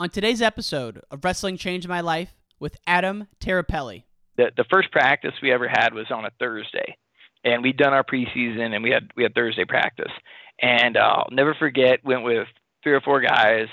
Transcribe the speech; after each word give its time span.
on 0.00 0.08
today's 0.10 0.40
episode 0.40 1.02
of 1.10 1.24
Wrestling 1.24 1.56
Changed 1.56 1.88
My 1.88 2.00
Life 2.00 2.34
with 2.60 2.76
Adam 2.86 3.26
Tirapelli. 3.40 4.04
The, 4.36 4.52
the 4.56 4.64
first 4.70 4.92
practice 4.92 5.32
we 5.42 5.50
ever 5.52 5.66
had 5.66 5.92
was 5.92 6.06
on 6.10 6.24
a 6.24 6.30
Thursday, 6.38 6.96
and 7.44 7.62
we'd 7.62 7.76
done 7.76 7.92
our 7.92 8.04
preseason 8.04 8.74
and 8.74 8.82
we 8.84 8.90
had 8.90 9.10
we 9.16 9.24
had 9.24 9.34
Thursday 9.34 9.64
practice, 9.64 10.12
and 10.62 10.96
uh, 10.96 11.00
I'll 11.00 11.28
never 11.32 11.54
forget 11.54 12.04
went 12.04 12.22
with 12.22 12.46
three 12.84 12.92
or 12.92 13.00
four 13.00 13.20
guys 13.20 13.66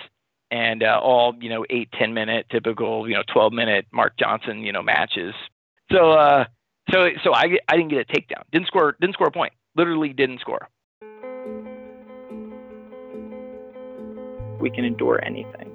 and 0.49 0.81
uh, 0.81 0.99
all 1.01 1.35
you 1.39 1.49
know 1.49 1.63
eight 1.69 1.89
ten 1.91 2.13
minute 2.15 2.47
typical 2.49 3.07
you 3.07 3.13
know 3.13 3.23
twelve 3.31 3.53
minute 3.53 3.85
Mark 3.91 4.17
Johnson 4.17 4.61
you 4.61 4.71
know 4.71 4.81
matches. 4.81 5.35
So 5.91 6.11
uh, 6.11 6.45
so 6.91 7.09
so 7.23 7.35
I 7.35 7.57
I 7.67 7.77
didn't 7.77 7.89
get 7.89 7.99
a 7.99 8.11
takedown, 8.11 8.41
didn't 8.51 8.67
score 8.67 8.95
didn't 8.99 9.13
score 9.13 9.27
a 9.27 9.31
point, 9.31 9.53
literally 9.75 10.13
didn't 10.13 10.39
score. 10.39 10.67
We 14.59 14.71
can 14.71 14.85
endure 14.85 15.23
anything 15.23 15.74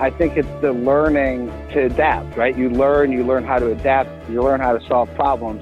I 0.00 0.10
think 0.10 0.36
it's 0.36 0.48
the 0.60 0.72
learning 0.72 1.48
to 1.72 1.86
adapt, 1.86 2.36
right? 2.36 2.56
You 2.56 2.70
learn, 2.70 3.10
you 3.10 3.24
learn 3.24 3.42
how 3.42 3.58
to 3.58 3.72
adapt, 3.72 4.30
you 4.30 4.40
learn 4.40 4.60
how 4.60 4.78
to 4.78 4.86
solve 4.86 5.12
problems. 5.16 5.60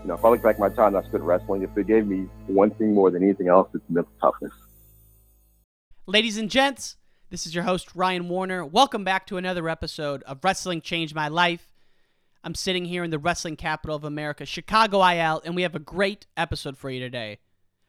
You 0.00 0.08
know, 0.08 0.14
if 0.14 0.24
I 0.24 0.30
look 0.30 0.42
back 0.42 0.54
at 0.54 0.58
my 0.58 0.70
time 0.70 0.96
I 0.96 1.02
spent 1.02 1.22
wrestling, 1.22 1.62
if 1.62 1.76
it 1.76 1.86
gave 1.86 2.06
me 2.06 2.26
one 2.46 2.70
thing 2.70 2.94
more 2.94 3.10
than 3.10 3.22
anything 3.22 3.48
else, 3.48 3.68
it's 3.74 3.84
mental 3.90 4.10
toughness. 4.22 4.52
Ladies 6.06 6.38
and 6.38 6.48
gents, 6.48 6.96
this 7.28 7.44
is 7.44 7.54
your 7.54 7.64
host, 7.64 7.94
Ryan 7.94 8.26
Warner. 8.30 8.64
Welcome 8.64 9.04
back 9.04 9.26
to 9.26 9.36
another 9.36 9.68
episode 9.68 10.22
of 10.22 10.42
Wrestling 10.42 10.80
Changed 10.80 11.14
My 11.14 11.28
Life. 11.28 11.68
I'm 12.42 12.54
sitting 12.54 12.86
here 12.86 13.04
in 13.04 13.10
the 13.10 13.18
wrestling 13.18 13.56
capital 13.56 13.94
of 13.94 14.04
America, 14.04 14.46
Chicago 14.46 15.06
IL, 15.06 15.42
and 15.44 15.54
we 15.54 15.60
have 15.60 15.74
a 15.74 15.78
great 15.78 16.26
episode 16.38 16.78
for 16.78 16.88
you 16.88 17.00
today. 17.00 17.36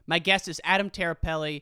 My 0.05 0.19
guest 0.19 0.49
is 0.49 0.59
Adam 0.65 0.89
Tirapelli, 0.89 1.61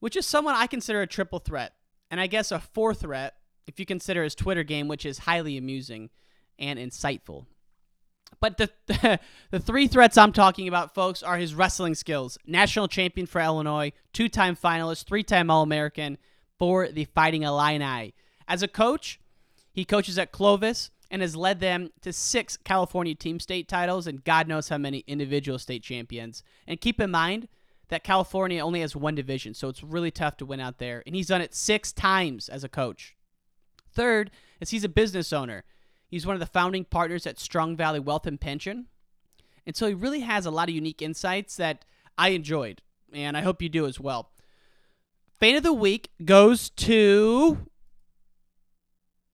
which 0.00 0.16
is 0.16 0.26
someone 0.26 0.56
I 0.56 0.66
consider 0.66 1.00
a 1.00 1.06
triple 1.06 1.38
threat 1.38 1.74
and 2.10 2.20
I 2.20 2.26
guess 2.26 2.50
a 2.50 2.58
fourth 2.58 3.00
threat 3.00 3.34
if 3.66 3.78
you 3.78 3.86
consider 3.86 4.24
his 4.24 4.34
Twitter 4.34 4.64
game, 4.64 4.88
which 4.88 5.04
is 5.04 5.18
highly 5.18 5.56
amusing 5.56 6.10
and 6.58 6.78
insightful. 6.78 7.46
But 8.40 8.56
the 8.58 8.70
the 9.50 9.60
three 9.60 9.86
threats 9.86 10.18
I'm 10.18 10.32
talking 10.32 10.68
about, 10.68 10.94
folks, 10.94 11.22
are 11.22 11.36
his 11.36 11.54
wrestling 11.54 11.94
skills. 11.94 12.38
National 12.46 12.88
champion 12.88 13.26
for 13.26 13.40
Illinois, 13.40 13.92
two-time 14.12 14.56
finalist, 14.56 15.06
three-time 15.06 15.50
All-American 15.50 16.18
for 16.58 16.88
the 16.88 17.04
Fighting 17.06 17.42
Illini. 17.42 18.14
As 18.46 18.62
a 18.62 18.68
coach, 18.68 19.20
he 19.72 19.84
coaches 19.84 20.18
at 20.18 20.32
Clovis 20.32 20.90
and 21.10 21.22
has 21.22 21.36
led 21.36 21.60
them 21.60 21.90
to 22.02 22.12
six 22.12 22.56
California 22.56 23.14
team 23.14 23.40
state 23.40 23.68
titles 23.68 24.06
and 24.06 24.24
God 24.24 24.48
knows 24.48 24.68
how 24.68 24.78
many 24.78 25.04
individual 25.06 25.58
state 25.58 25.82
champions. 25.82 26.42
And 26.66 26.80
keep 26.80 27.00
in 27.00 27.10
mind, 27.10 27.48
that 27.88 28.04
California 28.04 28.62
only 28.62 28.80
has 28.80 28.94
one 28.94 29.14
division, 29.14 29.54
so 29.54 29.68
it's 29.68 29.82
really 29.82 30.10
tough 30.10 30.36
to 30.38 30.46
win 30.46 30.60
out 30.60 30.78
there. 30.78 31.02
And 31.06 31.14
he's 31.14 31.28
done 31.28 31.40
it 31.40 31.54
six 31.54 31.92
times 31.92 32.48
as 32.48 32.64
a 32.64 32.68
coach. 32.68 33.16
Third 33.90 34.30
is 34.60 34.70
he's 34.70 34.84
a 34.84 34.88
business 34.88 35.32
owner. 35.32 35.64
He's 36.06 36.26
one 36.26 36.34
of 36.34 36.40
the 36.40 36.46
founding 36.46 36.84
partners 36.84 37.26
at 37.26 37.38
Strong 37.38 37.76
Valley 37.76 38.00
Wealth 38.00 38.26
and 38.26 38.40
Pension. 38.40 38.86
And 39.66 39.76
so 39.76 39.86
he 39.86 39.94
really 39.94 40.20
has 40.20 40.46
a 40.46 40.50
lot 40.50 40.68
of 40.68 40.74
unique 40.74 41.02
insights 41.02 41.56
that 41.56 41.84
I 42.16 42.30
enjoyed, 42.30 42.82
and 43.12 43.36
I 43.36 43.42
hope 43.42 43.62
you 43.62 43.68
do 43.68 43.86
as 43.86 44.00
well. 44.00 44.30
Fan 45.38 45.56
of 45.56 45.62
the 45.62 45.72
week 45.72 46.10
goes 46.24 46.70
to 46.70 47.58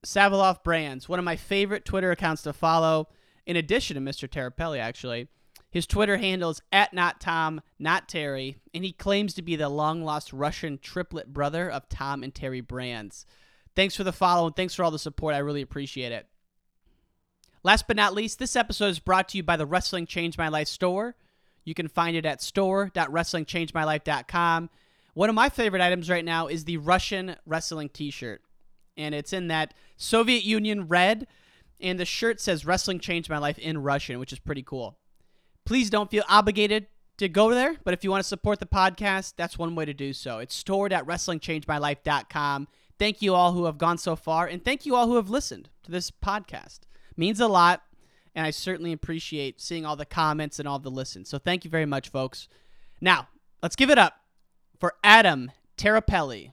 Savaloff 0.05 0.63
Brands, 0.63 1.09
one 1.09 1.19
of 1.19 1.25
my 1.25 1.37
favorite 1.37 1.85
Twitter 1.85 2.11
accounts 2.11 2.43
to 2.43 2.53
follow, 2.53 3.09
in 3.47 3.57
addition 3.57 3.95
to 3.95 4.13
Mr. 4.13 4.29
Tirapelli, 4.29 4.79
actually. 4.79 5.29
His 5.75 5.87
Twitter 5.89 6.19
handle 6.19 6.51
is 6.51 6.63
at 6.73 6.95
not 6.95 7.21
Tom, 7.21 7.61
not 7.81 8.09
Terry, 8.09 8.59
and 8.73 8.85
he 8.85 8.93
claims 8.93 9.35
to 9.35 9.43
be 9.43 9.57
the 9.57 9.69
long 9.69 10.05
lost 10.05 10.33
Russian 10.33 10.79
triplet 10.79 11.33
brother 11.33 11.69
of 11.69 11.89
Tom 11.89 12.23
and 12.23 12.33
Terry 12.33 12.61
Brands. 12.61 13.27
Thanks 13.75 13.97
for 13.97 14.05
the 14.05 14.13
follow 14.13 14.47
and 14.47 14.55
thanks 14.55 14.77
for 14.77 14.85
all 14.85 14.93
the 14.93 15.01
support. 15.01 15.35
I 15.35 15.39
really 15.39 15.63
appreciate 15.63 16.13
it. 16.13 16.29
Last 17.65 17.89
but 17.89 17.97
not 17.97 18.15
least, 18.15 18.39
this 18.39 18.55
episode 18.55 18.87
is 18.87 19.01
brought 19.01 19.29
to 19.31 19.37
you 19.37 19.43
by 19.43 19.57
the 19.57 19.67
Wrestling 19.67 20.07
Change 20.07 20.39
My 20.39 20.47
Life 20.47 20.69
store. 20.69 21.17
You 21.65 21.75
can 21.75 21.89
find 21.89 22.17
it 22.17 22.25
at 22.25 22.41
store.wrestlingchangemylife.com. 22.41 24.71
One 25.15 25.29
of 25.29 25.35
my 25.35 25.49
favorite 25.49 25.83
items 25.83 26.09
right 26.09 26.25
now 26.25 26.47
is 26.47 26.67
the 26.67 26.77
Russian 26.77 27.35
wrestling 27.47 27.89
t 27.89 28.13
shirt, 28.13 28.43
and 28.97 29.13
it's 29.13 29.33
in 29.33 29.49
that 29.49 29.75
Soviet 29.97 30.45
Union 30.45 30.87
red, 30.87 31.27
and 31.81 31.99
the 31.99 32.05
shirt 32.05 32.41
says 32.41 32.65
Wrestling 32.65 33.01
Changed 33.01 33.29
My 33.29 33.39
Life 33.39 33.59
in 33.59 33.79
Russian, 33.79 34.21
which 34.21 34.33
is 34.33 34.39
pretty 34.39 34.63
cool. 34.63 34.99
Please 35.65 35.89
don't 35.89 36.11
feel 36.11 36.25
obligated 36.29 36.89
to 37.17 37.29
go 37.29 37.51
there, 37.51 37.77
but 37.85 37.95
if 37.95 38.05
you 38.05 38.11
want 38.11 38.23
to 38.23 38.29
support 38.29 38.61
the 38.61 38.67
podcast, 38.67 39.35
that's 39.37 39.59
one 39.59 39.75
way 39.75 39.87
to 39.87 39.95
do 39.95 40.13
so. 40.13 40.39
It's 40.39 40.55
stored 40.55 40.93
at 40.93 41.07
WrestlingChangeMyLife.com. 41.07 42.69
Thank 42.99 43.23
you 43.23 43.35
all 43.35 43.53
who 43.53 43.65
have 43.65 43.79
gone 43.79 43.97
so 43.97 44.15
far, 44.15 44.47
and 44.47 44.63
thank 44.63 44.85
you 44.85 44.95
all 44.95 45.07
who 45.07 45.17
have 45.17 45.31
listened 45.31 45.71
to 45.85 45.91
this 45.91 46.11
podcast. 46.11 46.81
It 47.11 47.17
means 47.19 47.41
a 47.41 47.49
lot, 47.49 47.83
and 48.35 48.47
I 48.47 48.51
certainly 48.51 48.93
appreciate 48.93 49.61
seeing 49.61 49.87
all 49.87 49.97
the 49.97 50.05
comments 50.05 50.59
and 50.59 50.69
all 50.69 50.79
the 50.79 50.91
listens. 50.91 51.31
So 51.31 51.39
thank 51.39 51.65
you 51.65 51.71
very 51.71 51.87
much, 51.87 52.11
folks. 52.11 52.47
Now, 53.01 53.29
let's 53.63 53.77
give 53.77 53.91
it 53.91 53.99
up 53.99 54.15
for 54.79 54.95
Adam 55.03 55.51
Tirapelli. 55.79 56.53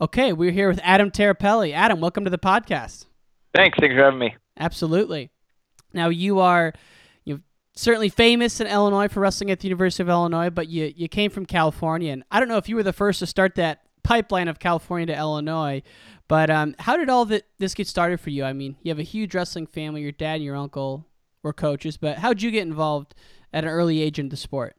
Okay, 0.00 0.32
we're 0.32 0.52
here 0.52 0.68
with 0.68 0.80
Adam 0.82 1.10
Tirapelli. 1.10 1.72
Adam, 1.72 2.00
welcome 2.00 2.24
to 2.24 2.30
the 2.30 2.38
podcast. 2.38 3.06
Thanks. 3.52 3.78
Thanks 3.80 3.94
for 3.94 4.04
having 4.04 4.20
me. 4.20 4.36
Absolutely. 4.58 5.30
Now 5.92 6.08
you 6.08 6.40
are 6.40 6.72
you 7.24 7.42
certainly 7.74 8.08
famous 8.08 8.60
in 8.60 8.66
Illinois 8.66 9.08
for 9.08 9.20
wrestling 9.20 9.50
at 9.50 9.60
the 9.60 9.68
University 9.68 10.02
of 10.02 10.08
Illinois, 10.08 10.50
but 10.50 10.68
you 10.68 10.92
you 10.96 11.08
came 11.08 11.30
from 11.30 11.46
California, 11.46 12.12
and 12.12 12.24
I 12.30 12.40
don't 12.40 12.48
know 12.48 12.56
if 12.56 12.68
you 12.68 12.76
were 12.76 12.82
the 12.82 12.92
first 12.92 13.18
to 13.20 13.26
start 13.26 13.54
that 13.56 13.82
pipeline 14.02 14.48
of 14.48 14.58
California 14.58 15.06
to 15.06 15.16
Illinois, 15.16 15.82
but 16.28 16.50
um, 16.50 16.74
how 16.78 16.96
did 16.96 17.08
all 17.08 17.24
the, 17.24 17.42
this 17.58 17.74
get 17.74 17.86
started 17.86 18.20
for 18.20 18.30
you? 18.30 18.44
I 18.44 18.52
mean, 18.52 18.76
you 18.82 18.90
have 18.90 18.98
a 18.98 19.04
huge 19.04 19.34
wrestling 19.34 19.66
family. 19.66 20.02
Your 20.02 20.12
dad 20.12 20.36
and 20.36 20.44
your 20.44 20.56
uncle 20.56 21.06
were 21.42 21.52
coaches, 21.52 21.96
but 21.96 22.18
how 22.18 22.30
did 22.30 22.42
you 22.42 22.50
get 22.50 22.62
involved 22.62 23.14
at 23.52 23.64
an 23.64 23.70
early 23.70 24.00
age 24.02 24.18
in 24.18 24.28
the 24.28 24.36
sport? 24.36 24.76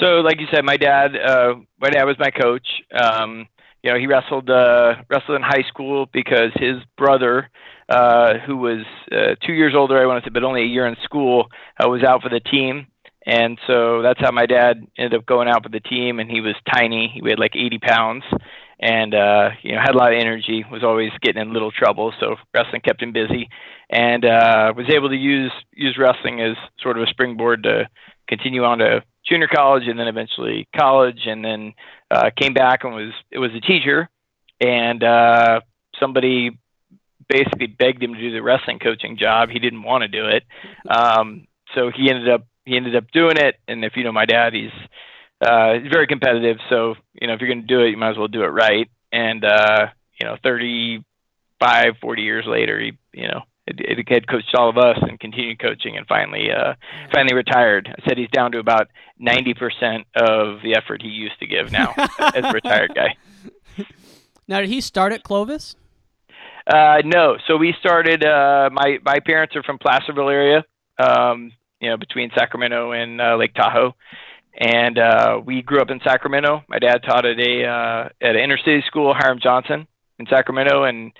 So, 0.00 0.20
like 0.20 0.40
you 0.40 0.46
said, 0.52 0.64
my 0.64 0.76
dad, 0.76 1.16
uh, 1.16 1.54
my 1.80 1.90
dad 1.90 2.04
was 2.04 2.16
my 2.18 2.30
coach. 2.30 2.66
Um, 2.92 3.46
you 3.82 3.92
know, 3.92 3.98
he 3.98 4.06
wrestled 4.06 4.48
uh, 4.50 4.96
wrestled 5.08 5.36
in 5.36 5.42
high 5.42 5.64
school 5.68 6.06
because 6.12 6.50
his 6.54 6.76
brother 6.96 7.50
uh, 7.88 8.34
who 8.46 8.56
was 8.56 8.84
uh, 9.10 9.34
two 9.46 9.52
years 9.52 9.74
older, 9.74 10.00
I 10.00 10.06
want 10.06 10.22
to 10.22 10.28
say, 10.28 10.32
but 10.32 10.44
only 10.44 10.62
a 10.62 10.66
year 10.66 10.86
in 10.86 10.96
school, 11.04 11.46
uh, 11.82 11.88
was 11.88 12.02
out 12.02 12.22
for 12.22 12.28
the 12.28 12.40
team. 12.40 12.86
And 13.26 13.58
so 13.66 14.02
that's 14.02 14.20
how 14.20 14.30
my 14.30 14.46
dad 14.46 14.86
ended 14.96 15.18
up 15.18 15.26
going 15.26 15.48
out 15.48 15.62
for 15.62 15.68
the 15.68 15.80
team. 15.80 16.18
And 16.18 16.30
he 16.30 16.40
was 16.40 16.54
tiny; 16.72 17.10
he 17.12 17.20
weighed 17.20 17.38
like 17.38 17.54
80 17.54 17.78
pounds, 17.78 18.24
and 18.80 19.14
uh, 19.14 19.50
you 19.62 19.74
know 19.74 19.80
had 19.80 19.94
a 19.94 19.98
lot 19.98 20.12
of 20.12 20.18
energy. 20.18 20.64
Was 20.70 20.82
always 20.82 21.10
getting 21.20 21.42
in 21.42 21.52
little 21.52 21.70
trouble. 21.70 22.12
So 22.20 22.36
wrestling 22.54 22.80
kept 22.80 23.02
him 23.02 23.12
busy, 23.12 23.48
and 23.90 24.24
uh, 24.24 24.72
was 24.74 24.88
able 24.88 25.10
to 25.10 25.16
use 25.16 25.52
use 25.74 25.98
wrestling 25.98 26.40
as 26.40 26.56
sort 26.80 26.96
of 26.96 27.02
a 27.02 27.10
springboard 27.10 27.64
to 27.64 27.88
continue 28.28 28.64
on 28.64 28.78
to 28.78 29.02
junior 29.28 29.48
college, 29.48 29.86
and 29.86 29.98
then 29.98 30.08
eventually 30.08 30.66
college, 30.74 31.26
and 31.26 31.44
then 31.44 31.74
uh, 32.10 32.30
came 32.34 32.54
back 32.54 32.84
and 32.84 32.94
was 32.94 33.12
it 33.30 33.38
was 33.38 33.50
a 33.54 33.60
teacher, 33.60 34.08
and 34.60 35.04
uh, 35.04 35.60
somebody 36.00 36.56
basically 37.28 37.66
begged 37.66 38.02
him 38.02 38.14
to 38.14 38.20
do 38.20 38.32
the 38.32 38.42
wrestling 38.42 38.78
coaching 38.78 39.16
job. 39.18 39.50
He 39.50 39.58
didn't 39.58 39.82
want 39.82 40.02
to 40.02 40.08
do 40.08 40.26
it, 40.26 40.44
um, 40.88 41.46
so 41.74 41.90
he 41.94 42.10
ended 42.10 42.28
up 42.28 42.46
he 42.64 42.76
ended 42.76 42.96
up 42.96 43.10
doing 43.12 43.36
it. 43.36 43.56
And 43.66 43.84
if 43.84 43.96
you 43.96 44.04
know 44.04 44.12
my 44.12 44.26
dad, 44.26 44.54
he's 44.54 44.72
uh, 45.40 45.74
he's 45.74 45.92
very 45.92 46.06
competitive. 46.06 46.56
So 46.68 46.94
you 47.14 47.26
know 47.26 47.34
if 47.34 47.40
you're 47.40 47.48
going 47.48 47.62
to 47.62 47.66
do 47.66 47.80
it, 47.80 47.90
you 47.90 47.96
might 47.96 48.10
as 48.10 48.18
well 48.18 48.28
do 48.28 48.42
it 48.42 48.48
right. 48.48 48.88
and 49.12 49.44
uh, 49.44 49.88
you 50.20 50.26
know, 50.26 50.36
35, 50.42 51.94
40 52.00 52.22
years 52.22 52.44
later, 52.46 52.80
he 52.80 52.92
you 53.12 53.28
know 53.28 53.42
it, 53.66 54.08
had 54.08 54.26
coached 54.26 54.54
all 54.54 54.68
of 54.70 54.78
us 54.78 54.98
and 55.02 55.20
continued 55.20 55.58
coaching 55.58 55.96
and 55.96 56.06
finally 56.06 56.50
uh, 56.50 56.74
finally 57.12 57.34
retired. 57.34 57.88
I 57.88 58.08
said 58.08 58.18
he's 58.18 58.30
down 58.30 58.52
to 58.52 58.58
about 58.58 58.88
90% 59.20 60.04
of 60.14 60.62
the 60.62 60.74
effort 60.76 61.02
he 61.02 61.08
used 61.08 61.38
to 61.40 61.46
give 61.46 61.70
now 61.70 61.94
as 62.18 62.44
a 62.44 62.52
retired 62.52 62.94
guy. 62.94 63.16
Now, 64.46 64.60
did 64.60 64.70
he 64.70 64.80
start 64.80 65.12
at 65.12 65.22
Clovis? 65.22 65.76
Uh, 66.68 66.98
no. 67.04 67.36
So 67.46 67.56
we 67.56 67.74
started. 67.80 68.24
Uh, 68.24 68.68
my 68.72 68.98
my 69.04 69.20
parents 69.20 69.56
are 69.56 69.62
from 69.62 69.78
Placerville 69.78 70.28
area, 70.28 70.64
um, 70.98 71.52
you 71.80 71.88
know, 71.88 71.96
between 71.96 72.30
Sacramento 72.36 72.92
and 72.92 73.20
uh, 73.20 73.36
Lake 73.36 73.54
Tahoe, 73.54 73.94
and 74.54 74.98
uh, 74.98 75.40
we 75.44 75.62
grew 75.62 75.80
up 75.80 75.90
in 75.90 76.00
Sacramento. 76.04 76.62
My 76.68 76.78
dad 76.78 76.98
taught 77.06 77.24
at 77.24 77.38
a 77.40 77.64
uh, 77.64 78.08
at 78.20 78.36
an 78.36 78.42
inner 78.42 78.58
city 78.58 78.82
school, 78.86 79.14
Hiram 79.14 79.38
Johnson, 79.42 79.86
in 80.18 80.26
Sacramento, 80.26 80.84
and 80.84 81.12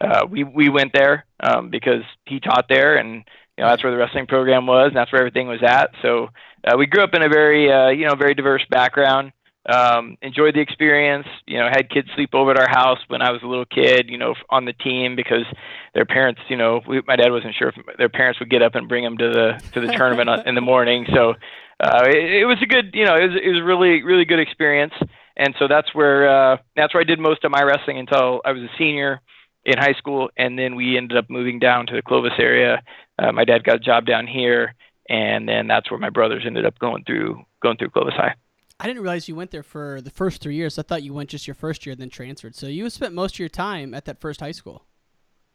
uh, 0.00 0.26
we 0.30 0.42
we 0.44 0.70
went 0.70 0.92
there 0.94 1.26
um, 1.40 1.68
because 1.68 2.02
he 2.24 2.40
taught 2.40 2.66
there, 2.70 2.96
and 2.96 3.24
you 3.58 3.64
know 3.64 3.68
that's 3.68 3.82
where 3.84 3.92
the 3.92 3.98
wrestling 3.98 4.26
program 4.26 4.66
was, 4.66 4.88
and 4.88 4.96
that's 4.96 5.12
where 5.12 5.20
everything 5.20 5.48
was 5.48 5.62
at. 5.62 5.90
So 6.00 6.28
uh, 6.66 6.76
we 6.78 6.86
grew 6.86 7.02
up 7.02 7.14
in 7.14 7.22
a 7.22 7.28
very 7.28 7.70
uh, 7.70 7.90
you 7.90 8.06
know 8.06 8.14
very 8.14 8.34
diverse 8.34 8.64
background. 8.70 9.32
Um, 9.66 10.18
enjoyed 10.20 10.54
the 10.54 10.60
experience. 10.60 11.26
You 11.46 11.58
know, 11.58 11.68
had 11.70 11.88
kids 11.88 12.08
sleep 12.14 12.34
over 12.34 12.50
at 12.50 12.58
our 12.58 12.68
house 12.68 12.98
when 13.08 13.22
I 13.22 13.30
was 13.30 13.42
a 13.42 13.46
little 13.46 13.64
kid. 13.64 14.10
You 14.10 14.18
know, 14.18 14.34
on 14.50 14.64
the 14.64 14.72
team 14.72 15.16
because 15.16 15.46
their 15.94 16.04
parents. 16.04 16.40
You 16.48 16.56
know, 16.56 16.80
we, 16.86 17.02
my 17.06 17.16
dad 17.16 17.30
wasn't 17.30 17.54
sure 17.54 17.68
if 17.68 17.96
their 17.96 18.08
parents 18.08 18.40
would 18.40 18.50
get 18.50 18.62
up 18.62 18.74
and 18.74 18.88
bring 18.88 19.04
them 19.04 19.16
to 19.18 19.30
the 19.30 19.70
to 19.72 19.80
the 19.80 19.92
tournament 19.92 20.46
in 20.46 20.54
the 20.54 20.60
morning. 20.60 21.06
So 21.14 21.34
uh, 21.80 22.04
it, 22.06 22.42
it 22.42 22.44
was 22.46 22.58
a 22.62 22.66
good. 22.66 22.90
You 22.92 23.06
know, 23.06 23.16
it 23.16 23.30
was 23.30 23.40
it 23.42 23.48
was 23.48 23.62
really 23.62 24.02
really 24.02 24.24
good 24.24 24.40
experience. 24.40 24.94
And 25.36 25.54
so 25.58 25.66
that's 25.66 25.92
where 25.94 26.28
uh, 26.28 26.56
that's 26.76 26.94
where 26.94 27.00
I 27.00 27.04
did 27.04 27.18
most 27.18 27.44
of 27.44 27.50
my 27.50 27.62
wrestling 27.62 27.98
until 27.98 28.40
I 28.44 28.52
was 28.52 28.62
a 28.62 28.70
senior 28.78 29.20
in 29.64 29.78
high 29.78 29.94
school, 29.94 30.30
and 30.36 30.58
then 30.58 30.76
we 30.76 30.96
ended 30.96 31.16
up 31.16 31.30
moving 31.30 31.58
down 31.58 31.86
to 31.86 31.94
the 31.94 32.02
Clovis 32.02 32.32
area. 32.38 32.82
Uh, 33.18 33.32
my 33.32 33.44
dad 33.44 33.64
got 33.64 33.76
a 33.76 33.80
job 33.80 34.04
down 34.04 34.26
here, 34.26 34.74
and 35.08 35.48
then 35.48 35.66
that's 35.66 35.90
where 35.90 35.98
my 35.98 36.10
brothers 36.10 36.44
ended 36.46 36.66
up 36.66 36.78
going 36.78 37.04
through 37.04 37.44
going 37.62 37.76
through 37.76 37.90
Clovis 37.90 38.14
High. 38.14 38.34
I 38.80 38.86
didn't 38.86 39.02
realize 39.02 39.28
you 39.28 39.36
went 39.36 39.50
there 39.50 39.62
for 39.62 40.00
the 40.00 40.10
first 40.10 40.42
three 40.42 40.56
years. 40.56 40.78
I 40.78 40.82
thought 40.82 41.02
you 41.02 41.14
went 41.14 41.30
just 41.30 41.46
your 41.46 41.54
first 41.54 41.86
year, 41.86 41.92
and 41.92 42.00
then 42.00 42.10
transferred. 42.10 42.54
So 42.54 42.66
you 42.66 42.88
spent 42.90 43.14
most 43.14 43.36
of 43.36 43.38
your 43.38 43.48
time 43.48 43.94
at 43.94 44.04
that 44.06 44.20
first 44.20 44.40
high 44.40 44.52
school. 44.52 44.84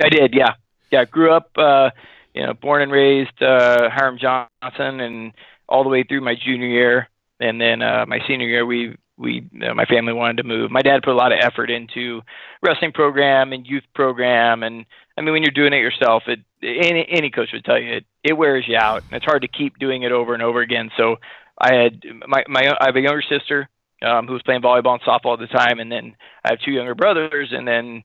I 0.02 0.10
did, 0.10 0.34
yeah, 0.34 0.54
yeah. 0.92 1.04
Grew 1.04 1.32
up, 1.32 1.52
uh, 1.58 1.90
you 2.34 2.46
know, 2.46 2.54
born 2.54 2.82
and 2.82 2.92
raised 2.92 3.44
uh, 3.44 3.90
Hiram 3.90 4.18
Johnson, 4.18 5.02
and 5.02 5.34
all 5.68 5.84
the 5.84 5.90
way 5.90 6.04
through 6.04 6.22
my 6.22 6.36
junior 6.36 6.68
year, 6.68 7.10
and 7.40 7.60
then 7.60 7.82
uh, 7.82 8.06
my 8.08 8.20
senior 8.28 8.48
year 8.48 8.66
we 8.66 8.96
we 9.18 9.46
uh, 9.68 9.74
my 9.74 9.86
family 9.86 10.14
wanted 10.14 10.38
to 10.38 10.44
move. 10.44 10.72
My 10.72 10.82
dad 10.82 11.04
put 11.04 11.12
a 11.12 11.18
lot 11.18 11.34
of 11.34 11.40
effort 11.42 11.70
into 11.70 12.22
wrestling 12.64 12.94
program 12.94 13.52
and 13.52 13.68
youth 13.68 13.84
program, 13.94 14.64
and 14.64 14.86
I 15.18 15.22
mean 15.22 15.34
when 15.34 15.44
you're 15.44 15.52
doing 15.52 15.74
it 15.74 15.78
yourself, 15.78 16.24
it 16.28 16.40
any 16.64 17.06
any 17.10 17.30
coach 17.30 17.50
would 17.54 17.66
tell 17.66 17.80
you 17.80 17.94
it 17.94 18.06
it 18.24 18.34
wears 18.34 18.66
you 18.68 18.78
out, 18.78 19.04
and 19.04 19.14
it's 19.14 19.26
hard 19.26 19.42
to 19.42 19.48
keep 19.48 19.78
doing 19.78 20.04
it 20.04 20.12
over 20.12 20.34
and 20.34 20.42
over 20.42 20.62
again. 20.62 20.90
So 20.98 21.18
I 21.60 21.74
had 21.74 22.02
my 22.28 22.44
my 22.48 22.76
I 22.80 22.86
have 22.86 22.96
a 22.96 23.02
younger 23.02 23.24
sister 23.24 23.70
um, 24.02 24.28
who 24.28 24.34
was 24.34 24.42
playing 24.44 24.62
volleyball 24.62 24.94
and 24.94 25.02
softball 25.02 25.34
at 25.34 25.40
the 25.40 25.48
time, 25.48 25.80
and 25.80 25.92
then 25.92 26.16
I 26.44 26.52
have 26.52 26.60
two 26.60 26.72
younger 26.72 26.96
brothers, 26.96 27.50
and 27.52 27.68
then 27.68 28.04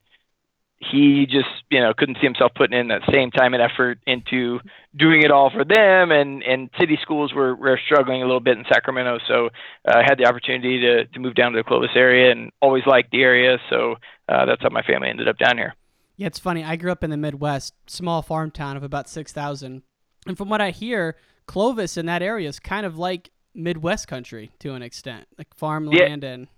he 0.78 1.26
just 1.26 1.48
you 1.70 1.80
know 1.80 1.92
couldn't 1.96 2.16
see 2.16 2.26
himself 2.26 2.52
putting 2.54 2.78
in 2.78 2.88
that 2.88 3.02
same 3.12 3.30
time 3.30 3.54
and 3.54 3.62
effort 3.62 3.98
into 4.06 4.60
doing 4.96 5.22
it 5.22 5.30
all 5.30 5.50
for 5.50 5.64
them 5.64 6.10
and 6.10 6.42
and 6.42 6.70
city 6.78 6.98
schools 7.00 7.32
were, 7.32 7.54
were 7.54 7.78
struggling 7.86 8.22
a 8.22 8.26
little 8.26 8.40
bit 8.40 8.58
in 8.58 8.64
Sacramento 8.70 9.18
so 9.26 9.46
uh, 9.88 9.96
I 9.96 10.02
had 10.02 10.18
the 10.18 10.26
opportunity 10.26 10.80
to 10.80 11.06
to 11.06 11.20
move 11.20 11.34
down 11.34 11.52
to 11.52 11.58
the 11.58 11.64
Clovis 11.64 11.90
area 11.94 12.32
and 12.32 12.50
always 12.60 12.84
liked 12.86 13.10
the 13.12 13.22
area 13.22 13.58
so 13.70 13.96
uh, 14.28 14.44
that's 14.46 14.62
how 14.62 14.70
my 14.70 14.82
family 14.82 15.08
ended 15.08 15.28
up 15.28 15.38
down 15.38 15.56
here. 15.56 15.74
Yeah 16.16 16.26
it's 16.26 16.38
funny 16.38 16.64
I 16.64 16.76
grew 16.76 16.92
up 16.92 17.04
in 17.04 17.10
the 17.10 17.16
Midwest 17.16 17.74
small 17.86 18.22
farm 18.22 18.50
town 18.50 18.76
of 18.76 18.82
about 18.82 19.08
6,000 19.08 19.82
and 20.26 20.36
from 20.36 20.48
what 20.48 20.60
I 20.60 20.70
hear 20.70 21.16
Clovis 21.46 21.96
in 21.96 22.06
that 22.06 22.22
area 22.22 22.48
is 22.48 22.58
kind 22.58 22.84
of 22.84 22.98
like 22.98 23.30
Midwest 23.54 24.08
country 24.08 24.50
to 24.60 24.74
an 24.74 24.82
extent 24.82 25.26
like 25.38 25.54
farmland 25.54 26.22
yeah. 26.22 26.28
and 26.28 26.48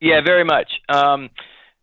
yeah 0.00 0.20
very 0.20 0.44
much 0.44 0.80
um 0.88 1.30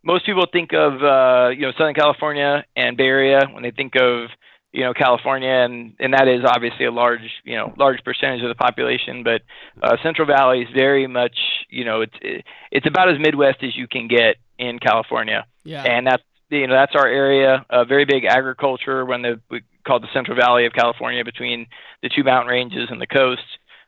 most 0.04 0.26
people 0.26 0.46
think 0.52 0.74
of 0.74 1.04
uh, 1.04 1.50
you 1.50 1.62
know 1.62 1.72
Southern 1.78 1.94
California 1.94 2.66
and 2.76 2.98
Bay 2.98 3.06
Area 3.06 3.42
when 3.52 3.64
they 3.64 3.72
think 3.72 3.96
of 3.96 4.30
you 4.72 4.84
know 4.84 4.94
California, 4.94 5.50
and 5.50 5.96
and 6.00 6.14
that 6.14 6.28
is 6.28 6.44
obviously 6.46 6.86
a 6.86 6.92
large 6.92 7.42
you 7.44 7.56
know 7.56 7.74
large 7.78 8.04
percentage 8.04 8.42
of 8.42 8.50
the 8.50 8.56
population. 8.56 9.24
But 9.24 9.42
uh, 9.82 9.98
Central 10.04 10.28
Valley 10.28 10.62
is 10.62 10.70
very 10.74 11.08
much 11.08 11.38
you 11.70 11.86
know 11.86 12.02
it's 12.02 12.46
it's 12.72 12.88
about 12.88 13.10
as 13.10 13.20
Midwest 13.20 13.64
as 13.64 13.76
you 13.76 13.88
can 13.88 14.08
get 14.08 14.38
in 14.58 14.80
California, 14.80 15.46
yeah. 15.64 15.84
and 15.84 16.08
that's 16.08 16.24
you 16.50 16.68
know 16.68 16.74
that's 16.74 16.96
our 16.96 17.08
area. 17.08 17.66
Uh, 17.70 17.84
very 17.84 18.06
big 18.06 18.26
agriculture 18.26 19.06
when 19.06 19.22
the 19.22 19.42
we 19.50 19.62
call 19.86 20.00
the 20.00 20.08
Central 20.14 20.38
Valley 20.38 20.66
of 20.66 20.74
California 20.74 21.24
between 21.24 21.68
the 22.02 22.10
two 22.10 22.24
mountain 22.24 22.50
ranges 22.50 22.90
and 22.90 23.02
the 23.02 23.08
coast. 23.08 23.42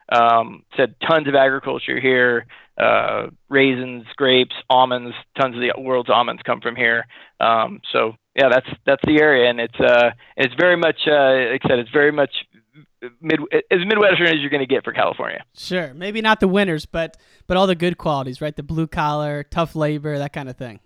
Um, 0.09 0.63
said 0.75 0.95
tons 1.07 1.27
of 1.27 1.36
agriculture 1.36 2.00
here 2.00 2.45
uh, 2.81 3.27
raisins, 3.50 4.06
grapes, 4.15 4.56
almonds. 4.69 5.15
Tons 5.39 5.56
of 5.56 5.62
the 5.62 5.74
world's 5.80 6.09
almonds 6.09 6.42
come 6.45 6.62
from 6.62 6.75
here. 6.75 7.06
Um, 7.39 7.81
so 7.92 8.13
yeah, 8.36 8.50
that's 8.50 8.68
that's 8.86 9.01
the 9.06 9.21
area, 9.21 9.50
and 9.50 9.59
it's 9.59 9.80
uh, 9.80 10.12
it's 10.38 10.53
very 10.56 10.77
much 10.77 11.00
uh, 11.07 11.51
like 11.51 11.62
I 11.63 11.68
said, 11.68 11.80
it's 11.80 11.92
very 11.92 12.12
much 12.12 12.31
mid 13.21 13.39
as 13.69 13.80
midwestern 13.86 14.27
as 14.27 14.36
you're 14.39 14.50
going 14.50 14.62
to 14.62 14.74
get 14.74 14.83
for 14.83 14.94
California. 14.94 15.44
Sure, 15.56 15.94
maybe 15.94 16.21
not 16.21 16.39
the 16.39 16.48
winners, 16.48 16.86
but 16.86 17.18
but 17.48 17.57
all 17.57 17.68
the 17.68 17.75
good 17.75 17.98
qualities, 17.98 18.42
right? 18.42 18.56
The 18.56 18.63
blue 18.63 18.88
collar, 18.88 19.44
tough 19.44 19.75
labor, 19.75 20.18
that 20.18 20.33
kind 20.33 20.50
of 20.50 20.57
thing. 20.57 20.80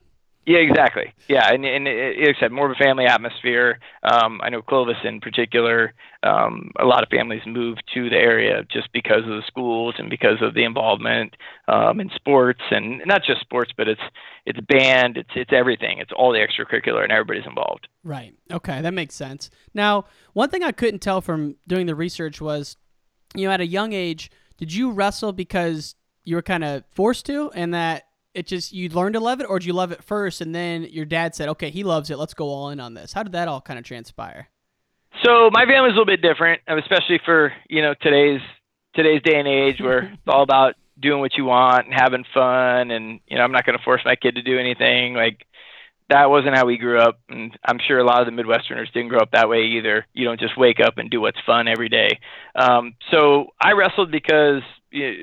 Yeah, 0.45 0.59
exactly. 0.59 1.11
Yeah, 1.27 1.51
and 1.51 1.65
and 1.65 1.85
like 1.85 2.35
I 2.37 2.39
said, 2.39 2.51
more 2.51 2.69
of 2.69 2.77
a 2.79 2.83
family 2.83 3.05
atmosphere. 3.05 3.79
Um, 4.03 4.39
I 4.43 4.49
know 4.49 4.61
Clovis 4.61 4.97
in 5.03 5.19
particular. 5.19 5.93
Um, 6.21 6.71
a 6.79 6.85
lot 6.85 7.01
of 7.01 7.09
families 7.09 7.41
move 7.47 7.77
to 7.95 8.09
the 8.09 8.15
area 8.15 8.63
just 8.71 8.91
because 8.93 9.23
of 9.23 9.29
the 9.29 9.43
schools 9.47 9.95
and 9.97 10.09
because 10.09 10.41
of 10.41 10.53
the 10.53 10.63
involvement 10.63 11.35
um, 11.67 11.99
in 11.99 12.11
sports, 12.15 12.61
and 12.69 13.01
not 13.07 13.23
just 13.23 13.41
sports, 13.41 13.71
but 13.75 13.87
it's 13.87 14.01
it's 14.45 14.59
band, 14.59 15.17
it's 15.17 15.31
it's 15.35 15.51
everything. 15.51 15.97
It's 15.97 16.11
all 16.15 16.31
the 16.31 16.39
extracurricular, 16.39 17.01
and 17.01 17.11
everybody's 17.11 17.47
involved. 17.47 17.87
Right. 18.03 18.35
Okay, 18.51 18.81
that 18.81 18.93
makes 18.93 19.15
sense. 19.15 19.49
Now, 19.73 20.05
one 20.33 20.51
thing 20.51 20.63
I 20.63 20.71
couldn't 20.71 20.99
tell 20.99 21.21
from 21.21 21.55
doing 21.67 21.87
the 21.87 21.95
research 21.95 22.39
was, 22.39 22.77
you 23.33 23.47
know, 23.47 23.51
at 23.51 23.61
a 23.61 23.67
young 23.67 23.93
age, 23.93 24.29
did 24.57 24.71
you 24.71 24.91
wrestle 24.91 25.33
because 25.33 25.95
you 26.23 26.35
were 26.35 26.43
kind 26.43 26.63
of 26.63 26.83
forced 26.91 27.25
to, 27.27 27.49
and 27.55 27.73
that 27.73 28.04
it 28.35 28.47
just 28.47 28.73
you 28.73 28.89
learned 28.89 29.13
to 29.13 29.19
love 29.19 29.39
it, 29.39 29.45
or 29.49 29.59
did 29.59 29.65
you 29.65 29.73
love 29.73 29.91
it 29.91 30.03
first 30.03 30.41
and 30.41 30.53
then 30.53 30.83
your 30.83 31.05
dad 31.05 31.33
said, 31.33 31.49
"Okay, 31.49 31.69
he 31.69 31.83
loves 31.83 32.09
it. 32.09 32.17
Let's 32.17 32.33
go 32.33 32.45
all 32.45 32.69
in 32.69 32.79
on 32.79 32.93
this." 32.93 33.13
How 33.13 33.23
did 33.23 33.31
that 33.31 33.47
all 33.47 33.61
kind 33.61 33.79
of 33.79 33.85
transpire? 33.85 34.49
So 35.23 35.49
my 35.51 35.65
family's 35.65 35.93
a 35.93 35.97
little 35.97 36.05
bit 36.05 36.21
different, 36.21 36.61
especially 36.67 37.19
for 37.23 37.53
you 37.69 37.81
know 37.81 37.93
today's 38.01 38.41
today's 38.95 39.21
day 39.23 39.39
and 39.39 39.47
age, 39.47 39.79
where 39.79 40.03
it's 40.13 40.21
all 40.27 40.43
about 40.43 40.75
doing 40.99 41.19
what 41.19 41.35
you 41.37 41.45
want 41.45 41.85
and 41.85 41.93
having 41.93 42.25
fun, 42.33 42.91
and 42.91 43.19
you 43.27 43.37
know 43.37 43.43
I'm 43.43 43.51
not 43.51 43.65
going 43.65 43.77
to 43.77 43.83
force 43.83 44.01
my 44.05 44.15
kid 44.15 44.35
to 44.35 44.41
do 44.41 44.59
anything. 44.59 45.13
Like 45.13 45.45
that 46.09 46.29
wasn't 46.29 46.55
how 46.55 46.65
we 46.65 46.77
grew 46.77 46.99
up, 46.99 47.19
and 47.29 47.57
I'm 47.65 47.79
sure 47.87 47.99
a 47.99 48.05
lot 48.05 48.21
of 48.21 48.33
the 48.33 48.43
Midwesterners 48.43 48.91
didn't 48.93 49.09
grow 49.09 49.19
up 49.19 49.31
that 49.31 49.49
way 49.49 49.63
either. 49.77 50.05
You 50.13 50.25
don't 50.25 50.39
just 50.39 50.57
wake 50.57 50.79
up 50.79 50.97
and 50.97 51.09
do 51.09 51.21
what's 51.21 51.39
fun 51.45 51.67
every 51.67 51.89
day. 51.89 52.19
Um, 52.53 52.93
so 53.11 53.47
I 53.59 53.71
wrestled 53.71 54.11
because 54.11 54.61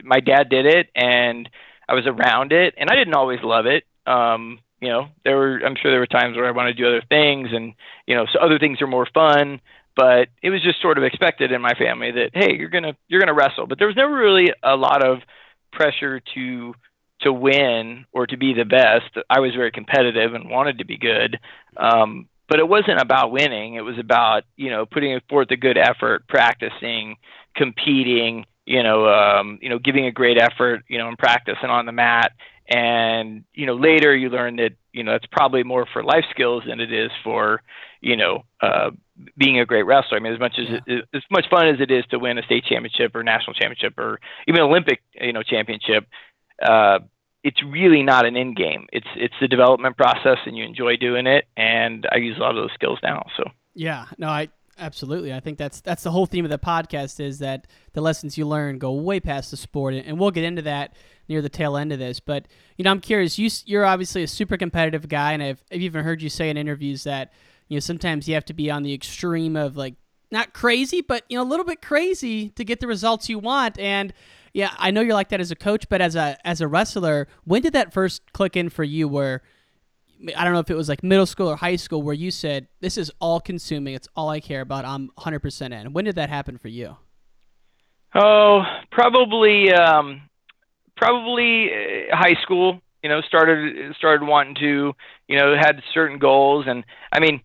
my 0.04 0.20
dad 0.20 0.48
did 0.48 0.66
it, 0.66 0.88
and 0.94 1.48
I 1.88 1.94
was 1.94 2.06
around 2.06 2.52
it, 2.52 2.74
and 2.76 2.90
I 2.90 2.94
didn't 2.94 3.14
always 3.14 3.40
love 3.42 3.66
it. 3.66 3.84
Um, 4.06 4.58
you 4.80 4.88
know, 4.88 5.08
there 5.24 5.36
were 5.36 5.60
I'm 5.64 5.76
sure 5.76 5.90
there 5.90 6.00
were 6.00 6.06
times 6.06 6.36
where 6.36 6.46
I 6.46 6.50
wanted 6.50 6.76
to 6.76 6.82
do 6.82 6.88
other 6.88 7.02
things, 7.08 7.48
and 7.52 7.74
you 8.06 8.14
know, 8.14 8.26
so 8.32 8.38
other 8.40 8.58
things 8.58 8.80
are 8.82 8.86
more 8.86 9.06
fun. 9.12 9.60
But 9.94 10.28
it 10.42 10.50
was 10.50 10.62
just 10.62 10.80
sort 10.80 10.96
of 10.96 11.04
expected 11.04 11.52
in 11.52 11.60
my 11.60 11.74
family 11.74 12.10
that 12.12 12.30
hey, 12.32 12.54
you're 12.56 12.70
gonna 12.70 12.96
you're 13.08 13.20
gonna 13.20 13.34
wrestle. 13.34 13.66
But 13.66 13.78
there 13.78 13.86
was 13.86 13.96
never 13.96 14.14
really 14.14 14.52
a 14.62 14.74
lot 14.76 15.06
of 15.06 15.18
pressure 15.72 16.20
to 16.34 16.74
to 17.20 17.32
win 17.32 18.04
or 18.12 18.26
to 18.26 18.36
be 18.36 18.54
the 18.54 18.64
best. 18.64 19.16
I 19.30 19.40
was 19.40 19.54
very 19.54 19.70
competitive 19.70 20.34
and 20.34 20.50
wanted 20.50 20.78
to 20.78 20.84
be 20.84 20.98
good. 20.98 21.38
Um, 21.76 22.28
but 22.48 22.58
it 22.58 22.68
wasn't 22.68 23.00
about 23.00 23.32
winning. 23.32 23.74
It 23.74 23.80
was 23.80 23.98
about, 23.98 24.42
you 24.56 24.68
know, 24.68 24.84
putting 24.84 25.18
forth 25.28 25.50
a 25.50 25.56
good 25.56 25.78
effort, 25.78 26.26
practicing, 26.28 27.16
competing, 27.56 28.44
you 28.72 28.82
know, 28.82 29.06
um, 29.06 29.58
you 29.60 29.68
know, 29.68 29.78
giving 29.78 30.06
a 30.06 30.10
great 30.20 30.38
effort, 30.38 30.82
you 30.88 30.96
know, 30.98 31.08
in 31.08 31.16
practice 31.16 31.58
and 31.62 31.70
on 31.70 31.84
the 31.84 31.92
mat. 31.92 32.32
And 32.68 33.44
you 33.52 33.66
know, 33.66 33.74
later 33.74 34.16
you 34.16 34.30
learn 34.30 34.56
that 34.56 34.72
you 34.92 35.02
know 35.04 35.14
it's 35.14 35.26
probably 35.30 35.62
more 35.62 35.86
for 35.92 36.02
life 36.02 36.24
skills 36.30 36.62
than 36.66 36.80
it 36.80 36.90
is 36.90 37.10
for 37.22 37.60
you 38.00 38.16
know 38.16 38.44
uh, 38.62 38.90
being 39.36 39.60
a 39.60 39.66
great 39.66 39.82
wrestler. 39.82 40.16
I 40.16 40.20
mean, 40.20 40.32
as 40.32 40.40
much 40.40 40.56
as 40.58 40.68
Yeah. 40.70 40.94
it, 40.94 41.04
as 41.12 41.22
much 41.30 41.46
fun 41.50 41.66
as 41.68 41.80
it 41.80 41.90
is 41.90 42.04
to 42.10 42.18
win 42.18 42.38
a 42.38 42.42
state 42.44 42.64
championship 42.64 43.14
or 43.14 43.22
national 43.22 43.54
championship 43.54 43.98
or 43.98 44.20
even 44.48 44.62
Olympic 44.62 45.02
you 45.20 45.34
know 45.34 45.42
championship, 45.42 46.06
uh, 46.62 47.00
it's 47.44 47.62
really 47.62 48.02
not 48.02 48.24
an 48.24 48.36
end 48.36 48.56
game. 48.56 48.86
It's 48.90 49.12
it's 49.16 49.34
the 49.40 49.48
development 49.48 49.96
process, 49.98 50.38
and 50.46 50.56
you 50.56 50.64
enjoy 50.64 50.96
doing 50.96 51.26
it. 51.26 51.44
And 51.58 52.06
I 52.10 52.16
use 52.28 52.38
a 52.38 52.40
lot 52.40 52.56
of 52.56 52.62
those 52.62 52.72
skills 52.74 53.00
now. 53.02 53.26
So 53.36 53.44
Yeah, 53.74 54.06
no, 54.16 54.28
I 54.28 54.48
Absolutely. 54.78 55.32
I 55.32 55.40
think 55.40 55.58
that's 55.58 55.80
that's 55.80 56.02
the 56.02 56.10
whole 56.10 56.26
theme 56.26 56.44
of 56.44 56.50
the 56.50 56.58
podcast 56.58 57.20
is 57.20 57.38
that 57.40 57.66
the 57.92 58.00
lessons 58.00 58.38
you 58.38 58.46
learn 58.46 58.78
go 58.78 58.92
way 58.92 59.20
past 59.20 59.50
the 59.50 59.56
sport, 59.56 59.94
and 59.94 60.18
we'll 60.18 60.30
get 60.30 60.44
into 60.44 60.62
that 60.62 60.94
near 61.28 61.42
the 61.42 61.48
tail 61.48 61.76
end 61.76 61.92
of 61.92 61.98
this. 61.98 62.20
But 62.20 62.48
you 62.76 62.84
know, 62.84 62.90
I'm 62.90 63.00
curious. 63.00 63.38
You 63.38 63.50
you're 63.66 63.84
obviously 63.84 64.22
a 64.22 64.28
super 64.28 64.56
competitive 64.56 65.08
guy, 65.08 65.32
and 65.32 65.42
I've, 65.42 65.62
I've 65.70 65.82
even 65.82 66.02
heard 66.02 66.22
you 66.22 66.30
say 66.30 66.48
in 66.48 66.56
interviews 66.56 67.04
that 67.04 67.32
you 67.68 67.76
know 67.76 67.80
sometimes 67.80 68.26
you 68.26 68.34
have 68.34 68.46
to 68.46 68.54
be 68.54 68.70
on 68.70 68.82
the 68.82 68.94
extreme 68.94 69.56
of 69.56 69.76
like 69.76 69.94
not 70.30 70.54
crazy, 70.54 71.02
but 71.02 71.24
you 71.28 71.36
know 71.36 71.42
a 71.42 71.50
little 71.50 71.66
bit 71.66 71.82
crazy 71.82 72.48
to 72.50 72.64
get 72.64 72.80
the 72.80 72.86
results 72.86 73.28
you 73.28 73.38
want. 73.38 73.78
And 73.78 74.14
yeah, 74.54 74.70
I 74.78 74.90
know 74.90 75.02
you're 75.02 75.14
like 75.14 75.28
that 75.28 75.40
as 75.40 75.50
a 75.50 75.56
coach, 75.56 75.88
but 75.90 76.00
as 76.00 76.16
a 76.16 76.38
as 76.46 76.62
a 76.62 76.66
wrestler, 76.66 77.28
when 77.44 77.60
did 77.62 77.74
that 77.74 77.92
first 77.92 78.32
click 78.32 78.56
in 78.56 78.70
for 78.70 78.84
you? 78.84 79.06
Where 79.06 79.42
I 80.36 80.44
don't 80.44 80.52
know 80.52 80.60
if 80.60 80.70
it 80.70 80.76
was 80.76 80.88
like 80.88 81.02
middle 81.02 81.26
school 81.26 81.48
or 81.48 81.56
high 81.56 81.76
school 81.76 82.02
where 82.02 82.14
you 82.14 82.30
said, 82.30 82.68
"This 82.80 82.96
is 82.96 83.10
all 83.20 83.40
consuming. 83.40 83.94
It's 83.94 84.08
all 84.14 84.28
I 84.28 84.40
care 84.40 84.60
about. 84.60 84.84
I'm 84.84 85.10
100% 85.18 85.72
in." 85.72 85.92
When 85.92 86.04
did 86.04 86.16
that 86.16 86.28
happen 86.28 86.58
for 86.58 86.68
you? 86.68 86.96
Oh, 88.14 88.62
probably 88.90 89.72
um, 89.72 90.22
probably 90.96 91.70
uh, 91.70 92.16
high 92.16 92.40
school. 92.42 92.80
You 93.02 93.08
know, 93.08 93.20
started 93.22 93.94
started 93.96 94.24
wanting 94.24 94.54
to, 94.56 94.92
you 95.26 95.36
know, 95.36 95.56
had 95.58 95.82
certain 95.92 96.18
goals, 96.18 96.66
and 96.68 96.84
I 97.12 97.18
mean, 97.18 97.40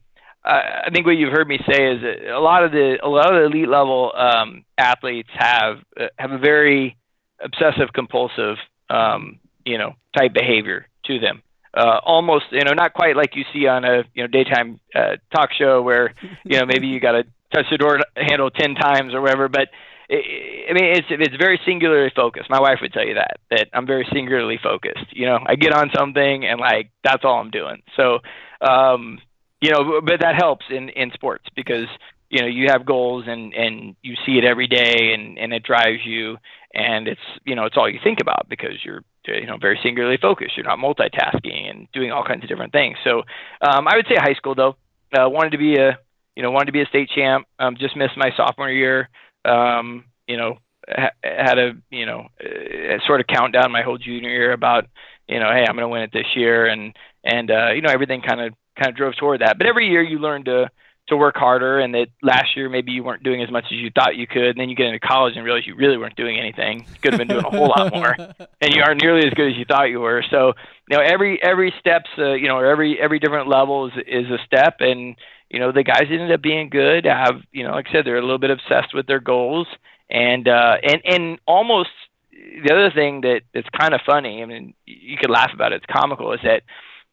I 0.46 0.89
think 0.93 1.05
what 1.05 1.17
you've 1.17 1.34
heard 1.34 1.48
me 1.48 1.57
say 1.57 1.93
is 1.93 2.01
that 2.01 2.31
a 2.31 2.39
lot 2.39 2.63
of 2.63 2.72
the 2.72 2.98
a 3.03 3.10
lot 3.10 3.34
of 3.34 3.41
the 3.41 3.46
elite 3.57 3.69
level 3.69 4.13
um, 4.15 4.65
athletes 4.77 5.29
have 5.34 5.77
uh, 6.00 6.07
have 6.19 6.31
a 6.31 6.38
very 6.38 6.96
obsessive 7.43 7.91
compulsive, 7.93 8.57
um, 8.89 9.39
you 9.65 9.77
know, 9.77 9.93
type 10.15 10.34
behavior 10.34 10.88
to 11.05 11.19
them 11.19 11.41
uh, 11.77 12.00
almost 12.03 12.46
you 12.51 12.63
know 12.63 12.74
not 12.74 12.93
quite 12.93 13.15
like 13.15 13.36
you 13.36 13.43
see 13.53 13.67
on 13.67 13.86
a 13.86 14.03
you 14.13 14.24
know 14.24 14.27
daytime 14.27 14.79
uh, 14.96 15.17
talk 15.34 15.51
show 15.57 15.81
where 15.81 16.13
you 16.43 16.60
know 16.60 16.65
maybe 16.65 16.88
you 16.88 17.00
got 17.00 17.13
to 17.13 17.24
touch 17.53 17.65
the 17.72 17.77
door 17.77 18.00
handle 18.15 18.50
ten 18.50 18.75
times 18.75 19.13
or 19.13 19.22
whatever, 19.22 19.48
but 19.48 19.69
I 20.10 20.72
mean, 20.74 20.86
it's 20.86 21.07
it's 21.10 21.36
very 21.36 21.60
singularly 21.65 22.12
focused. 22.15 22.50
My 22.50 22.62
wife 22.62 22.79
would 22.81 22.93
tell 22.93 23.05
you 23.05 23.15
that 23.15 23.38
that 23.51 23.67
I'm 23.74 23.86
very 23.86 24.07
singularly 24.13 24.57
focused. 24.62 25.05
You 25.12 25.25
know, 25.25 25.39
I 25.46 25.55
get 25.55 25.74
on 25.74 25.91
something 25.96 26.46
and 26.46 26.60
like 26.60 26.91
that's 27.03 27.25
all 27.25 27.39
I'm 27.39 27.51
doing. 27.51 27.81
So, 27.98 28.19
um, 28.62 29.19
you 29.60 29.72
know, 29.72 30.01
but 30.01 30.22
that 30.22 30.36
helps 30.36 30.65
in 30.69 30.89
in 30.89 31.12
sports 31.12 31.46
because 31.55 31.88
you 32.29 32.41
know 32.41 32.48
you 32.48 32.67
have 32.69 32.86
goals 32.86 33.25
and 33.27 33.53
and 33.53 33.96
you 34.01 34.15
see 34.25 34.38
it 34.38 34.46
every 34.46 34.67
day 34.67 35.13
and 35.13 35.38
and 35.38 35.51
it 35.53 35.63
drives 35.63 36.05
you 36.05 36.38
and 36.74 37.10
it's 37.10 37.22
you 37.43 37.55
know 37.55 37.65
it's 37.65 37.75
all 37.75 37.89
you 37.89 38.00
think 38.01 38.19
about 38.22 38.48
because 38.48 38.84
you're 38.86 39.03
you 39.36 39.48
know 39.48 39.57
very 39.60 39.79
singularly 39.84 40.17
focused. 40.22 40.57
You're 40.57 40.65
not 40.65 40.79
multitasking 40.79 41.69
and 41.69 41.88
doing 41.93 42.12
all 42.12 42.24
kinds 42.24 42.43
of 42.43 42.50
different 42.50 42.72
things. 42.72 42.98
So 43.03 43.24
um, 43.62 43.88
I 43.88 43.96
would 43.96 44.07
say 44.07 44.15
high 44.17 44.36
school 44.36 44.55
though. 44.55 44.75
Uh, 45.17 45.29
wanted 45.29 45.51
to 45.51 45.57
be 45.57 45.75
a 45.75 45.98
you 46.36 46.43
know 46.43 46.51
wanted 46.51 46.67
to 46.67 46.72
be 46.72 46.81
a 46.81 46.86
state 46.86 47.10
champ. 47.15 47.48
Um, 47.60 47.77
just 47.79 47.96
missed 47.96 48.17
my 48.17 48.31
sophomore 48.36 48.69
year. 48.69 49.10
Um, 49.46 50.05
you 50.27 50.38
know 50.38 50.57
ha- 50.88 51.12
had 51.24 51.57
a 51.57 51.72
you 51.89 52.05
know 52.05 52.27
uh, 52.43 52.98
sort 53.05 53.22
of 53.22 53.27
countdown 53.27 53.72
my 53.72 53.81
whole 53.81 53.98
junior 53.98 54.29
year 54.29 54.51
about 54.51 54.86
you 55.27 55.39
know 55.39 55.50
hey 55.51 55.65
I'm 55.67 55.75
going 55.75 55.84
to 55.84 55.89
win 55.89 56.03
it 56.03 56.12
this 56.13 56.36
year 56.36 56.67
and 56.67 56.96
and 57.24 57.51
uh, 57.51 57.72
you 57.72 57.81
know 57.81 57.89
everything 57.89 58.22
kind 58.22 58.41
of 58.41 58.53
kind 58.77 58.89
of 58.89 58.96
drove 58.96 59.15
toward 59.15 59.41
that. 59.41 59.57
But 59.57 59.67
every 59.67 59.88
year 59.88 60.01
you 60.01 60.19
learn 60.19 60.46
to 60.46 60.69
to 61.08 61.18
work 61.18 61.36
harder 61.38 61.80
and 61.80 61.94
that 61.94 62.08
last 62.22 62.56
year 62.56 62.70
maybe 62.70 62.92
you 62.92 63.04
weren't 63.04 63.24
doing 63.24 63.42
as 63.42 63.50
much 63.50 63.66
as 63.66 63.74
you 63.74 63.90
thought 63.94 64.16
you 64.16 64.28
could 64.28 64.50
and 64.50 64.60
then 64.60 64.70
you 64.70 64.76
get 64.76 64.88
into 64.88 65.00
college 65.00 65.36
and 65.36 65.46
realize 65.46 65.66
you 65.66 65.76
really 65.76 65.98
weren't 65.98 66.16
doing 66.16 66.38
anything. 66.38 66.80
You 66.80 67.00
could 67.02 67.14
have 67.14 67.20
been 67.20 67.28
doing 67.28 67.46
a 67.46 67.50
whole 67.50 67.70
lot 67.70 67.94
more 67.94 68.14
and 68.62 68.74
you 68.74 68.82
aren't 68.82 69.02
nearly 69.02 69.26
as 69.26 69.34
good 69.34 69.52
as 69.52 69.58
you 69.58 69.66
thought 69.66 69.86
you 69.86 70.00
were. 70.00 70.24
So 70.30 70.54
you 70.90 70.98
know 70.98 71.04
every 71.04 71.42
every 71.42 71.74
steps 71.80 72.10
uh, 72.18 72.34
you 72.34 72.48
know 72.48 72.60
every 72.60 73.00
every 73.00 73.20
different 73.20 73.48
level 73.48 73.88
is 73.88 73.94
is 74.06 74.30
a 74.30 74.38
step 74.46 74.78
and 74.80 75.16
you 75.50 75.60
know 75.60 75.72
the 75.72 75.84
guys 75.84 76.08
ended 76.10 76.32
up 76.32 76.42
being 76.42 76.70
good. 76.70 77.06
Have 77.06 77.42
you 77.52 77.64
know 77.64 77.72
like 77.72 77.88
i 77.90 77.92
said 77.92 78.06
they're 78.06 78.18
a 78.18 78.22
little 78.22 78.38
bit 78.38 78.52
obsessed 78.52 78.94
with 78.94 79.08
their 79.08 79.22
goals 79.22 79.68
and 80.10 80.48
uh 80.48 80.76
and 80.84 81.02
and 81.06 81.40
almost 81.48 81.90
the 82.32 82.72
other 82.72 82.92
thing 82.92 83.22
that 83.22 83.42
that's 83.54 83.68
kind 83.78 83.94
of 83.94 84.02
funny 84.06 84.42
i 84.42 84.46
mean 84.46 84.74
you 84.86 85.18
could 85.18 85.30
laugh 85.30 85.52
about 85.54 85.74
it 85.74 85.78
it's 85.84 85.94
comical 85.94 86.32
is 86.34 86.40
that 86.44 86.62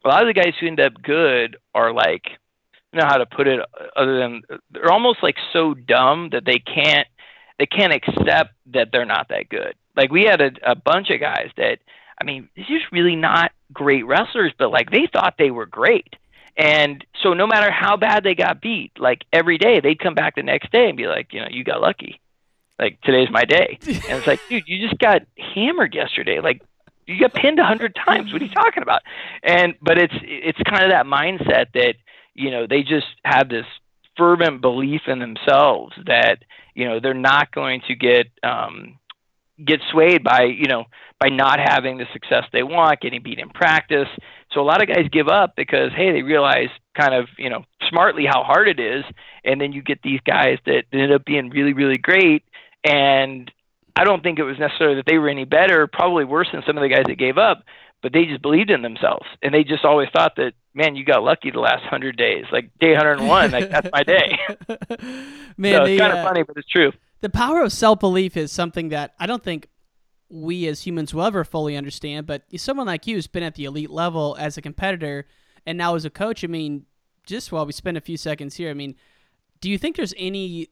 a 0.03 0.07
lot 0.07 0.21
of 0.21 0.27
the 0.27 0.39
guys 0.39 0.53
who 0.59 0.67
end 0.67 0.79
up 0.79 0.93
good 1.01 1.57
are 1.73 1.91
like 1.91 2.23
know 2.95 3.05
how 3.05 3.17
to 3.17 3.25
put 3.25 3.47
it 3.47 3.59
uh, 3.59 3.85
other 3.95 4.17
than 4.17 4.41
they're 4.71 4.91
almost 4.91 5.21
like 5.21 5.35
so 5.53 5.73
dumb 5.73 6.29
that 6.31 6.45
they 6.45 6.59
can't 6.59 7.07
they 7.59 7.65
can't 7.65 7.93
accept 7.93 8.53
that 8.73 8.89
they're 8.91 9.05
not 9.05 9.29
that 9.29 9.49
good. 9.49 9.75
Like 9.95 10.11
we 10.11 10.23
had 10.23 10.41
a, 10.41 10.51
a 10.63 10.75
bunch 10.75 11.09
of 11.09 11.19
guys 11.19 11.49
that 11.57 11.79
I 12.19 12.23
mean, 12.23 12.49
they're 12.55 12.65
just 12.65 12.91
really 12.91 13.15
not 13.15 13.51
great 13.73 14.05
wrestlers, 14.05 14.53
but 14.57 14.71
like 14.71 14.91
they 14.91 15.07
thought 15.11 15.35
they 15.37 15.51
were 15.51 15.65
great. 15.65 16.15
And 16.57 17.05
so 17.21 17.33
no 17.33 17.47
matter 17.47 17.69
how 17.69 17.97
bad 17.97 18.23
they 18.23 18.35
got 18.35 18.61
beat, 18.61 18.93
like 18.97 19.25
every 19.33 19.57
day 19.57 19.81
they'd 19.81 19.99
come 19.99 20.15
back 20.15 20.35
the 20.35 20.43
next 20.43 20.71
day 20.71 20.87
and 20.87 20.95
be 20.95 21.07
like, 21.07 21.33
you 21.33 21.41
know, 21.41 21.47
you 21.51 21.63
got 21.63 21.81
lucky. 21.81 22.21
Like 22.79 22.99
today's 23.01 23.29
my 23.29 23.43
day. 23.43 23.77
And 23.87 24.17
it's 24.17 24.27
like, 24.27 24.39
dude, 24.49 24.63
you 24.67 24.87
just 24.87 24.99
got 24.99 25.23
hammered 25.53 25.93
yesterday. 25.93 26.39
Like 26.39 26.61
you 27.07 27.19
got 27.19 27.33
pinned 27.33 27.59
a 27.59 27.65
hundred 27.65 27.95
times. 28.05 28.31
What 28.31 28.41
are 28.41 28.45
you 28.45 28.53
talking 28.53 28.83
about? 28.83 29.01
And 29.43 29.75
but 29.81 29.97
it's 29.97 30.13
it's 30.21 30.59
kind 30.67 30.83
of 30.83 30.91
that 30.91 31.05
mindset 31.05 31.67
that 31.73 31.95
you 32.35 32.51
know 32.51 32.67
they 32.67 32.83
just 32.83 33.07
have 33.23 33.49
this 33.49 33.65
fervent 34.17 34.61
belief 34.61 35.01
in 35.07 35.19
themselves 35.19 35.93
that 36.05 36.39
you 36.73 36.85
know 36.85 36.99
they're 36.99 37.13
not 37.13 37.53
going 37.53 37.81
to 37.87 37.95
get 37.95 38.27
um, 38.43 38.99
get 39.63 39.79
swayed 39.91 40.23
by 40.23 40.43
you 40.43 40.67
know 40.67 40.85
by 41.19 41.29
not 41.29 41.59
having 41.59 41.97
the 41.97 42.05
success 42.13 42.43
they 42.51 42.63
want, 42.63 42.99
getting 42.99 43.23
beat 43.23 43.39
in 43.39 43.49
practice. 43.49 44.09
So 44.51 44.61
a 44.61 44.63
lot 44.63 44.81
of 44.81 44.87
guys 44.87 45.07
give 45.11 45.27
up 45.27 45.55
because 45.55 45.91
hey, 45.95 46.11
they 46.11 46.21
realize 46.21 46.69
kind 46.93 47.13
of 47.13 47.27
you 47.37 47.49
know 47.49 47.63
smartly 47.89 48.25
how 48.25 48.43
hard 48.43 48.67
it 48.67 48.79
is, 48.79 49.03
and 49.43 49.59
then 49.59 49.71
you 49.71 49.81
get 49.81 50.01
these 50.01 50.19
guys 50.25 50.59
that 50.65 50.83
end 50.91 51.11
up 51.11 51.25
being 51.25 51.49
really 51.49 51.73
really 51.73 51.97
great. 51.97 52.43
And 52.83 53.51
I 53.95 54.03
don't 54.03 54.21
think 54.21 54.39
it 54.39 54.43
was 54.43 54.59
necessarily 54.59 54.97
that 54.97 55.05
they 55.05 55.17
were 55.17 55.29
any 55.29 55.45
better, 55.45 55.87
probably 55.87 56.25
worse 56.25 56.49
than 56.51 56.63
some 56.67 56.77
of 56.77 56.83
the 56.83 56.89
guys 56.89 57.05
that 57.07 57.17
gave 57.17 57.37
up, 57.37 57.63
but 58.05 58.13
they 58.13 58.25
just 58.25 58.43
believed 58.43 58.69
in 58.69 58.83
themselves 58.83 59.25
and 59.41 59.51
they 59.51 59.63
just 59.63 59.83
always 59.83 60.07
thought 60.15 60.35
that 60.35 60.53
man, 60.75 60.95
you 60.95 61.03
got 61.03 61.23
lucky 61.23 61.49
the 61.49 61.59
last 61.59 61.83
hundred 61.85 62.15
days. 62.17 62.45
Like 62.51 62.69
day 62.79 62.91
101, 62.95 63.49
like 63.49 63.71
that's 63.71 63.89
my 63.91 64.03
day. 64.03 64.37
man, 65.57 65.73
so 65.73 65.85
the, 65.85 65.93
it's 65.93 65.99
kind 65.99 66.13
of 66.13 66.19
uh, 66.19 66.23
funny, 66.23 66.43
but 66.43 66.55
it's 66.55 66.67
true. 66.67 66.91
The 67.21 67.31
power 67.31 67.63
of 67.63 67.73
self 67.73 67.99
belief 67.99 68.37
is 68.37 68.51
something 68.51 68.89
that 68.89 69.15
I 69.19 69.25
don't 69.25 69.43
think 69.43 69.69
we 70.29 70.67
as 70.67 70.85
humans 70.85 71.15
will 71.15 71.23
ever 71.23 71.43
fully 71.43 71.75
understand. 71.75 72.27
But 72.27 72.43
someone 72.57 72.85
like 72.85 73.07
you 73.07 73.15
who's 73.15 73.25
been 73.25 73.41
at 73.41 73.55
the 73.55 73.65
elite 73.65 73.89
level 73.89 74.35
as 74.39 74.55
a 74.55 74.61
competitor 74.61 75.25
and 75.65 75.75
now 75.75 75.95
as 75.95 76.05
a 76.05 76.11
coach, 76.11 76.43
I 76.43 76.47
mean, 76.47 76.85
just 77.25 77.51
while 77.51 77.65
we 77.65 77.71
spend 77.71 77.97
a 77.97 78.01
few 78.01 78.17
seconds 78.17 78.53
here, 78.53 78.69
I 78.69 78.75
mean, 78.75 78.93
do 79.61 79.71
you 79.71 79.79
think 79.79 79.95
there's 79.95 80.13
any 80.15 80.69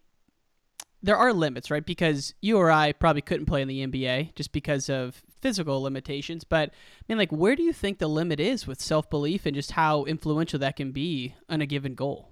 there 1.02 1.18
are 1.18 1.34
limits, 1.34 1.72
right? 1.72 1.84
Because 1.84 2.36
you 2.42 2.60
or 2.60 2.70
I 2.70 2.92
probably 2.92 3.24
couldn't 3.24 3.48
play 3.48 3.64
in 3.64 3.68
the 3.68 3.88
NBA 3.88 4.36
just 4.36 4.52
because 4.52 4.88
of 4.88 5.24
physical 5.44 5.82
limitations. 5.82 6.44
But 6.46 6.70
I 6.70 7.04
mean, 7.08 7.18
like, 7.20 7.32
where 7.32 7.56
do 7.56 7.62
you 7.62 7.74
think 7.74 8.00
the 8.00 8.08
limit 8.08 8.40
is 8.40 8.66
with 8.66 8.82
self 8.82 9.10
belief 9.10 9.46
and 9.46 9.54
just 9.54 9.72
how 9.72 10.06
influential 10.06 10.58
that 10.60 10.78
can 10.78 10.92
be 10.92 11.36
on 11.50 11.62
a 11.62 11.66
given 11.68 11.94
goal? 11.94 12.30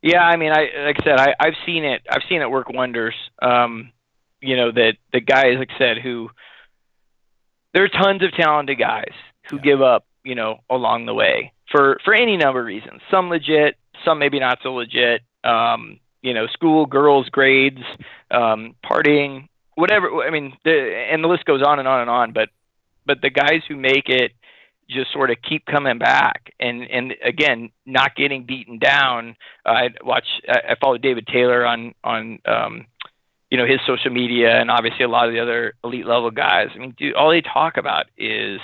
Yeah, 0.00 0.22
I 0.22 0.36
mean, 0.36 0.52
I 0.52 0.84
like 0.84 0.96
I 1.00 1.04
said, 1.04 1.18
I, 1.18 1.34
I've 1.40 1.54
seen 1.66 1.84
it. 1.84 2.02
I've 2.08 2.22
seen 2.28 2.40
it 2.40 2.50
work 2.50 2.68
wonders. 2.70 3.14
Um, 3.42 3.90
you 4.40 4.56
know 4.56 4.70
that 4.70 4.94
the 5.12 5.20
guys, 5.20 5.56
like 5.58 5.70
I 5.74 5.78
said, 5.78 5.98
who 6.02 6.30
there 7.72 7.84
are 7.84 7.88
tons 7.88 8.22
of 8.22 8.32
talented 8.32 8.78
guys 8.78 9.12
who 9.50 9.56
yeah. 9.56 9.62
give 9.62 9.82
up, 9.82 10.06
you 10.22 10.36
know, 10.36 10.60
along 10.70 11.06
the 11.06 11.14
way 11.14 11.52
for 11.72 11.98
for 12.04 12.14
any 12.14 12.36
number 12.36 12.60
of 12.60 12.66
reasons. 12.66 13.00
Some 13.10 13.28
legit, 13.28 13.76
some 14.04 14.18
maybe 14.18 14.38
not 14.38 14.58
so 14.62 14.74
legit. 14.74 15.22
Um, 15.42 15.98
you 16.22 16.32
know, 16.32 16.46
school, 16.46 16.86
girls, 16.86 17.28
grades, 17.28 17.82
um, 18.30 18.76
partying, 18.82 19.48
whatever. 19.74 20.22
I 20.22 20.30
mean, 20.30 20.56
the, 20.64 21.06
and 21.10 21.22
the 21.22 21.28
list 21.28 21.44
goes 21.44 21.62
on 21.62 21.78
and 21.78 21.88
on 21.88 22.00
and 22.00 22.10
on. 22.10 22.32
But 22.32 22.50
but 23.06 23.20
the 23.20 23.30
guys 23.30 23.62
who 23.68 23.76
make 23.76 24.08
it 24.08 24.32
just 24.88 25.12
sort 25.12 25.30
of 25.30 25.38
keep 25.48 25.64
coming 25.66 25.98
back 25.98 26.52
and 26.60 26.82
and 26.90 27.14
again 27.24 27.70
not 27.86 28.16
getting 28.16 28.44
beaten 28.44 28.78
down. 28.78 29.36
I 29.64 29.88
watch. 30.02 30.26
I, 30.48 30.72
I 30.72 30.74
follow 30.80 30.98
David 30.98 31.26
Taylor 31.26 31.66
on 31.66 31.94
on. 32.02 32.38
Um, 32.44 32.86
you 33.50 33.58
know 33.58 33.66
his 33.66 33.78
social 33.86 34.10
media 34.10 34.60
and 34.60 34.68
obviously 34.68 35.04
a 35.04 35.08
lot 35.08 35.28
of 35.28 35.32
the 35.32 35.38
other 35.38 35.74
elite 35.84 36.06
level 36.06 36.32
guys. 36.32 36.70
I 36.74 36.78
mean, 36.78 36.92
dude, 36.98 37.14
all 37.14 37.30
they 37.30 37.40
talk 37.40 37.76
about 37.76 38.06
is, 38.18 38.58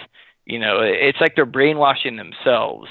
you 0.47 0.59
know, 0.59 0.81
it's 0.83 1.21
like 1.21 1.37
they're 1.37 1.47
brainwashing 1.47 2.17
themselves 2.17 2.89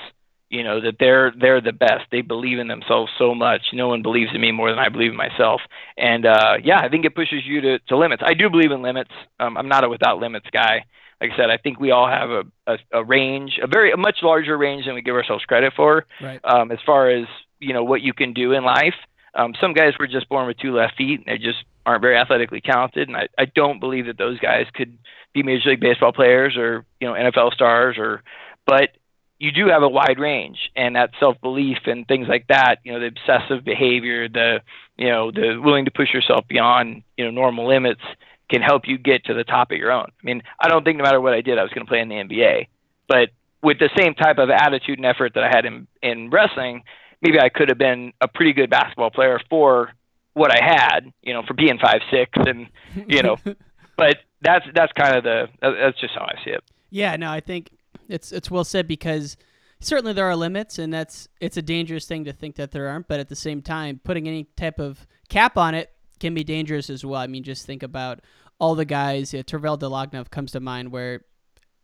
you 0.50 0.64
know 0.64 0.82
that 0.82 0.96
they're 1.00 1.32
they're 1.40 1.62
the 1.62 1.72
best. 1.72 2.06
They 2.12 2.22
believe 2.22 2.60
in 2.60 2.68
themselves 2.68 3.12
so 3.18 3.36
much. 3.36 3.62
No 3.74 3.88
one 3.88 4.02
believes 4.02 4.32
in 4.34 4.42
me 4.42 4.52
more 4.52 4.70
than 4.70 4.80
i 4.80 4.90
believe 4.90 5.12
in 5.12 5.18
myself. 5.18 5.62
And 5.98 6.26
uh 6.26 6.56
yeah 6.64 6.80
i 6.80 6.90
think 6.90 7.06
it 7.06 7.16
pushes 7.16 7.46
you 7.46 7.62
to 7.62 7.80
to 7.80 7.98
limits. 7.98 8.24
I 8.26 8.34
do 8.34 8.50
believe 8.50 8.72
in 8.72 8.82
limits. 8.82 9.12
Um, 9.40 9.58
i'm 9.58 9.68
not 9.68 9.84
a 9.84 9.90
without 9.90 10.20
limits 10.20 10.48
guy. 10.52 10.86
Like 11.22 11.32
i 11.32 11.38
said 11.38 11.50
i 11.50 11.58
think 11.58 11.80
we 11.80 11.92
all 11.92 12.08
have 12.08 12.30
a 12.30 12.44
a, 12.68 12.78
a 12.94 13.04
range 13.04 13.60
a 13.62 13.68
very 13.68 13.92
a 13.92 13.98
much 13.98 14.18
larger 14.24 14.58
range 14.58 14.86
than 14.86 14.96
we 14.96 15.02
give 15.02 15.16
ourselves 15.16 15.46
credit 15.46 15.74
for. 15.76 16.06
Right. 16.22 16.40
um 16.44 16.72
as 16.72 16.80
far 16.86 17.10
as 17.10 17.26
you 17.60 17.74
know 17.74 17.84
what 17.84 18.02
you 18.02 18.14
can 18.14 18.34
do 18.34 18.54
in 18.54 18.64
life 18.64 18.96
um 19.36 19.54
some 19.62 19.74
guys 19.74 19.94
were 20.00 20.08
just 20.08 20.30
born 20.30 20.48
with 20.48 20.58
two 20.58 20.74
left 20.76 20.96
feet 20.98 21.20
and 21.20 21.28
they 21.28 21.38
just 21.38 21.64
aren't 21.86 22.02
very 22.02 22.18
athletically 22.18 22.62
talented. 22.62 23.08
And 23.08 23.16
i 23.18 23.28
i 23.38 23.46
don't 23.46 23.80
believe 23.80 24.08
that 24.08 24.18
those 24.18 24.40
guys 24.40 24.66
could 24.74 24.98
be 25.34 25.44
major 25.44 25.70
league 25.70 25.80
baseball 25.80 26.12
players 26.12 26.58
or 26.58 26.86
you 27.00 27.08
know 27.08 27.14
nfl 27.14 27.54
stars 27.54 27.98
or 28.00 28.24
but 28.66 28.90
you 29.40 29.52
do 29.52 29.68
have 29.68 29.84
a 29.84 29.90
wide 29.90 30.20
range 30.20 30.70
and 30.76 30.96
that 30.96 31.12
self 31.20 31.40
belief 31.42 31.80
and 31.86 32.08
things 32.08 32.28
like 32.28 32.48
that, 32.48 32.78
you 32.84 32.92
know, 32.92 33.00
the 33.00 33.08
obsessive 33.08 33.64
behavior, 33.64 34.28
the 34.28 34.62
you 34.98 35.10
know, 35.10 35.32
the 35.32 35.60
willing 35.64 35.86
to 35.86 35.92
push 35.92 36.14
yourself 36.14 36.46
beyond, 36.48 37.04
you 37.18 37.26
know, 37.26 37.32
normal 37.32 37.68
limits 37.68 38.02
can 38.50 38.62
help 38.62 38.88
you 38.88 38.98
get 38.98 39.26
to 39.26 39.34
the 39.34 39.44
top 39.44 39.72
of 39.72 39.78
your 39.78 39.92
own. 39.92 40.08
I 40.08 40.26
mean, 40.26 40.44
I 40.60 40.68
don't 40.68 40.84
think 40.84 40.98
no 40.98 41.04
matter 41.04 41.22
what 41.22 41.34
I 41.34 41.42
did 41.42 41.58
I 41.58 41.64
was 41.64 41.72
gonna 41.72 41.86
play 41.86 42.00
in 42.00 42.10
the 42.10 42.16
NBA. 42.16 42.68
But 43.08 43.30
with 43.64 43.80
the 43.80 43.90
same 43.98 44.14
type 44.14 44.38
of 44.38 44.50
attitude 44.50 45.00
and 45.00 45.06
effort 45.06 45.34
that 45.36 45.44
I 45.44 45.48
had 45.48 45.66
in 45.66 45.88
in 46.02 46.30
wrestling, 46.30 46.84
maybe 47.22 47.40
I 47.40 47.50
could 47.50 47.70
have 47.70 47.78
been 47.78 48.14
a 48.20 48.28
pretty 48.28 48.54
good 48.54 48.70
basketball 48.70 49.12
player 49.12 49.40
for 49.50 49.94
what 50.34 50.52
I 50.52 50.64
had, 50.64 51.12
you 51.22 51.34
know, 51.34 51.44
for 51.44 51.54
being 51.54 51.80
five 51.80 52.02
six 52.12 52.32
and 52.36 52.68
you 53.08 53.24
know 53.24 53.38
but 53.98 54.18
that's 54.42 54.66
that's 54.74 54.92
kind 54.94 55.16
of 55.16 55.24
the 55.24 55.48
that's 55.62 56.00
just 56.00 56.14
how 56.14 56.26
I 56.26 56.44
see 56.44 56.52
it. 56.52 56.64
Yeah, 56.90 57.16
no, 57.18 57.30
I 57.32 57.40
think 57.40 57.70
it's 58.10 58.32
it's 58.32 58.52
well 58.52 58.64
said 58.64 58.88
because 58.88 59.38
certainly 59.80 60.14
there 60.14 60.26
are 60.26 60.36
limits, 60.36 60.80
and 60.80 60.94
that's 60.94 61.30
it's 61.40 61.58
a 61.58 61.62
dangerous 61.62 62.06
thing 62.06 62.26
to 62.26 62.34
think 62.34 62.56
that 62.56 62.72
there 62.72 62.88
aren't. 62.90 63.08
But 63.08 63.20
at 63.20 63.30
the 63.30 63.36
same 63.36 63.62
time, 63.62 64.02
putting 64.04 64.28
any 64.28 64.46
type 64.58 64.80
of 64.80 65.08
cap 65.30 65.58
on 65.58 65.76
it 65.76 65.92
can 66.20 66.34
be 66.34 66.44
dangerous 66.44 66.90
as 66.90 67.06
well. 67.06 67.22
I 67.22 67.28
mean, 67.28 67.44
just 67.44 67.66
think 67.66 67.84
about 67.84 68.20
all 68.60 68.76
the 68.76 68.86
guys. 68.86 69.34
Yeah, 69.34 69.44
Tervel 69.44 69.80
Dlagnev 69.80 70.30
comes 70.30 70.52
to 70.52 70.60
mind, 70.60 70.92
where 70.92 71.24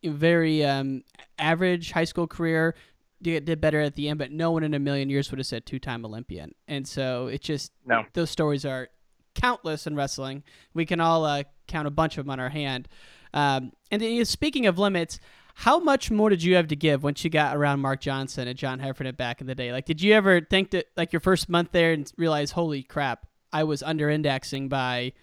very 0.03 0.65
um, 0.65 1.03
average 1.39 1.91
high 1.91 2.03
school 2.03 2.27
career, 2.27 2.75
did 3.22 3.60
better 3.62 3.82
at 3.82 3.96
the 3.96 4.10
end, 4.10 4.20
but 4.20 4.32
no 4.32 4.51
one 4.51 4.63
in 4.63 4.74
a 4.74 4.79
million 4.79 5.10
years 5.10 5.32
would 5.32 5.39
have 5.39 5.48
said 5.48 5.65
two-time 5.65 6.05
Olympian. 6.05 6.53
And 6.67 6.88
so 6.88 7.27
it 7.27 7.41
just 7.41 7.72
no. 7.86 8.03
those 8.13 8.29
stories 8.29 8.65
are 8.65 8.89
countless 9.34 9.88
in 9.88 9.96
wrestling. 9.96 10.44
We 10.74 10.86
can 10.86 11.00
all 11.00 11.25
uh, 11.25 11.44
count 11.67 11.88
a 11.88 11.91
bunch 11.91 12.17
of 12.17 12.25
them 12.25 12.32
on 12.32 12.39
our 12.39 12.50
hand. 12.50 12.88
Um, 13.34 13.72
and 13.91 14.01
then, 14.01 14.24
speaking 14.25 14.65
of 14.65 14.77
limits, 14.77 15.20
how 15.58 15.80
much 15.80 16.12
more 16.12 16.30
did 16.30 16.44
you 16.44 16.56
have 16.56 16.68
to 16.68 16.76
give 16.76 17.02
once 17.02 17.24
you 17.24 17.30
got 17.30 17.56
around 17.56 17.80
Mark 17.80 18.02
Johnson 18.02 18.48
and 18.48 18.58
John 18.58 18.80
Heffernan 18.80 19.16
back 19.16 19.40
in 19.40 19.48
the 19.48 19.56
day? 19.56 19.72
Like, 19.72 19.86
did 19.86 20.02
you 20.02 20.14
ever 20.14 20.42
think 20.42 20.72
that, 20.72 20.88
like, 20.98 21.14
your 21.14 21.22
first 21.22 21.48
month 21.48 21.70
there 21.72 21.94
and 21.94 22.12
realize, 22.18 22.52
holy 22.52 22.84
crap, 22.84 23.26
I 23.54 23.64
was 23.64 23.82
under 23.82 24.10
indexing 24.10 24.68
by 24.68 25.14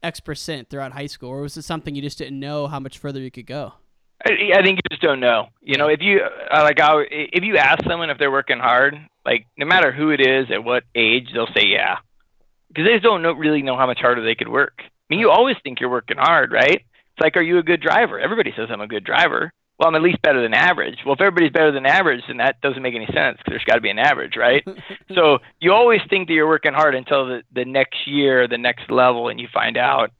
X 0.00 0.20
percent 0.20 0.70
throughout 0.70 0.92
high 0.92 1.06
school? 1.06 1.30
Or 1.30 1.42
was 1.42 1.56
it 1.56 1.62
something 1.62 1.96
you 1.96 2.02
just 2.02 2.18
didn't 2.18 2.38
know 2.38 2.68
how 2.68 2.78
much 2.78 2.98
further 2.98 3.18
you 3.20 3.32
could 3.32 3.46
go? 3.46 3.74
I, 4.24 4.30
I 4.54 4.62
think 4.62 4.78
you 4.78 4.82
just 4.90 5.02
don't 5.02 5.18
know. 5.18 5.48
You 5.60 5.76
know, 5.76 5.88
if 5.88 6.00
you 6.00 6.20
uh, 6.20 6.62
like, 6.62 6.80
I, 6.80 7.02
if 7.10 7.42
you 7.42 7.56
ask 7.56 7.82
someone 7.84 8.10
if 8.10 8.18
they're 8.18 8.30
working 8.30 8.60
hard, 8.60 8.96
like 9.26 9.46
no 9.58 9.66
matter 9.66 9.90
who 9.90 10.10
it 10.10 10.20
is 10.20 10.46
at 10.52 10.62
what 10.62 10.84
age, 10.94 11.30
they'll 11.34 11.48
say 11.48 11.66
yeah, 11.66 11.96
because 12.68 12.84
they 12.84 12.92
just 12.92 13.02
don't 13.02 13.22
know, 13.22 13.32
really 13.32 13.62
know 13.62 13.76
how 13.76 13.86
much 13.86 13.98
harder 14.00 14.22
they 14.22 14.36
could 14.36 14.48
work. 14.48 14.74
I 14.78 14.84
mean, 15.08 15.18
you 15.18 15.30
always 15.30 15.56
think 15.64 15.80
you're 15.80 15.90
working 15.90 16.16
hard, 16.16 16.52
right? 16.52 16.80
It's 16.80 17.20
like, 17.20 17.36
are 17.36 17.42
you 17.42 17.58
a 17.58 17.64
good 17.64 17.80
driver? 17.80 18.20
Everybody 18.20 18.52
says 18.56 18.68
I'm 18.70 18.80
a 18.80 18.86
good 18.86 19.04
driver. 19.04 19.52
Well, 19.80 19.88
I'm 19.88 19.94
at 19.94 20.02
least 20.02 20.20
better 20.20 20.42
than 20.42 20.52
average. 20.52 20.98
Well, 21.06 21.14
if 21.14 21.22
everybody's 21.22 21.52
better 21.52 21.72
than 21.72 21.86
average, 21.86 22.20
then 22.28 22.36
that 22.36 22.60
doesn't 22.60 22.82
make 22.82 22.94
any 22.94 23.06
sense 23.06 23.38
because 23.38 23.52
there's 23.52 23.64
got 23.64 23.76
to 23.76 23.80
be 23.80 23.88
an 23.88 23.98
average, 23.98 24.36
right? 24.36 24.62
so 25.14 25.38
you 25.58 25.72
always 25.72 26.02
think 26.10 26.28
that 26.28 26.34
you're 26.34 26.46
working 26.46 26.74
hard 26.74 26.94
until 26.94 27.26
the, 27.26 27.42
the 27.54 27.64
next 27.64 28.06
year, 28.06 28.46
the 28.46 28.58
next 28.58 28.90
level, 28.90 29.28
and 29.28 29.40
you 29.40 29.48
find 29.50 29.78
out, 29.78 30.10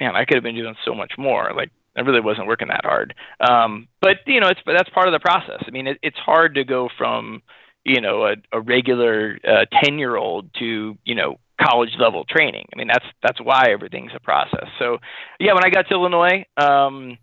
man, 0.00 0.16
I 0.16 0.24
could 0.24 0.36
have 0.36 0.42
been 0.42 0.54
doing 0.54 0.74
so 0.86 0.94
much 0.94 1.12
more. 1.18 1.52
Like 1.54 1.70
I 1.94 2.00
really 2.00 2.22
wasn't 2.22 2.46
working 2.46 2.68
that 2.68 2.86
hard. 2.86 3.14
Um, 3.46 3.88
but 4.00 4.20
you 4.26 4.40
know, 4.40 4.48
it's 4.48 4.60
but 4.64 4.72
that's 4.72 4.88
part 4.88 5.06
of 5.06 5.12
the 5.12 5.20
process. 5.20 5.62
I 5.66 5.70
mean, 5.70 5.86
it, 5.86 5.98
it's 6.02 6.16
hard 6.16 6.54
to 6.54 6.64
go 6.64 6.88
from 6.96 7.42
you 7.84 8.00
know 8.00 8.24
a, 8.24 8.36
a 8.52 8.60
regular 8.62 9.38
ten 9.38 9.94
uh, 9.94 9.98
year 9.98 10.16
old 10.16 10.48
to 10.60 10.96
you 11.04 11.14
know 11.14 11.38
college 11.60 11.90
level 11.98 12.24
training. 12.24 12.66
I 12.74 12.78
mean, 12.78 12.88
that's 12.88 13.04
that's 13.22 13.40
why 13.40 13.66
everything's 13.68 14.12
a 14.14 14.20
process. 14.20 14.66
So 14.78 14.96
yeah, 15.38 15.52
when 15.52 15.64
I 15.64 15.68
got 15.68 15.88
to 15.88 15.94
Illinois, 15.94 16.46
um, 16.56 17.18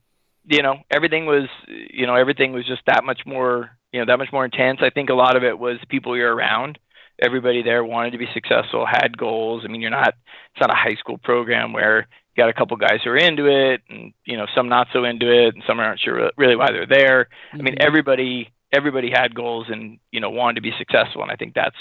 you 0.46 0.62
know, 0.64 0.78
everything 0.90 1.26
was 1.26 1.48
you 1.68 2.08
know 2.08 2.16
everything 2.16 2.54
was 2.54 2.66
just 2.66 2.82
that 2.88 3.04
much 3.04 3.22
more 3.26 3.72
you 3.92 4.00
know 4.00 4.06
that 4.06 4.18
much 4.18 4.32
more 4.32 4.46
intense. 4.46 4.80
I 4.82 4.90
think 4.90 5.10
a 5.10 5.16
lot 5.16 5.36
of 5.36 5.44
it 5.44 5.58
was 5.58 5.78
people 5.90 6.18
you're 6.18 6.34
around. 6.34 6.80
Everybody 7.22 7.62
there 7.62 7.84
wanted 7.84 8.12
to 8.12 8.18
be 8.18 8.28
successful, 8.34 8.86
had 8.86 9.18
goals. 9.18 9.64
I 9.64 9.68
mean, 9.68 9.82
you're 9.82 9.92
not 9.92 10.10
it's 10.10 10.62
not 10.62 10.72
a 10.72 10.76
high 10.76 10.96
school 10.96 11.18
program 11.18 11.74
where 11.74 12.08
you 12.36 12.44
got 12.44 12.50
a 12.50 12.54
couple 12.54 12.78
guys 12.78 13.00
who 13.04 13.10
are 13.10 13.18
into 13.18 13.46
it 13.46 13.82
and 13.90 14.14
you 14.26 14.38
know 14.38 14.46
some 14.56 14.70
not 14.70 14.88
so 14.94 15.04
into 15.04 15.32
it 15.32 15.54
and 15.54 15.64
some 15.68 15.80
aren't 15.80 16.00
sure 16.00 16.32
really 16.38 16.56
why 16.56 16.72
they're 16.72 16.88
there 16.88 17.26
mm-hmm. 17.26 17.60
i 17.60 17.64
mean 17.64 17.74
mm-hmm. 17.76 17.88
everybody 17.88 18.50
everybody 18.72 19.12
had 19.12 19.36
goals 19.36 19.68
and 19.70 20.00
you 20.12 20.20
know 20.20 20.30
wanted 20.30 20.56
to 20.56 20.62
be 20.62 20.72
successful 20.78 21.22
and 21.22 21.32
i 21.32 21.36
think 21.36 21.54
that's 21.54 21.76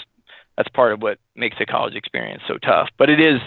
that's 0.57 0.69
part 0.69 0.91
of 0.91 1.01
what 1.01 1.17
makes 1.35 1.57
the 1.57 1.65
college 1.65 1.95
experience 1.95 2.41
so 2.47 2.57
tough 2.57 2.89
but 2.97 3.09
it 3.09 3.19
is 3.19 3.39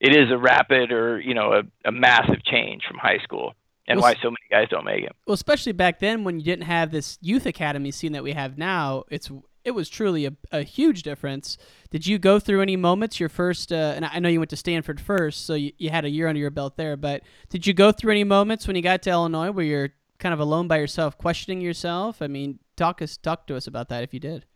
it 0.00 0.16
is 0.16 0.30
a 0.30 0.38
rapid 0.38 0.92
or 0.92 1.20
you 1.20 1.34
know 1.34 1.52
a, 1.52 1.88
a 1.88 1.92
massive 1.92 2.42
change 2.44 2.82
from 2.86 2.98
high 2.98 3.18
school 3.22 3.54
and 3.88 4.00
well, 4.00 4.10
why 4.10 4.14
so 4.22 4.28
many 4.28 4.36
guys 4.50 4.68
don't 4.70 4.84
make 4.84 5.02
it 5.02 5.12
well 5.26 5.34
especially 5.34 5.72
back 5.72 5.98
then 5.98 6.22
when 6.22 6.38
you 6.38 6.44
didn't 6.44 6.64
have 6.64 6.90
this 6.90 7.18
youth 7.20 7.46
academy 7.46 7.90
scene 7.90 8.12
that 8.12 8.22
we 8.22 8.32
have 8.32 8.56
now 8.56 9.04
it's 9.10 9.30
it 9.68 9.72
was 9.72 9.88
truly 9.88 10.24
a, 10.24 10.32
a 10.50 10.62
huge 10.62 11.02
difference. 11.02 11.58
Did 11.90 12.06
you 12.06 12.18
go 12.18 12.40
through 12.40 12.62
any 12.62 12.76
moments 12.76 13.20
your 13.20 13.28
first? 13.28 13.70
Uh, 13.70 13.92
and 13.94 14.04
I 14.06 14.18
know 14.18 14.28
you 14.28 14.40
went 14.40 14.50
to 14.50 14.56
Stanford 14.56 14.98
first, 14.98 15.44
so 15.44 15.54
you, 15.54 15.72
you 15.76 15.90
had 15.90 16.06
a 16.06 16.08
year 16.08 16.26
under 16.26 16.40
your 16.40 16.50
belt 16.50 16.76
there. 16.76 16.96
But 16.96 17.22
did 17.50 17.66
you 17.66 17.74
go 17.74 17.92
through 17.92 18.12
any 18.12 18.24
moments 18.24 18.66
when 18.66 18.76
you 18.76 18.82
got 18.82 19.02
to 19.02 19.10
Illinois 19.10 19.50
where 19.50 19.64
you're 19.64 19.90
kind 20.18 20.32
of 20.32 20.40
alone 20.40 20.68
by 20.68 20.78
yourself, 20.78 21.18
questioning 21.18 21.60
yourself? 21.60 22.22
I 22.22 22.28
mean, 22.28 22.58
talk 22.76 23.02
us 23.02 23.18
talk 23.18 23.46
to 23.48 23.56
us 23.56 23.66
about 23.66 23.90
that 23.90 24.02
if 24.02 24.14
you 24.14 24.20
did. 24.20 24.46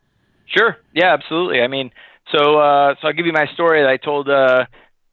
Sure. 0.46 0.78
Yeah, 0.94 1.12
absolutely. 1.12 1.60
I 1.60 1.68
mean, 1.68 1.90
so 2.34 2.58
uh, 2.58 2.94
so 3.00 3.08
I'll 3.08 3.12
give 3.12 3.26
you 3.26 3.32
my 3.32 3.46
story 3.52 3.82
that 3.82 3.90
I 3.90 3.98
told 3.98 4.30
uh, 4.30 4.64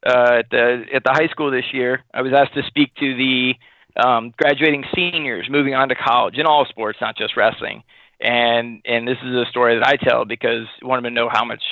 uh, 0.06 0.38
at 0.38 0.50
the 0.50 0.84
at 0.94 1.04
the 1.04 1.12
high 1.12 1.28
school 1.28 1.50
this 1.50 1.72
year. 1.72 2.04
I 2.14 2.22
was 2.22 2.32
asked 2.32 2.54
to 2.54 2.62
speak 2.66 2.94
to 2.96 3.16
the 3.16 3.54
um, 3.96 4.32
graduating 4.36 4.84
seniors 4.94 5.48
moving 5.50 5.74
on 5.74 5.88
to 5.88 5.94
college 5.94 6.36
in 6.36 6.46
all 6.46 6.64
sports, 6.66 6.98
not 7.00 7.16
just 7.16 7.36
wrestling 7.36 7.82
and 8.20 8.82
and 8.84 9.08
this 9.08 9.16
is 9.24 9.34
a 9.34 9.46
story 9.50 9.78
that 9.78 9.86
I 9.86 9.96
tell 9.96 10.24
because 10.24 10.66
I 10.82 10.86
want 10.86 11.02
them 11.02 11.10
to 11.12 11.14
know 11.14 11.28
how 11.32 11.44
much 11.44 11.62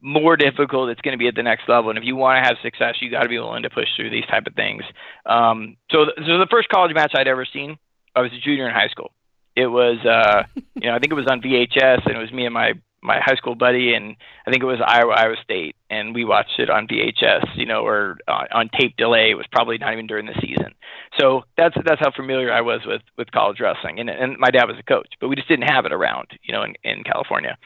more 0.00 0.36
difficult 0.36 0.90
it's 0.90 1.00
going 1.00 1.12
to 1.12 1.18
be 1.18 1.28
at 1.28 1.34
the 1.34 1.42
next 1.42 1.68
level. 1.68 1.88
And 1.90 1.98
if 1.98 2.04
you 2.04 2.14
want 2.14 2.42
to 2.42 2.46
have 2.46 2.58
success, 2.62 2.96
you 3.00 3.10
got 3.10 3.22
to 3.22 3.28
be 3.28 3.38
willing 3.38 3.62
to 3.62 3.70
push 3.70 3.88
through 3.96 4.10
these 4.10 4.26
type 4.26 4.46
of 4.46 4.54
things. 4.54 4.82
Um, 5.24 5.78
so, 5.90 6.04
th- 6.04 6.26
so 6.26 6.38
the 6.38 6.48
first 6.50 6.68
college 6.68 6.94
match 6.94 7.12
I'd 7.16 7.26
ever 7.26 7.46
seen, 7.50 7.78
I 8.14 8.20
was 8.20 8.30
a 8.32 8.38
junior 8.38 8.68
in 8.68 8.74
high 8.74 8.88
school. 8.88 9.12
It 9.56 9.66
was, 9.66 9.96
uh, 10.04 10.42
you 10.74 10.90
know, 10.90 10.94
I 10.94 10.98
think 10.98 11.10
it 11.10 11.14
was 11.14 11.26
on 11.26 11.40
VHS, 11.40 12.04
and 12.04 12.16
it 12.16 12.20
was 12.20 12.30
me 12.32 12.44
and 12.44 12.52
my 12.52 12.74
my 13.04 13.20
high 13.20 13.36
school 13.36 13.54
buddy, 13.54 13.94
and 13.94 14.16
I 14.46 14.50
think 14.50 14.62
it 14.62 14.66
was 14.66 14.80
Iowa 14.84 15.12
Iowa 15.12 15.36
State, 15.44 15.76
and 15.90 16.14
we 16.14 16.24
watched 16.24 16.58
it 16.58 16.70
on 16.70 16.88
VHS, 16.88 17.56
you 17.56 17.66
know, 17.66 17.86
or 17.86 18.16
uh, 18.26 18.44
on 18.52 18.70
tape 18.80 18.96
delay. 18.96 19.30
It 19.30 19.36
was 19.36 19.46
probably 19.52 19.78
not 19.78 19.92
even 19.92 20.06
during 20.06 20.26
the 20.26 20.34
season. 20.40 20.74
So 21.20 21.42
that's 21.56 21.76
that's 21.84 22.00
how 22.00 22.10
familiar 22.10 22.50
I 22.52 22.62
was 22.62 22.80
with 22.86 23.02
with 23.18 23.30
college 23.30 23.60
wrestling, 23.60 24.00
and 24.00 24.08
and 24.08 24.38
my 24.38 24.50
dad 24.50 24.64
was 24.64 24.78
a 24.78 24.82
coach, 24.82 25.08
but 25.20 25.28
we 25.28 25.36
just 25.36 25.48
didn't 25.48 25.70
have 25.70 25.84
it 25.84 25.92
around, 25.92 26.28
you 26.42 26.52
know, 26.52 26.62
in 26.62 26.74
in 26.82 27.04
California. 27.04 27.56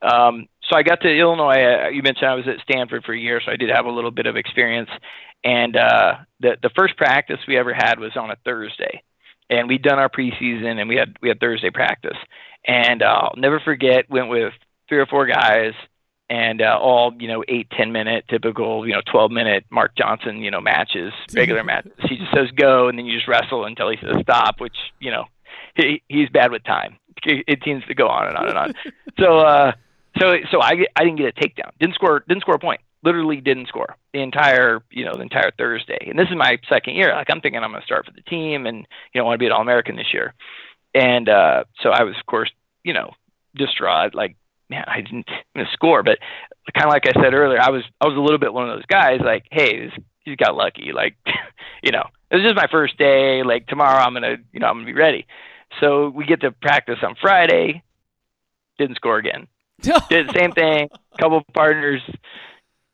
Um, 0.00 0.46
so 0.70 0.76
I 0.76 0.82
got 0.82 1.00
to 1.02 1.08
Illinois. 1.08 1.62
Uh, 1.62 1.88
you 1.88 2.02
mentioned 2.02 2.28
I 2.28 2.34
was 2.34 2.48
at 2.48 2.62
Stanford 2.62 3.04
for 3.04 3.12
a 3.12 3.18
year, 3.18 3.40
so 3.44 3.52
I 3.52 3.56
did 3.56 3.70
have 3.70 3.86
a 3.86 3.90
little 3.90 4.10
bit 4.10 4.26
of 4.26 4.36
experience. 4.36 4.90
And 5.42 5.76
uh, 5.76 6.14
the 6.40 6.56
the 6.62 6.70
first 6.76 6.96
practice 6.96 7.38
we 7.46 7.58
ever 7.58 7.74
had 7.74 7.98
was 7.98 8.12
on 8.16 8.30
a 8.30 8.36
Thursday, 8.44 9.02
and 9.50 9.68
we'd 9.68 9.82
done 9.82 9.98
our 9.98 10.08
preseason, 10.08 10.78
and 10.80 10.88
we 10.88 10.96
had 10.96 11.16
we 11.20 11.28
had 11.28 11.40
Thursday 11.40 11.70
practice. 11.70 12.16
And 12.66 13.02
uh, 13.02 13.06
I'll 13.06 13.34
never 13.36 13.60
forget. 13.60 14.08
Went 14.08 14.30
with 14.30 14.54
three 14.88 14.98
or 14.98 15.06
four 15.06 15.26
guys 15.26 15.72
and 16.30 16.62
uh, 16.62 16.78
all 16.80 17.12
you 17.18 17.28
know 17.28 17.44
eight 17.48 17.68
ten 17.70 17.92
minute 17.92 18.24
typical 18.28 18.86
you 18.86 18.94
know 18.94 19.02
twelve 19.10 19.30
minute 19.30 19.64
Mark 19.70 19.94
Johnson 19.96 20.38
you 20.38 20.50
know 20.50 20.60
matches 20.60 21.12
regular 21.34 21.64
matches. 21.72 21.92
He 22.08 22.16
just 22.16 22.32
says 22.34 22.50
go 22.56 22.88
and 22.88 22.98
then 22.98 23.06
you 23.06 23.16
just 23.16 23.28
wrestle 23.28 23.64
until 23.64 23.90
he 23.90 23.96
says 24.00 24.16
stop, 24.22 24.60
which 24.60 24.76
you 25.00 25.10
know 25.10 25.24
he 25.74 26.02
he's 26.08 26.28
bad 26.28 26.50
with 26.50 26.64
time. 26.64 26.98
It 27.26 27.60
seems 27.64 27.84
to 27.86 27.94
go 27.94 28.08
on 28.08 28.28
and 28.28 28.36
on 28.36 28.48
and 28.48 28.58
on. 28.58 28.74
so 29.18 29.38
uh, 29.38 29.72
so 30.18 30.36
so 30.50 30.62
I 30.62 30.84
I 30.96 31.04
didn't 31.04 31.16
get 31.16 31.36
a 31.36 31.40
takedown. 31.40 31.70
Didn't 31.78 31.94
score 31.94 32.24
didn't 32.26 32.42
score 32.42 32.54
a 32.54 32.58
point. 32.58 32.80
Literally 33.02 33.40
didn't 33.42 33.68
score 33.68 33.96
the 34.12 34.20
entire 34.20 34.82
you 34.90 35.04
know 35.04 35.12
the 35.14 35.22
entire 35.22 35.50
Thursday. 35.56 36.06
And 36.08 36.18
this 36.18 36.28
is 36.28 36.36
my 36.36 36.58
second 36.68 36.94
year. 36.94 37.14
Like 37.14 37.28
I'm 37.30 37.40
thinking 37.40 37.62
I'm 37.62 37.70
going 37.70 37.82
to 37.82 37.86
start 37.86 38.06
for 38.06 38.12
the 38.12 38.22
team 38.22 38.66
and 38.66 38.86
you 39.12 39.20
know 39.20 39.24
want 39.24 39.34
to 39.34 39.38
be 39.38 39.46
an 39.46 39.52
All 39.52 39.60
American 39.60 39.96
this 39.96 40.12
year. 40.12 40.34
And 40.94 41.28
uh, 41.28 41.64
so 41.80 41.90
I 41.90 42.04
was 42.04 42.14
of 42.18 42.26
course 42.26 42.50
you 42.82 42.92
know 42.92 43.12
distraught 43.56 44.14
like 44.14 44.36
man, 44.68 44.84
I 44.86 45.00
didn't 45.00 45.28
score. 45.72 46.02
But 46.02 46.18
kind 46.74 46.86
of 46.86 46.92
like 46.92 47.06
I 47.06 47.12
said 47.20 47.34
earlier, 47.34 47.60
I 47.60 47.70
was 47.70 47.82
I 48.00 48.06
was 48.06 48.16
a 48.16 48.20
little 48.20 48.38
bit 48.38 48.52
one 48.52 48.68
of 48.68 48.76
those 48.76 48.86
guys. 48.86 49.20
Like, 49.24 49.46
hey, 49.50 49.86
this, 49.86 49.92
he's 50.24 50.36
got 50.36 50.54
lucky. 50.56 50.92
Like, 50.92 51.16
you 51.82 51.92
know, 51.92 52.04
it 52.30 52.36
was 52.36 52.44
just 52.44 52.56
my 52.56 52.68
first 52.70 52.96
day. 52.98 53.42
Like 53.42 53.66
tomorrow, 53.66 54.02
I'm 54.02 54.14
gonna, 54.14 54.36
you 54.52 54.60
know, 54.60 54.66
I'm 54.66 54.76
gonna 54.76 54.86
be 54.86 54.92
ready. 54.92 55.26
So 55.80 56.08
we 56.08 56.24
get 56.24 56.40
to 56.42 56.52
practice 56.52 56.98
on 57.02 57.14
Friday. 57.20 57.82
Didn't 58.78 58.96
score 58.96 59.18
again. 59.18 59.46
Did 59.80 60.28
the 60.28 60.34
same 60.36 60.52
thing. 60.52 60.88
Couple 61.18 61.42
partners 61.52 62.02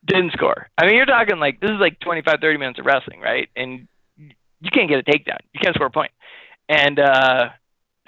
didn't 0.05 0.33
score. 0.33 0.67
I 0.77 0.85
mean, 0.85 0.95
you're 0.95 1.05
talking 1.05 1.39
like 1.39 1.59
this 1.59 1.69
is 1.69 1.79
like 1.79 1.99
25, 1.99 2.39
30 2.41 2.57
minutes 2.57 2.79
of 2.79 2.85
wrestling, 2.85 3.19
right? 3.19 3.49
And 3.55 3.87
you 4.17 4.69
can't 4.71 4.89
get 4.89 4.99
a 4.99 5.03
takedown. 5.03 5.39
You 5.53 5.59
can't 5.61 5.75
score 5.75 5.87
a 5.87 5.91
point. 5.91 6.11
And 6.69 6.99
uh, 6.99 7.49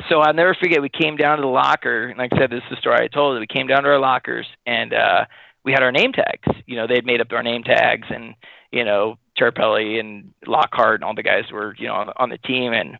so 0.10 0.19
I'll 0.19 0.34
never 0.34 0.56
forget. 0.56 0.82
We 0.82 0.89
came 0.89 1.17
down 1.17 1.38
to 1.38 1.41
the 1.41 1.47
locker, 1.47 2.08
and 2.08 2.17
like 2.17 2.34
I 2.34 2.38
said, 2.38 2.49
this 2.49 2.63
is 2.63 2.69
the 2.71 2.75
story 2.77 3.03
I 3.03 3.08
told. 3.08 3.39
We 3.39 3.47
came 3.47 3.67
down 3.67 3.84
to 3.84 3.89
our 3.89 3.99
lockers, 3.99 4.47
and 4.65 4.93
uh, 4.93 5.25
we 5.63 5.71
had 5.71 5.84
our 5.84 5.91
name 5.91 6.12
tags. 6.13 6.62
You 6.65 6.75
know, 6.75 6.88
they'd 6.88 7.06
made 7.06 7.21
up 7.21 7.32
our 7.32 7.43
name 7.43 7.63
tags, 7.63 8.08
and 8.10 8.36
you 8.71 8.84
know, 8.84 9.17
Tirapelli 9.38 9.99
and 9.99 10.34
Lockhart 10.47 10.95
and 10.95 11.03
all 11.03 11.15
the 11.15 11.23
guys 11.23 11.45
were, 11.51 11.75
you 11.77 11.88
know, 11.88 11.93
on, 11.93 12.10
on 12.17 12.29
the 12.29 12.39
team. 12.39 12.73
And 12.73 12.97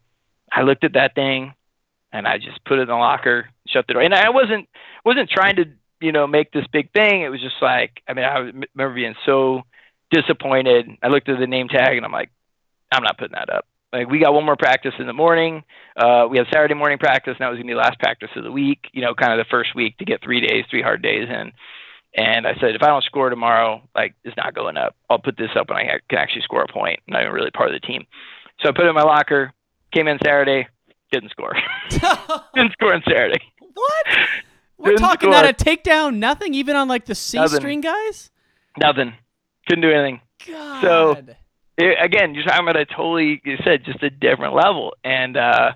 I 0.52 0.62
looked 0.62 0.84
at 0.84 0.94
that 0.94 1.16
thing. 1.16 1.54
and 2.14 2.28
I 2.28 2.38
just 2.38 2.64
put 2.64 2.78
it 2.78 2.84
in 2.84 2.88
the 2.88 2.94
locker, 2.96 3.50
shut 3.68 3.88
the 3.88 3.94
door. 3.94 4.04
And 4.04 4.14
I 4.14 4.30
wasn't 4.30 4.70
wasn't 5.04 5.30
trying 5.30 5.58
to 5.58 5.66
you 6.00 6.12
know 6.12 6.28
make 6.28 6.52
this 6.52 6.66
big 6.72 6.92
thing. 6.94 7.22
It 7.22 7.30
was 7.30 7.42
just 7.42 7.56
like 7.62 8.02
I 8.08 8.14
mean 8.14 8.24
I 8.26 8.38
remember 8.38 8.94
being 8.94 9.16
so 9.26 9.64
disappointed. 10.12 10.88
I 11.02 11.08
looked 11.08 11.28
at 11.28 11.40
the 11.40 11.48
name 11.48 11.68
tag 11.68 11.98
and 11.98 12.06
I'm 12.06 12.12
like, 12.12 12.30
I'm 12.92 13.04
not 13.04 13.18
putting 13.18 13.36
that 13.36 13.50
up. 13.50 13.66
Like 13.94 14.10
we 14.10 14.20
got 14.20 14.34
one 14.34 14.44
more 14.44 14.56
practice 14.58 14.94
in 14.98 15.06
the 15.06 15.14
morning. 15.14 15.64
Uh, 15.96 16.26
we 16.30 16.38
had 16.40 16.48
Saturday 16.52 16.74
morning 16.74 16.98
practice, 16.98 17.36
and 17.40 17.46
that 17.46 17.50
was 17.50 17.58
gonna 17.58 17.68
be 17.68 17.74
the 17.74 17.80
last 17.80 18.00
practice 18.00 18.30
of 18.36 18.44
the 18.44 18.52
week. 18.52 18.88
You 18.92 19.02
know, 19.04 19.14
kind 19.14 19.32
of 19.32 19.38
the 19.38 19.50
first 19.52 19.76
week 19.76 19.98
to 20.00 20.06
get 20.06 20.22
three 20.24 20.42
days, 20.42 20.66
three 20.70 20.82
hard 20.82 21.04
days 21.04 21.28
in. 21.30 21.52
And 22.16 22.46
I 22.46 22.54
said, 22.60 22.76
if 22.76 22.84
I 22.84 22.88
don't 22.88 23.04
score 23.04 23.30
tomorrow, 23.30 23.82
like 23.96 24.16
it's 24.24 24.36
not 24.38 24.54
going 24.54 24.78
up. 24.78 24.96
I'll 25.10 25.20
put 25.20 25.38
this 25.38 25.50
up 25.56 25.70
when 25.70 25.78
I 25.78 26.00
can 26.10 26.18
actually 26.20 26.42
score 26.44 26.64
a 26.64 26.68
point. 26.72 27.00
I'm 27.08 27.14
not 27.14 27.22
even 27.22 27.34
really 27.34 27.52
part 27.52 27.74
of 27.74 27.80
the 27.80 27.86
team. 27.88 28.06
So 28.62 28.70
I 28.70 28.72
put 28.72 28.86
it 28.86 28.90
in 28.90 28.96
my 28.96 29.04
locker. 29.04 29.52
Came 29.94 30.08
in 30.08 30.18
Saturday, 30.24 30.68
didn't 31.12 31.30
score. 31.32 31.54
didn't 31.90 32.72
score 32.74 32.94
on 32.94 33.04
Saturday. 33.08 33.40
What? 33.74 34.06
We're 34.78 34.90
Didn't 34.92 35.02
talking 35.02 35.32
score. 35.32 35.42
not 35.44 35.50
a 35.50 35.54
takedown, 35.54 36.18
nothing, 36.18 36.54
even 36.54 36.76
on 36.76 36.88
like 36.88 37.06
the 37.06 37.16
C 37.16 37.38
Nothing. 37.38 37.60
string 37.60 37.82
guys. 37.82 38.32
Nothing. 38.78 39.14
Couldn't 39.68 39.82
do 39.84 39.92
anything. 39.92 40.22
God. 40.48 40.82
So 40.84 41.18
it, 41.78 41.98
again, 42.02 42.36
you're 42.36 42.44
talking 42.44 42.68
about 42.68 42.80
a 42.80 42.86
totally, 42.86 43.42
you 43.44 43.58
said, 43.64 43.84
just 43.86 44.04
a 44.04 44.10
different 44.10 44.54
level. 44.54 44.96
And 45.04 45.36
uh, 45.38 45.74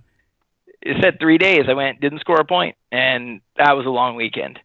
it 0.82 0.98
said 1.02 1.20
three 1.20 1.38
days. 1.38 1.66
I 1.68 1.74
went, 1.74 2.00
didn't 2.00 2.20
score 2.20 2.40
a 2.40 2.46
point, 2.46 2.76
and 2.92 3.42
that 3.58 3.76
was 3.76 3.86
a 3.86 3.90
long 3.90 4.16
weekend. 4.16 4.60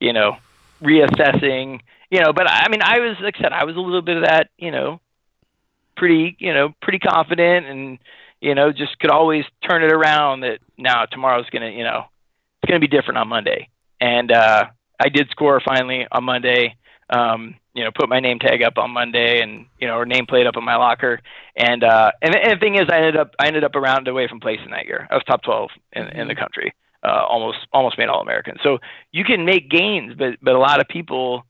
You 0.00 0.12
know, 0.12 0.36
reassessing. 0.82 1.80
You 2.10 2.20
know, 2.20 2.32
but 2.32 2.48
I 2.48 2.68
mean, 2.68 2.80
I 2.82 3.00
was 3.00 3.16
like 3.20 3.36
I 3.38 3.42
said, 3.42 3.52
I 3.52 3.64
was 3.64 3.76
a 3.76 3.80
little 3.80 4.02
bit 4.02 4.16
of 4.16 4.24
that. 4.24 4.48
You 4.56 4.70
know, 4.70 5.00
pretty, 5.96 6.36
you 6.38 6.54
know, 6.54 6.74
pretty 6.80 7.00
confident, 7.00 7.66
and 7.66 7.98
you 8.40 8.54
know, 8.54 8.72
just 8.72 8.98
could 8.98 9.10
always 9.10 9.44
turn 9.68 9.82
it 9.82 9.92
around. 9.92 10.40
That 10.40 10.60
now 10.78 11.04
tomorrow's 11.04 11.50
gonna, 11.50 11.70
you 11.70 11.84
know, 11.84 12.06
it's 12.62 12.70
gonna 12.70 12.80
be 12.80 12.88
different 12.88 13.18
on 13.18 13.28
Monday. 13.28 13.68
And 14.00 14.32
uh, 14.32 14.66
I 14.98 15.08
did 15.08 15.28
score 15.30 15.60
finally 15.60 16.06
on 16.10 16.24
Monday. 16.24 16.76
Um, 17.10 17.56
you 17.78 17.84
know, 17.84 17.92
put 17.94 18.08
my 18.08 18.18
name 18.18 18.40
tag 18.40 18.60
up 18.64 18.76
on 18.76 18.90
Monday, 18.90 19.40
and 19.40 19.66
you 19.78 19.86
know, 19.86 19.94
or 19.94 20.04
nameplate 20.04 20.48
up 20.48 20.56
in 20.56 20.64
my 20.64 20.74
locker. 20.74 21.20
And 21.56 21.84
uh, 21.84 22.10
and, 22.20 22.34
and 22.34 22.52
the 22.52 22.60
thing 22.60 22.74
is, 22.74 22.86
I 22.90 22.96
ended 22.96 23.16
up 23.16 23.36
I 23.38 23.46
ended 23.46 23.62
up 23.62 23.76
around 23.76 24.08
away 24.08 24.26
from 24.26 24.40
placing 24.40 24.70
that 24.70 24.86
year. 24.86 25.06
I 25.08 25.14
was 25.14 25.22
top 25.24 25.42
12 25.44 25.70
in, 25.92 26.06
in 26.08 26.28
the 26.28 26.34
country, 26.34 26.74
uh, 27.04 27.24
almost 27.28 27.58
almost 27.72 27.96
made 27.96 28.08
All 28.08 28.20
American. 28.20 28.56
So 28.64 28.78
you 29.12 29.22
can 29.22 29.44
make 29.44 29.70
gains, 29.70 30.14
but 30.18 30.38
but 30.42 30.56
a 30.56 30.58
lot 30.58 30.80
of 30.80 30.88
people 30.88 31.44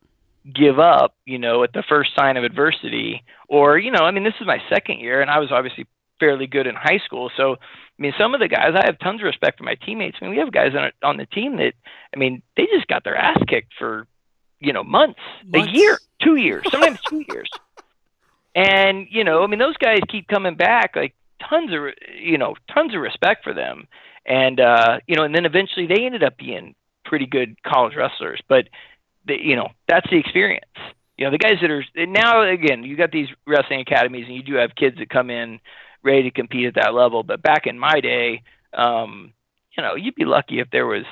give 0.54 0.78
up, 0.78 1.14
you 1.24 1.38
know, 1.38 1.62
at 1.62 1.72
the 1.72 1.82
first 1.88 2.10
sign 2.14 2.36
of 2.36 2.44
adversity. 2.44 3.24
Or 3.48 3.78
you 3.78 3.90
know, 3.90 4.00
I 4.00 4.10
mean, 4.10 4.24
this 4.24 4.34
is 4.38 4.46
my 4.46 4.58
second 4.68 5.00
year, 5.00 5.22
and 5.22 5.30
I 5.30 5.38
was 5.38 5.50
obviously 5.50 5.86
fairly 6.20 6.46
good 6.46 6.66
in 6.66 6.74
high 6.74 7.00
school. 7.06 7.30
So 7.38 7.52
I 7.52 8.02
mean, 8.02 8.12
some 8.18 8.34
of 8.34 8.40
the 8.40 8.48
guys 8.48 8.74
I 8.74 8.84
have 8.84 8.98
tons 8.98 9.22
of 9.22 9.24
respect 9.24 9.56
for 9.56 9.64
my 9.64 9.76
teammates. 9.76 10.18
I 10.20 10.26
mean, 10.26 10.32
we 10.32 10.40
have 10.40 10.52
guys 10.52 10.72
on 10.76 10.90
on 11.02 11.16
the 11.16 11.24
team 11.24 11.56
that 11.56 11.72
I 12.14 12.18
mean, 12.18 12.42
they 12.54 12.66
just 12.66 12.86
got 12.86 13.02
their 13.02 13.16
ass 13.16 13.38
kicked 13.48 13.72
for 13.78 14.06
you 14.60 14.72
know 14.72 14.84
months, 14.84 15.20
Months. 15.46 15.68
a 15.68 15.76
year, 15.76 15.98
two 16.22 16.36
years, 16.36 16.64
sometimes 16.70 16.98
two 17.08 17.24
years. 17.28 17.50
And 18.54 19.06
you 19.10 19.24
know, 19.24 19.42
I 19.42 19.46
mean, 19.46 19.58
those 19.58 19.76
guys 19.76 20.00
keep 20.08 20.28
coming 20.28 20.56
back. 20.56 20.96
Like 20.96 21.14
tons 21.48 21.72
of 21.72 21.80
you 22.20 22.38
know, 22.38 22.54
tons 22.72 22.94
of 22.94 23.00
respect 23.00 23.44
for 23.44 23.54
them. 23.54 23.86
And 24.26 24.60
uh, 24.60 24.98
you 25.06 25.16
know, 25.16 25.24
and 25.24 25.34
then 25.34 25.46
eventually 25.46 25.86
they 25.86 26.04
ended 26.04 26.22
up 26.22 26.36
being 26.36 26.74
pretty 27.04 27.26
good 27.26 27.56
college 27.62 27.94
wrestlers. 27.96 28.40
But 28.48 28.68
the, 29.26 29.34
you 29.40 29.56
know, 29.56 29.68
that's 29.88 30.08
the 30.10 30.18
experience. 30.18 30.64
You 31.16 31.24
know, 31.24 31.30
the 31.30 31.38
guys 31.38 31.58
that 31.60 31.70
are 31.70 31.84
now 32.06 32.42
again, 32.48 32.84
you 32.84 32.96
got 32.96 33.10
these 33.10 33.28
wrestling 33.46 33.80
academies, 33.80 34.26
and 34.26 34.36
you 34.36 34.42
do 34.42 34.54
have 34.54 34.74
kids 34.74 34.98
that 34.98 35.10
come 35.10 35.30
in 35.30 35.60
ready 36.02 36.24
to 36.24 36.30
compete 36.30 36.66
at 36.66 36.74
that 36.76 36.94
level. 36.94 37.22
But 37.22 37.42
back 37.42 37.66
in 37.66 37.78
my 37.78 38.00
day, 38.00 38.42
um, 38.72 39.32
you 39.76 39.82
know, 39.82 39.94
you'd 39.94 40.14
be 40.14 40.24
lucky 40.24 40.60
if 40.60 40.70
there 40.70 40.86
was 40.86 41.04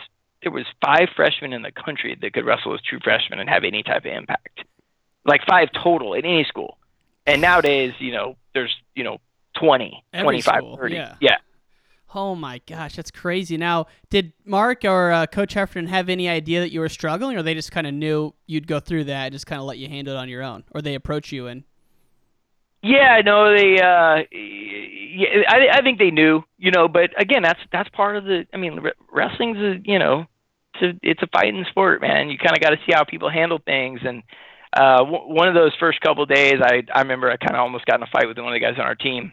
there 0.47 0.53
was 0.53 0.65
five 0.81 1.09
freshmen 1.17 1.53
in 1.53 1.63
the 1.63 1.73
country 1.73 2.17
that 2.23 2.33
could 2.33 2.47
wrestle 2.47 2.73
as 2.73 2.81
true 2.81 3.01
freshmen 3.03 3.41
and 3.41 3.51
have 3.51 3.65
any 3.65 3.83
type 3.83 4.05
of 4.05 4.13
impact. 4.13 4.61
Like 5.25 5.41
five 5.45 5.71
total 5.83 6.15
in 6.15 6.25
any 6.25 6.45
school. 6.45 6.79
And 7.27 7.43
nowadays, 7.43 7.95
you 7.99 8.13
know, 8.13 8.37
there's, 8.55 8.73
you 8.95 9.03
know, 9.03 9.19
20, 9.59 10.05
Every 10.13 10.23
25, 10.25 10.57
school, 10.59 10.77
30. 10.77 10.95
yeah. 10.95 11.15
yeah. 11.21 11.37
Oh 12.15 12.37
my 12.37 12.61
gosh, 12.65 12.95
that's 12.95 13.11
crazy. 13.11 13.57
Now, 13.57 13.87
did 14.09 14.35
Mark 14.45 14.85
or 14.85 15.11
uh, 15.11 15.27
Coach 15.27 15.55
Heffernan 15.55 15.89
have 15.89 16.09
any 16.09 16.29
idea 16.29 16.61
that 16.61 16.71
you 16.71 16.79
were 16.79 16.89
struggling, 16.89 17.37
or 17.37 17.43
they 17.43 17.55
just 17.55 17.73
kind 17.73 17.89
of 17.89 17.93
knew 17.93 18.33
you'd 18.47 18.69
go 18.69 18.79
through 18.79 19.05
that 19.05 19.25
and 19.25 19.33
just 19.33 19.49
kind 19.49 19.59
of 19.59 19.67
let 19.67 19.79
you 19.79 19.89
handle 19.89 20.15
it 20.15 20.17
on 20.17 20.29
your 20.29 20.45
own, 20.45 20.63
or 20.71 20.81
they 20.81 20.95
approach 20.95 21.33
you 21.33 21.49
and 21.49 21.65
Yeah, 22.85 23.21
no, 23.25 23.53
they. 23.53 23.81
Uh, 23.81 24.23
yeah, 24.31 25.43
I, 25.49 25.79
I 25.79 25.83
think 25.83 25.99
they 25.99 26.13
knew, 26.13 26.45
you 26.57 26.71
know. 26.71 26.87
But 26.87 27.21
again, 27.21 27.43
that's 27.43 27.59
that's 27.73 27.89
part 27.89 28.17
of 28.17 28.25
the. 28.25 28.47
I 28.55 28.59
mean, 28.59 28.77
re- 28.79 28.93
wrestling's 29.13 29.59
a, 29.59 29.81
you 29.85 29.99
know, 29.99 30.27
a 30.83 30.93
it's 31.03 31.23
a 31.23 31.29
fighting 31.29 31.65
sport, 31.71 32.01
man. 32.01 32.31
You 32.31 32.39
kind 32.39 32.57
of 32.57 32.63
got 32.63 32.71
to 32.71 32.79
see 32.87 32.93
how 32.93 33.05
people 33.05 33.31
handle 33.31 33.61
things. 33.65 34.01
And 34.05 34.23
uh, 34.73 34.99
w- 34.99 35.35
one 35.35 35.49
of 35.49 35.55
those 35.55 35.73
first 35.79 36.01
couple 36.01 36.25
days, 36.27 36.57
I 36.63 36.83
I 36.93 37.03
remember 37.03 37.31
I 37.31 37.37
kind 37.37 37.55
of 37.55 37.61
almost 37.61 37.87
got 37.87 37.97
in 37.97 38.03
a 38.03 38.11
fight 38.11 38.29
with 38.29 38.39
one 38.39 38.49
of 38.49 38.55
the 38.55 38.61
guys 38.61 38.79
on 38.79 38.87
our 38.87 38.95
team, 38.95 39.33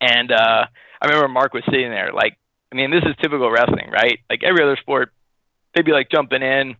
and 0.00 0.30
uh, 0.32 0.66
I 1.02 1.06
remember 1.06 1.28
Mark 1.28 1.54
was 1.54 1.64
sitting 1.64 1.90
there, 1.90 2.12
like, 2.12 2.36
I 2.72 2.76
mean, 2.76 2.90
this 2.90 3.02
is 3.04 3.16
typical 3.20 3.50
wrestling, 3.50 3.90
right? 3.90 4.18
Like 4.28 4.42
every 4.44 4.62
other 4.62 4.76
sport, 4.80 5.12
they'd 5.74 5.84
be 5.84 5.92
like 5.92 6.10
jumping 6.10 6.42
in, 6.42 6.76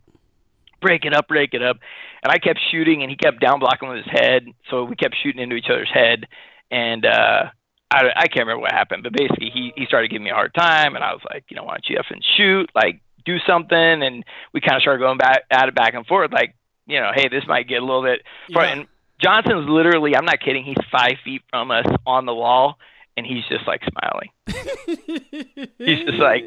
break 0.81 1.05
it 1.05 1.13
up, 1.13 1.27
break 1.27 1.53
it 1.53 1.63
up. 1.63 1.77
And 2.23 2.31
I 2.31 2.37
kept 2.37 2.59
shooting, 2.71 3.01
and 3.01 3.09
he 3.09 3.17
kept 3.17 3.41
down 3.41 3.59
blocking 3.59 3.89
with 3.89 4.05
his 4.05 4.11
head. 4.11 4.45
So 4.69 4.83
we 4.83 4.95
kept 4.95 5.15
shooting 5.23 5.41
into 5.41 5.55
each 5.55 5.69
other's 5.69 5.91
head. 5.91 6.27
And 6.69 7.03
uh, 7.05 7.49
I, 7.89 8.01
I 8.15 8.27
can't 8.27 8.45
remember 8.45 8.61
what 8.61 8.71
happened, 8.71 9.03
but 9.03 9.11
basically 9.11 9.49
he, 9.51 9.73
he 9.75 9.85
started 9.85 10.11
giving 10.11 10.25
me 10.25 10.29
a 10.29 10.35
hard 10.35 10.53
time. 10.53 10.95
And 10.95 11.03
I 11.03 11.13
was 11.13 11.21
like, 11.29 11.45
you 11.49 11.57
know, 11.57 11.63
why 11.63 11.73
don't 11.73 11.89
you 11.89 11.97
effing 11.97 12.21
shoot? 12.37 12.69
Like, 12.75 13.01
do 13.25 13.37
something. 13.47 13.77
And 13.77 14.23
we 14.53 14.61
kind 14.61 14.75
of 14.75 14.81
started 14.81 14.99
going 14.99 15.17
back 15.17 15.43
at 15.49 15.67
it 15.67 15.75
back 15.75 15.93
and 15.93 16.05
forth. 16.05 16.31
Like, 16.31 16.55
you 16.87 16.99
know, 16.99 17.11
hey, 17.13 17.29
this 17.29 17.43
might 17.47 17.67
get 17.67 17.81
a 17.81 17.85
little 17.85 18.03
bit. 18.03 18.21
Yeah. 18.49 18.63
And 18.63 18.87
Johnson's 19.21 19.69
literally, 19.69 20.15
I'm 20.15 20.25
not 20.25 20.39
kidding, 20.39 20.63
he's 20.63 20.77
five 20.91 21.15
feet 21.23 21.43
from 21.49 21.71
us 21.71 21.85
on 22.05 22.25
the 22.25 22.33
wall. 22.33 22.77
And 23.17 23.25
he's 23.25 23.43
just 23.49 23.67
like 23.67 23.81
smiling. 23.83 24.29
He's 25.77 26.05
just 26.05 26.17
like, 26.17 26.45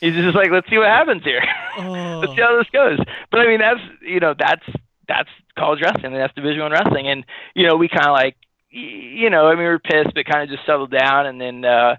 he's 0.00 0.14
just 0.14 0.36
like, 0.36 0.50
let's 0.50 0.68
see 0.68 0.78
what 0.78 0.86
happens 0.86 1.22
here. 1.24 1.42
oh. 1.78 1.90
let's 2.20 2.34
see 2.34 2.40
how 2.40 2.56
this 2.56 2.70
goes. 2.72 2.98
But 3.30 3.40
I 3.40 3.46
mean, 3.46 3.60
that's 3.60 3.80
you 4.00 4.20
know, 4.20 4.34
that's 4.38 4.64
that's 5.08 5.28
college 5.58 5.80
wrestling, 5.82 6.12
and 6.12 6.16
that's 6.16 6.34
Division 6.34 6.60
One 6.60 6.72
wrestling, 6.72 7.08
and 7.08 7.24
you 7.54 7.66
know, 7.66 7.76
we 7.76 7.88
kind 7.88 8.06
of 8.06 8.12
like, 8.12 8.36
you 8.70 9.30
know, 9.30 9.48
I 9.48 9.50
mean, 9.50 9.58
we 9.58 9.64
were 9.64 9.78
pissed, 9.78 10.14
but 10.14 10.24
kind 10.26 10.42
of 10.42 10.48
just 10.48 10.64
settled 10.66 10.90
down, 10.90 11.26
and 11.26 11.40
then 11.40 11.64
uh, 11.64 11.96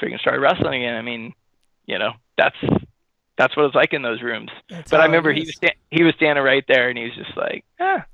freaking 0.00 0.20
started 0.20 0.40
wrestling 0.40 0.82
again. 0.82 0.94
I 0.94 1.02
mean, 1.02 1.34
you 1.86 1.98
know, 1.98 2.12
that's 2.38 2.56
that's 3.42 3.56
what 3.56 3.66
it's 3.66 3.74
like 3.74 3.92
in 3.92 4.02
those 4.02 4.22
rooms. 4.22 4.50
That's 4.68 4.90
but 4.90 5.00
I 5.00 5.04
remember 5.06 5.32
he 5.32 5.40
was 5.40 5.54
sta- 5.54 5.76
he 5.90 6.02
was 6.02 6.14
standing 6.16 6.42
right 6.44 6.64
there, 6.68 6.88
and 6.88 6.96
he 6.98 7.04
was 7.04 7.14
just 7.14 7.36
like, 7.36 7.64
ah, 7.80 8.04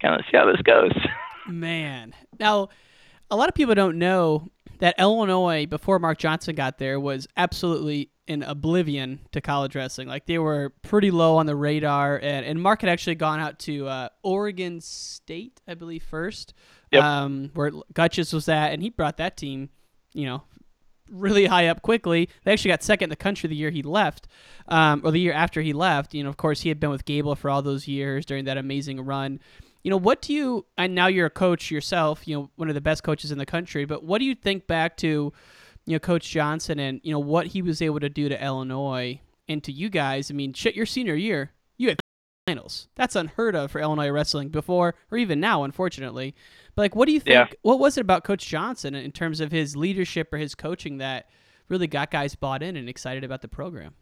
kind 0.00 0.14
of 0.14 0.20
see 0.30 0.36
how 0.36 0.46
this 0.50 0.60
goes. 0.62 0.92
Man. 1.48 2.14
Now, 2.38 2.68
a 3.30 3.36
lot 3.36 3.48
of 3.48 3.54
people 3.54 3.74
don't 3.74 3.98
know 3.98 4.48
that 4.80 4.94
Illinois, 4.98 5.66
before 5.66 5.98
Mark 5.98 6.18
Johnson 6.18 6.54
got 6.54 6.78
there, 6.78 7.00
was 7.00 7.26
absolutely 7.36 8.10
in 8.26 8.42
oblivion 8.42 9.20
to 9.32 9.40
college 9.40 9.74
wrestling. 9.74 10.06
Like, 10.06 10.26
they 10.26 10.38
were 10.38 10.74
pretty 10.82 11.10
low 11.10 11.36
on 11.38 11.46
the 11.46 11.56
radar. 11.56 12.16
And, 12.16 12.44
and 12.44 12.60
Mark 12.62 12.82
had 12.82 12.90
actually 12.90 13.14
gone 13.16 13.40
out 13.40 13.58
to 13.60 13.88
uh, 13.88 14.08
Oregon 14.22 14.80
State, 14.82 15.60
I 15.66 15.74
believe, 15.74 16.02
first, 16.02 16.52
Yep. 16.92 17.02
um, 17.02 17.50
where 17.54 17.72
Gutches 17.94 18.32
was 18.32 18.48
at. 18.48 18.72
And 18.72 18.82
he 18.82 18.90
brought 18.90 19.16
that 19.16 19.36
team, 19.36 19.70
you 20.12 20.26
know, 20.26 20.42
really 21.10 21.46
high 21.46 21.68
up 21.68 21.82
quickly. 21.82 22.28
They 22.44 22.52
actually 22.52 22.70
got 22.70 22.82
second 22.82 23.06
in 23.06 23.10
the 23.10 23.16
country 23.16 23.48
the 23.48 23.56
year 23.56 23.70
he 23.70 23.82
left, 23.82 24.28
um, 24.68 25.02
or 25.04 25.10
the 25.10 25.20
year 25.20 25.32
after 25.32 25.62
he 25.62 25.72
left. 25.72 26.14
You 26.14 26.22
know, 26.22 26.28
of 26.28 26.36
course, 26.36 26.62
he 26.62 26.68
had 26.68 26.80
been 26.80 26.90
with 26.90 27.04
Gable 27.04 27.34
for 27.34 27.50
all 27.50 27.62
those 27.62 27.88
years 27.88 28.26
during 28.26 28.44
that 28.44 28.58
amazing 28.58 29.00
run. 29.00 29.40
You 29.82 29.90
know, 29.90 29.96
what 29.96 30.20
do 30.22 30.32
you, 30.34 30.66
and 30.76 30.94
now 30.94 31.06
you're 31.06 31.26
a 31.26 31.30
coach 31.30 31.70
yourself, 31.70 32.26
you 32.26 32.36
know, 32.36 32.50
one 32.56 32.68
of 32.68 32.74
the 32.74 32.80
best 32.80 33.02
coaches 33.02 33.30
in 33.30 33.38
the 33.38 33.46
country, 33.46 33.84
but 33.84 34.02
what 34.02 34.18
do 34.18 34.24
you 34.24 34.34
think 34.34 34.66
back 34.66 34.96
to, 34.98 35.32
you 35.86 35.92
know, 35.92 35.98
Coach 35.98 36.28
Johnson 36.30 36.78
and, 36.78 37.00
you 37.02 37.12
know, 37.12 37.20
what 37.20 37.46
he 37.46 37.62
was 37.62 37.80
able 37.80 38.00
to 38.00 38.08
do 38.08 38.28
to 38.28 38.44
Illinois 38.44 39.20
and 39.48 39.62
to 39.64 39.72
you 39.72 39.88
guys? 39.88 40.30
I 40.30 40.34
mean, 40.34 40.52
shit, 40.52 40.74
your 40.74 40.84
senior 40.84 41.14
year, 41.14 41.52
finals. 42.48 42.88
That's 42.94 43.14
unheard 43.16 43.54
of 43.54 43.70
for 43.70 43.80
Illinois 43.80 44.10
wrestling 44.10 44.48
before, 44.48 44.94
or 45.10 45.18
even 45.18 45.40
now, 45.40 45.64
unfortunately. 45.64 46.34
But, 46.74 46.82
like, 46.82 46.96
what 46.96 47.06
do 47.06 47.12
you 47.12 47.20
think, 47.20 47.34
Yeah. 47.34 47.46
what 47.62 47.78
was 47.78 47.96
it 47.98 48.02
about 48.02 48.24
Coach 48.24 48.46
Johnson 48.46 48.94
in 48.94 49.12
terms 49.12 49.40
of 49.40 49.52
his 49.52 49.76
leadership 49.76 50.32
or 50.32 50.38
his 50.38 50.54
coaching 50.54 50.98
that 50.98 51.28
really 51.68 51.86
got 51.86 52.10
guys 52.10 52.34
bought 52.34 52.62
in 52.62 52.76
and 52.76 52.88
excited 52.88 53.24
about 53.24 53.42
the 53.42 53.48
program? 53.48 53.94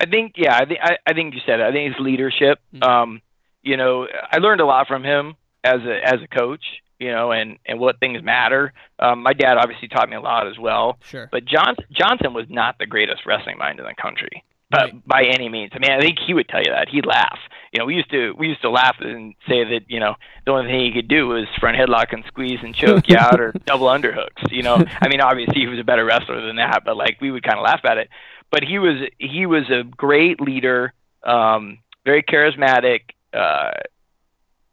I 0.00 0.06
think, 0.06 0.34
yeah, 0.36 0.56
I 0.56 0.64
think 0.64 0.80
I, 0.82 0.96
I 1.06 1.12
think 1.14 1.34
you 1.34 1.40
said 1.46 1.60
it. 1.60 1.64
I 1.66 1.72
think 1.72 1.94
his 1.94 2.00
leadership. 2.04 2.58
Mhm. 2.74 2.82
Um, 2.86 3.22
you 3.62 3.76
know, 3.76 4.06
I 4.30 4.38
learned 4.38 4.60
a 4.60 4.66
lot 4.66 4.86
from 4.88 5.04
him 5.04 5.34
as 5.64 5.80
a 5.82 6.00
as 6.06 6.20
a 6.22 6.28
coach. 6.28 6.64
You 6.98 7.10
know, 7.10 7.32
and 7.32 7.56
and 7.64 7.80
what 7.80 7.98
things 7.98 8.22
matter. 8.22 8.74
Um, 8.98 9.22
my 9.22 9.32
dad 9.32 9.56
obviously 9.56 9.88
taught 9.88 10.10
me 10.10 10.16
a 10.16 10.20
lot 10.20 10.46
as 10.46 10.58
well. 10.58 10.98
Sure. 11.02 11.30
But 11.32 11.46
Johnson 11.46 11.86
Johnson 11.90 12.34
was 12.34 12.44
not 12.50 12.76
the 12.78 12.84
greatest 12.84 13.24
wrestling 13.24 13.56
mind 13.56 13.78
in 13.80 13.86
the 13.86 13.94
country. 13.94 14.44
Uh, 14.72 14.82
Right. 14.82 15.06
by 15.06 15.22
any 15.24 15.48
means. 15.48 15.72
I 15.74 15.80
mean, 15.80 15.90
I 15.90 16.00
think 16.00 16.18
he 16.24 16.32
would 16.32 16.48
tell 16.48 16.60
you 16.60 16.70
that. 16.70 16.88
He'd 16.88 17.04
laugh. 17.04 17.38
you 17.72 17.80
know, 17.80 17.86
we 17.86 17.96
used 17.96 18.10
to 18.12 18.32
we 18.38 18.46
used 18.48 18.62
to 18.62 18.70
laugh 18.70 18.96
and 19.00 19.34
say 19.48 19.64
that 19.64 19.80
you 19.88 19.98
know 19.98 20.14
the 20.46 20.52
only 20.52 20.70
thing 20.70 20.80
he 20.84 20.92
could 20.92 21.08
do 21.08 21.26
was 21.26 21.46
front 21.58 21.76
headlock 21.76 22.12
and 22.12 22.22
squeeze 22.28 22.58
and 22.62 22.72
choke 22.74 23.08
you 23.08 23.16
out 23.16 23.40
or 23.40 23.52
double 23.66 23.86
underhooks. 23.88 24.50
You 24.50 24.62
know, 24.62 24.76
I 25.00 25.08
mean, 25.08 25.20
obviously 25.20 25.60
he 25.60 25.66
was 25.66 25.78
a 25.80 25.84
better 25.84 26.04
wrestler 26.04 26.40
than 26.46 26.56
that, 26.56 26.82
but 26.84 26.96
like 26.96 27.20
we 27.20 27.30
would 27.32 27.42
kind 27.42 27.58
of 27.58 27.64
laugh 27.64 27.80
at 27.84 27.98
it. 27.98 28.08
But 28.52 28.62
he 28.62 28.78
was 28.78 29.08
he 29.18 29.46
was 29.46 29.68
a 29.70 29.82
great 29.82 30.40
leader, 30.40 30.92
um, 31.24 31.78
very 32.04 32.22
charismatic, 32.22 33.00
uh, 33.34 33.72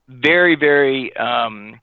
very 0.07 0.55
very. 0.55 1.15
Um, 1.17 1.79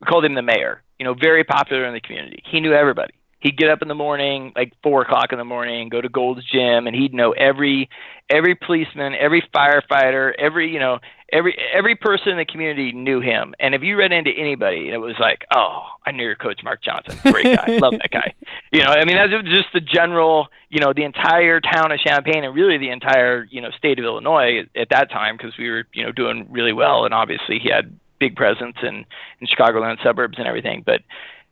we 0.00 0.06
called 0.06 0.24
him 0.24 0.34
the 0.34 0.42
mayor. 0.42 0.82
You 0.98 1.04
know, 1.06 1.14
very 1.14 1.44
popular 1.44 1.84
in 1.86 1.94
the 1.94 2.00
community. 2.00 2.42
He 2.50 2.60
knew 2.60 2.72
everybody 2.72 3.14
he'd 3.44 3.58
get 3.58 3.70
up 3.70 3.82
in 3.82 3.88
the 3.88 3.94
morning, 3.94 4.52
like 4.56 4.72
four 4.82 5.02
o'clock 5.02 5.30
in 5.30 5.38
the 5.38 5.44
morning, 5.44 5.90
go 5.90 6.00
to 6.00 6.08
Gold's 6.08 6.42
Gym, 6.50 6.88
and 6.88 6.96
he'd 6.96 7.14
know 7.14 7.32
every 7.32 7.88
every 8.28 8.54
policeman, 8.56 9.14
every 9.14 9.46
firefighter, 9.54 10.32
every 10.38 10.72
you 10.72 10.80
know 10.80 10.98
every 11.30 11.56
every 11.72 11.94
person 11.94 12.30
in 12.30 12.38
the 12.38 12.44
community 12.44 12.90
knew 12.92 13.20
him. 13.20 13.54
And 13.60 13.74
if 13.74 13.82
you 13.82 13.96
ran 13.96 14.12
into 14.12 14.30
anybody, 14.30 14.88
it 14.88 14.96
was 14.96 15.14
like, 15.20 15.44
oh, 15.54 15.82
I 16.06 16.10
knew 16.10 16.24
your 16.24 16.36
coach, 16.36 16.62
Mark 16.64 16.82
Johnson, 16.82 17.18
great 17.30 17.44
guy, 17.56 17.76
love 17.80 17.92
that 17.92 18.10
guy. 18.10 18.34
You 18.72 18.80
know, 18.80 18.90
I 18.90 19.04
mean 19.04 19.16
that's 19.16 19.30
just 19.44 19.68
the 19.74 19.80
general, 19.80 20.48
you 20.70 20.80
know, 20.80 20.92
the 20.94 21.04
entire 21.04 21.60
town 21.60 21.92
of 21.92 22.00
Champaign 22.00 22.44
and 22.44 22.54
really 22.54 22.78
the 22.78 22.90
entire 22.90 23.46
you 23.50 23.60
know 23.60 23.70
state 23.76 23.98
of 23.98 24.06
Illinois 24.06 24.62
at 24.74 24.88
that 24.90 25.10
time 25.10 25.36
because 25.36 25.52
we 25.58 25.70
were 25.70 25.84
you 25.92 26.02
know 26.02 26.12
doing 26.12 26.48
really 26.50 26.72
well, 26.72 27.04
and 27.04 27.12
obviously 27.12 27.58
he 27.58 27.68
had 27.70 27.94
big 28.18 28.36
presence 28.36 28.76
in 28.82 29.04
in 29.40 29.46
Chicagoland 29.46 30.02
suburbs 30.02 30.38
and 30.38 30.46
everything, 30.46 30.82
but 30.84 31.02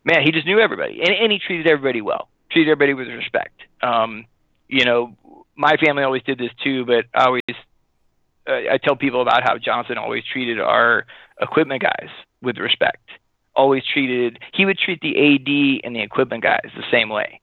man, 0.05 0.23
he 0.23 0.33
just 0.33 0.47
knew 0.47 0.59
everybody, 0.59 1.01
and, 1.01 1.11
and 1.11 1.33
he 1.33 1.39
treated 1.39 1.67
everybody 1.67 2.01
well, 2.01 2.29
treated 2.51 2.71
everybody 2.71 2.95
with 2.95 3.09
respect. 3.09 3.61
Um, 3.83 4.27
you 4.69 4.85
know, 4.85 5.17
my 5.57 5.77
family 5.77 6.03
always 6.03 6.23
did 6.23 6.39
this 6.39 6.51
too, 6.63 6.85
but 6.85 7.05
I 7.15 7.27
always 7.27 7.43
uh, 8.49 8.73
I 8.73 8.79
tell 8.83 8.97
people 8.97 9.23
about 9.23 9.43
how 9.43 9.59
Johnson 9.59 9.99
always 9.99 10.25
treated 10.25 10.61
our 10.61 11.07
equipment 11.41 11.83
guys 11.83 12.09
with 12.41 12.59
respect. 12.59 13.09
Always 13.55 13.83
treated 13.93 14.39
he 14.55 14.65
would 14.65 14.79
treat 14.79 15.01
the 15.01 15.11
AD 15.11 15.85
and 15.85 15.95
the 15.95 16.03
equipment 16.03 16.43
guys 16.43 16.71
the 16.75 16.85
same 16.91 17.09
way. 17.09 17.41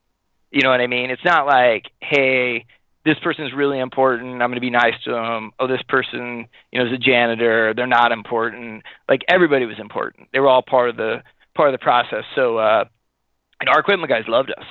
You 0.51 0.61
know 0.61 0.69
what 0.69 0.81
I 0.81 0.87
mean? 0.87 1.11
It's 1.11 1.23
not 1.23 1.45
like, 1.45 1.85
hey, 1.99 2.65
this 3.05 3.19
person's 3.19 3.53
really 3.53 3.79
important. 3.79 4.33
I'm 4.33 4.49
going 4.49 4.55
to 4.55 4.59
be 4.59 4.71
nice 4.71 4.95
to 5.05 5.11
them. 5.11 5.51
Oh, 5.59 5.67
this 5.67 5.81
person, 5.87 6.47
you 6.71 6.79
know, 6.79 6.87
is 6.87 6.93
a 6.93 6.97
janitor. 6.97 7.73
They're 7.75 7.87
not 7.87 8.11
important. 8.11 8.83
Like 9.07 9.21
everybody 9.27 9.65
was 9.65 9.79
important. 9.79 10.29
They 10.33 10.39
were 10.39 10.47
all 10.47 10.63
part 10.63 10.89
of 10.89 10.97
the 10.97 11.21
part 11.59 11.73
of 11.73 11.77
the 11.77 11.83
process. 11.83 12.23
So, 12.35 12.57
uh, 12.57 12.85
and 13.59 13.67
our 13.67 13.79
equipment 13.79 14.09
guys 14.09 14.23
loved 14.29 14.49
us. 14.49 14.63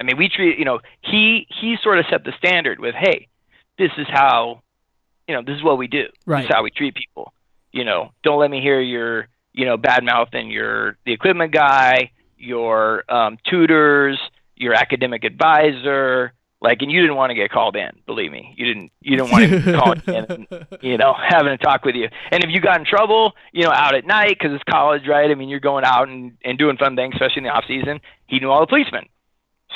I 0.00 0.02
mean, 0.02 0.16
we 0.16 0.28
treat, 0.28 0.58
you 0.58 0.64
know, 0.64 0.80
he 1.00 1.46
he 1.60 1.76
sort 1.80 2.00
of 2.00 2.06
set 2.10 2.24
the 2.24 2.32
standard 2.36 2.80
with, 2.80 2.96
hey, 2.96 3.28
this 3.78 3.92
is 3.96 4.08
how, 4.10 4.60
you 5.28 5.36
know, 5.36 5.42
this 5.46 5.54
is 5.54 5.62
what 5.62 5.78
we 5.78 5.86
do. 5.86 6.06
Right. 6.26 6.40
This 6.40 6.50
is 6.50 6.54
how 6.56 6.64
we 6.64 6.72
treat 6.72 6.96
people. 6.96 7.32
You 7.70 7.84
know, 7.84 8.10
don't 8.24 8.40
let 8.40 8.50
me 8.50 8.60
hear 8.60 8.80
your, 8.80 9.28
you 9.52 9.66
know, 9.66 9.76
bad 9.76 10.02
mouth 10.02 10.30
mouthing 10.32 10.50
your 10.50 10.96
the 11.06 11.12
equipment 11.12 11.52
guy, 11.52 12.10
your 12.36 13.04
um, 13.08 13.38
tutors, 13.48 14.18
your 14.56 14.74
academic 14.74 15.22
advisor, 15.22 16.32
like, 16.62 16.80
and 16.80 16.90
you 16.92 17.00
didn't 17.00 17.16
want 17.16 17.30
to 17.30 17.34
get 17.34 17.50
called 17.50 17.74
in. 17.76 17.90
Believe 18.06 18.30
me, 18.32 18.54
you 18.56 18.64
didn't. 18.66 18.92
You 19.00 19.16
didn't 19.16 19.30
want 19.32 19.50
to 19.50 19.72
call 19.74 19.92
in, 19.92 20.24
and, 20.30 20.66
you 20.80 20.96
know, 20.96 21.12
having 21.12 21.52
a 21.52 21.58
talk 21.58 21.84
with 21.84 21.96
you. 21.96 22.08
And 22.30 22.44
if 22.44 22.50
you 22.50 22.60
got 22.60 22.78
in 22.78 22.86
trouble, 22.86 23.32
you 23.52 23.64
know, 23.64 23.72
out 23.72 23.94
at 23.96 24.06
night 24.06 24.36
because 24.38 24.54
it's 24.54 24.64
college, 24.70 25.02
right? 25.08 25.30
I 25.30 25.34
mean, 25.34 25.48
you're 25.48 25.60
going 25.60 25.84
out 25.84 26.08
and 26.08 26.36
and 26.44 26.56
doing 26.58 26.76
fun 26.76 26.94
things, 26.96 27.14
especially 27.14 27.38
in 27.38 27.44
the 27.44 27.50
off 27.50 27.64
season. 27.66 28.00
He 28.26 28.38
knew 28.38 28.50
all 28.50 28.60
the 28.60 28.66
policemen, 28.68 29.06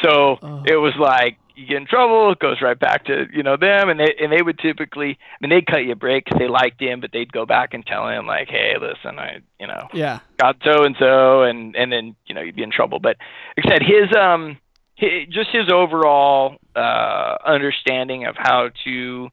so 0.03 0.38
Oh. 0.42 0.62
it 0.66 0.77
was 0.77 0.94
like 0.99 1.38
you 1.57 1.66
get 1.66 1.79
in 1.79 1.87
trouble, 1.87 2.33
it 2.33 2.38
goes 2.38 2.61
right 2.61 2.79
back 2.79 3.07
to 3.07 3.25
you 3.33 3.42
know 3.42 3.57
them, 3.57 3.88
and 3.88 3.99
they 3.99 4.14
and 4.22 4.31
they 4.31 4.42
would 4.42 4.59
typically, 4.59 5.11
I 5.18 5.37
mean, 5.40 5.51
they'd 5.51 5.66
cut 5.66 5.85
you 5.85 5.92
a 5.92 5.96
break 5.96 6.25
because 6.27 6.38
they 6.38 6.49
liked 6.49 6.81
him, 6.81 7.01
but 7.01 7.12
they'd 7.12 7.33
go 7.33 7.46
back 7.46 7.72
and 7.72 7.85
tell 7.85 8.07
him 8.09 8.27
like, 8.27 8.49
hey, 8.49 8.75
listen, 8.79 9.18
I, 9.18 9.38
you 9.59 9.66
know, 9.66 9.88
Yeah. 9.94 10.20
got 10.38 10.57
so 10.62 10.85
and 10.85 10.94
so, 10.99 11.42
and 11.42 11.75
and 11.75 11.90
then 11.90 12.14
you 12.27 12.35
know 12.35 12.42
you'd 12.42 12.57
be 12.57 12.62
in 12.62 12.70
trouble. 12.70 12.99
But 13.01 13.16
like 13.57 13.66
I 13.66 13.70
said, 13.70 13.83
his 13.83 14.14
um, 14.16 14.59
just 14.99 15.51
his 15.53 15.71
overall 15.71 16.57
uh, 16.75 17.37
understanding 17.45 18.27
of 18.27 18.35
how 18.39 18.71
to 18.85 19.29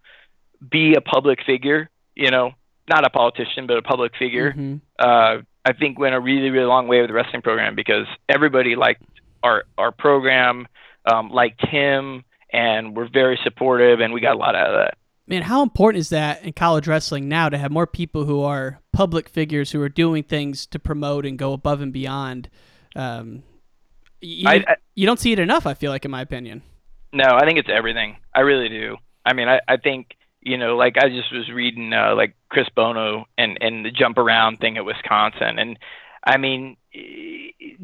be 0.69 0.95
a 0.95 1.02
public 1.02 1.39
figure, 1.45 1.89
you 2.15 2.30
know, 2.30 2.52
not 2.89 3.06
a 3.06 3.10
politician, 3.10 3.67
but 3.67 3.78
a 3.78 3.82
public 3.82 4.13
figure. 4.17 4.54
Mhm. 4.54 4.82
Uh, 4.99 5.38
I 5.65 5.73
think 5.73 5.97
went 5.97 6.13
a 6.13 6.19
really 6.19 6.49
really 6.49 6.65
long 6.65 6.88
way 6.88 6.99
with 6.99 7.10
the 7.10 7.13
wrestling 7.13 7.41
program 7.41 7.76
because 7.76 8.06
everybody 8.28 8.76
liked 8.76 9.04
our 9.41 9.63
our 9.78 9.91
program, 9.91 10.67
um, 11.06 11.30
liked 11.30 11.65
him, 11.65 12.23
and 12.52 12.95
were 12.95 13.08
very 13.08 13.39
supportive, 13.43 14.02
and 14.02 14.13
we 14.13 14.21
got 14.21 14.36
a 14.36 14.38
lot 14.38 14.56
out 14.56 14.69
of 14.69 14.76
that. 14.76 14.97
Man, 15.26 15.43
how 15.43 15.63
important 15.63 16.02
is 16.02 16.10
that 16.10 16.43
in 16.43 16.52
college 16.52 16.86
wrestling 16.86 17.30
now 17.30 17.47
to 17.47 17.58
have 17.58 17.71
more 17.71 17.88
people 17.88 18.26
who 18.26 18.41
are 18.41 18.82
public 18.91 19.30
figures 19.30 19.71
who 19.71 19.82
are 19.82 19.88
doing 19.88 20.23
things 20.23 20.65
to 20.67 20.80
promote 20.80 21.26
and 21.26 21.39
go 21.39 21.54
above 21.54 21.80
and 21.80 21.93
beyond? 21.93 22.49
Um, 22.93 23.43
you, 24.23 24.47
I- 24.49 24.63
I- 24.67 24.75
you 24.95 25.05
don't 25.05 25.19
see 25.19 25.31
it 25.31 25.39
enough, 25.39 25.65
I 25.67 25.73
feel 25.73 25.91
like, 25.91 26.05
in 26.05 26.12
my 26.12 26.21
opinion. 26.21 26.62
No, 27.12 27.25
I 27.25 27.45
think 27.45 27.59
it's 27.59 27.69
everything. 27.71 28.17
I 28.33 28.41
really 28.41 28.69
do. 28.69 28.97
I 29.25 29.33
mean, 29.33 29.47
I, 29.47 29.59
I 29.67 29.77
think 29.77 30.15
you 30.41 30.57
know, 30.57 30.75
like 30.75 30.97
I 30.97 31.07
just 31.09 31.31
was 31.31 31.49
reading 31.49 31.93
uh, 31.93 32.15
like 32.15 32.36
Chris 32.49 32.67
Bono 32.75 33.25
and 33.38 33.57
and 33.62 33.86
the 33.86 33.91
jump 33.91 34.17
around 34.17 34.57
thing 34.59 34.77
at 34.77 34.83
Wisconsin, 34.86 35.57
and 35.59 35.79
I 36.25 36.38
mean, 36.38 36.75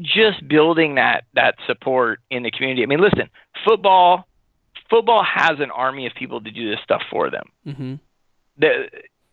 just 0.00 0.46
building 0.46 0.96
that 0.96 1.24
that 1.34 1.54
support 1.66 2.20
in 2.30 2.42
the 2.42 2.50
community. 2.50 2.82
I 2.82 2.86
mean, 2.86 3.00
listen, 3.00 3.30
football 3.66 4.26
football 4.90 5.22
has 5.24 5.60
an 5.60 5.70
army 5.70 6.06
of 6.06 6.12
people 6.14 6.40
to 6.42 6.50
do 6.50 6.68
this 6.70 6.80
stuff 6.82 7.02
for 7.10 7.30
them. 7.30 7.44
Mm-hmm. 7.66 7.94
The, 8.58 8.88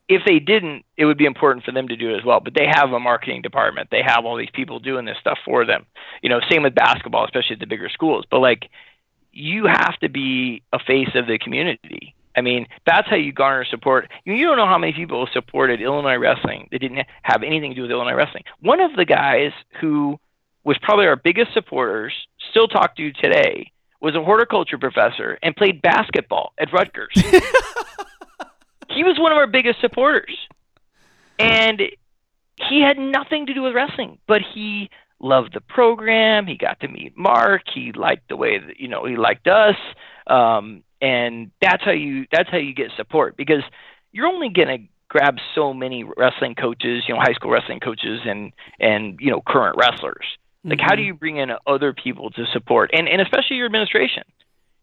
if 0.07 0.21
they 0.25 0.39
didn't, 0.39 0.85
it 0.95 1.05
would 1.05 1.17
be 1.17 1.25
important 1.25 1.65
for 1.65 1.71
them 1.71 1.89
to 1.89 1.97
do 1.97 2.13
it 2.13 2.17
as 2.17 2.23
well. 2.23 2.39
But 2.39 2.53
they 2.53 2.65
have 2.65 2.91
a 2.91 2.99
marketing 2.99 3.41
department. 3.41 3.89
They 3.91 4.01
have 4.05 4.25
all 4.25 4.37
these 4.37 4.49
people 4.53 4.79
doing 4.79 5.05
this 5.05 5.17
stuff 5.19 5.37
for 5.43 5.65
them. 5.65 5.85
You 6.21 6.29
know, 6.29 6.39
same 6.49 6.63
with 6.63 6.75
basketball, 6.75 7.25
especially 7.25 7.55
at 7.55 7.59
the 7.59 7.67
bigger 7.67 7.89
schools. 7.89 8.25
But 8.29 8.39
like, 8.39 8.69
you 9.31 9.67
have 9.67 9.97
to 9.99 10.09
be 10.09 10.63
a 10.73 10.79
face 10.79 11.09
of 11.15 11.27
the 11.27 11.37
community. 11.37 12.15
I 12.35 12.41
mean, 12.41 12.67
that's 12.85 13.09
how 13.09 13.15
you 13.15 13.33
garner 13.33 13.65
support. 13.65 14.09
You, 14.23 14.45
don't 14.45 14.57
know 14.57 14.67
how 14.67 14.77
many 14.77 14.93
people 14.93 15.27
supported 15.33 15.81
Illinois 15.81 16.17
wrestling 16.17 16.69
that 16.71 16.79
didn't 16.79 17.05
have 17.23 17.43
anything 17.43 17.71
to 17.71 17.75
do 17.75 17.81
with 17.81 17.91
Illinois 17.91 18.13
wrestling. 18.13 18.43
One 18.61 18.79
of 18.79 18.95
the 18.95 19.05
guys 19.05 19.51
who 19.81 20.19
was 20.63 20.77
probably 20.81 21.07
our 21.07 21.15
biggest 21.15 21.53
supporters, 21.53 22.13
still 22.51 22.67
talk 22.67 22.95
to 22.97 23.11
today, 23.13 23.71
was 23.99 24.15
a 24.15 24.23
horticulture 24.23 24.77
professor 24.77 25.39
and 25.41 25.55
played 25.55 25.81
basketball 25.81 26.53
at 26.59 26.71
Rutgers. 26.71 27.13
he 28.97 29.03
was 29.03 29.19
one 29.19 29.31
of 29.31 29.37
our 29.37 29.47
biggest 29.47 29.79
supporters. 29.79 30.35
And 31.39 31.81
he 32.67 32.81
had 32.81 32.97
nothing 32.97 33.45
to 33.45 33.53
do 33.53 33.61
with 33.61 33.75
wrestling, 33.75 34.17
but 34.27 34.41
he 34.41 34.89
loved 35.19 35.53
the 35.53 35.61
program. 35.61 36.47
He 36.47 36.57
got 36.57 36.79
to 36.81 36.87
meet 36.87 37.17
Mark. 37.17 37.63
He 37.73 37.91
liked 37.91 38.29
the 38.29 38.35
way 38.35 38.57
that, 38.57 38.79
you 38.79 38.87
know, 38.87 39.05
he 39.05 39.15
liked 39.15 39.47
us. 39.47 39.75
Um, 40.25 40.83
and 41.01 41.51
that's 41.61 41.83
how 41.83 41.91
you 41.91 42.25
that's 42.31 42.49
how 42.49 42.57
you 42.57 42.73
get 42.73 42.91
support 42.97 43.37
because 43.37 43.61
you're 44.11 44.25
only 44.25 44.49
going 44.49 44.67
to 44.67 44.83
grab 45.09 45.37
so 45.53 45.73
many 45.73 46.03
wrestling 46.03 46.55
coaches, 46.55 47.03
you 47.07 47.13
know, 47.13 47.19
high 47.21 47.33
school 47.33 47.51
wrestling 47.51 47.79
coaches 47.79 48.21
and 48.25 48.51
and 48.79 49.19
you 49.21 49.29
know, 49.29 49.41
current 49.45 49.77
wrestlers. 49.77 50.25
Like 50.63 50.79
how 50.81 50.95
do 50.95 51.03
you 51.03 51.13
bring 51.13 51.37
in 51.37 51.51
other 51.67 51.93
people 51.93 52.31
to 52.31 52.45
support 52.51 52.89
and 52.93 53.07
and 53.07 53.21
especially 53.21 53.57
your 53.57 53.67
administration? 53.67 54.23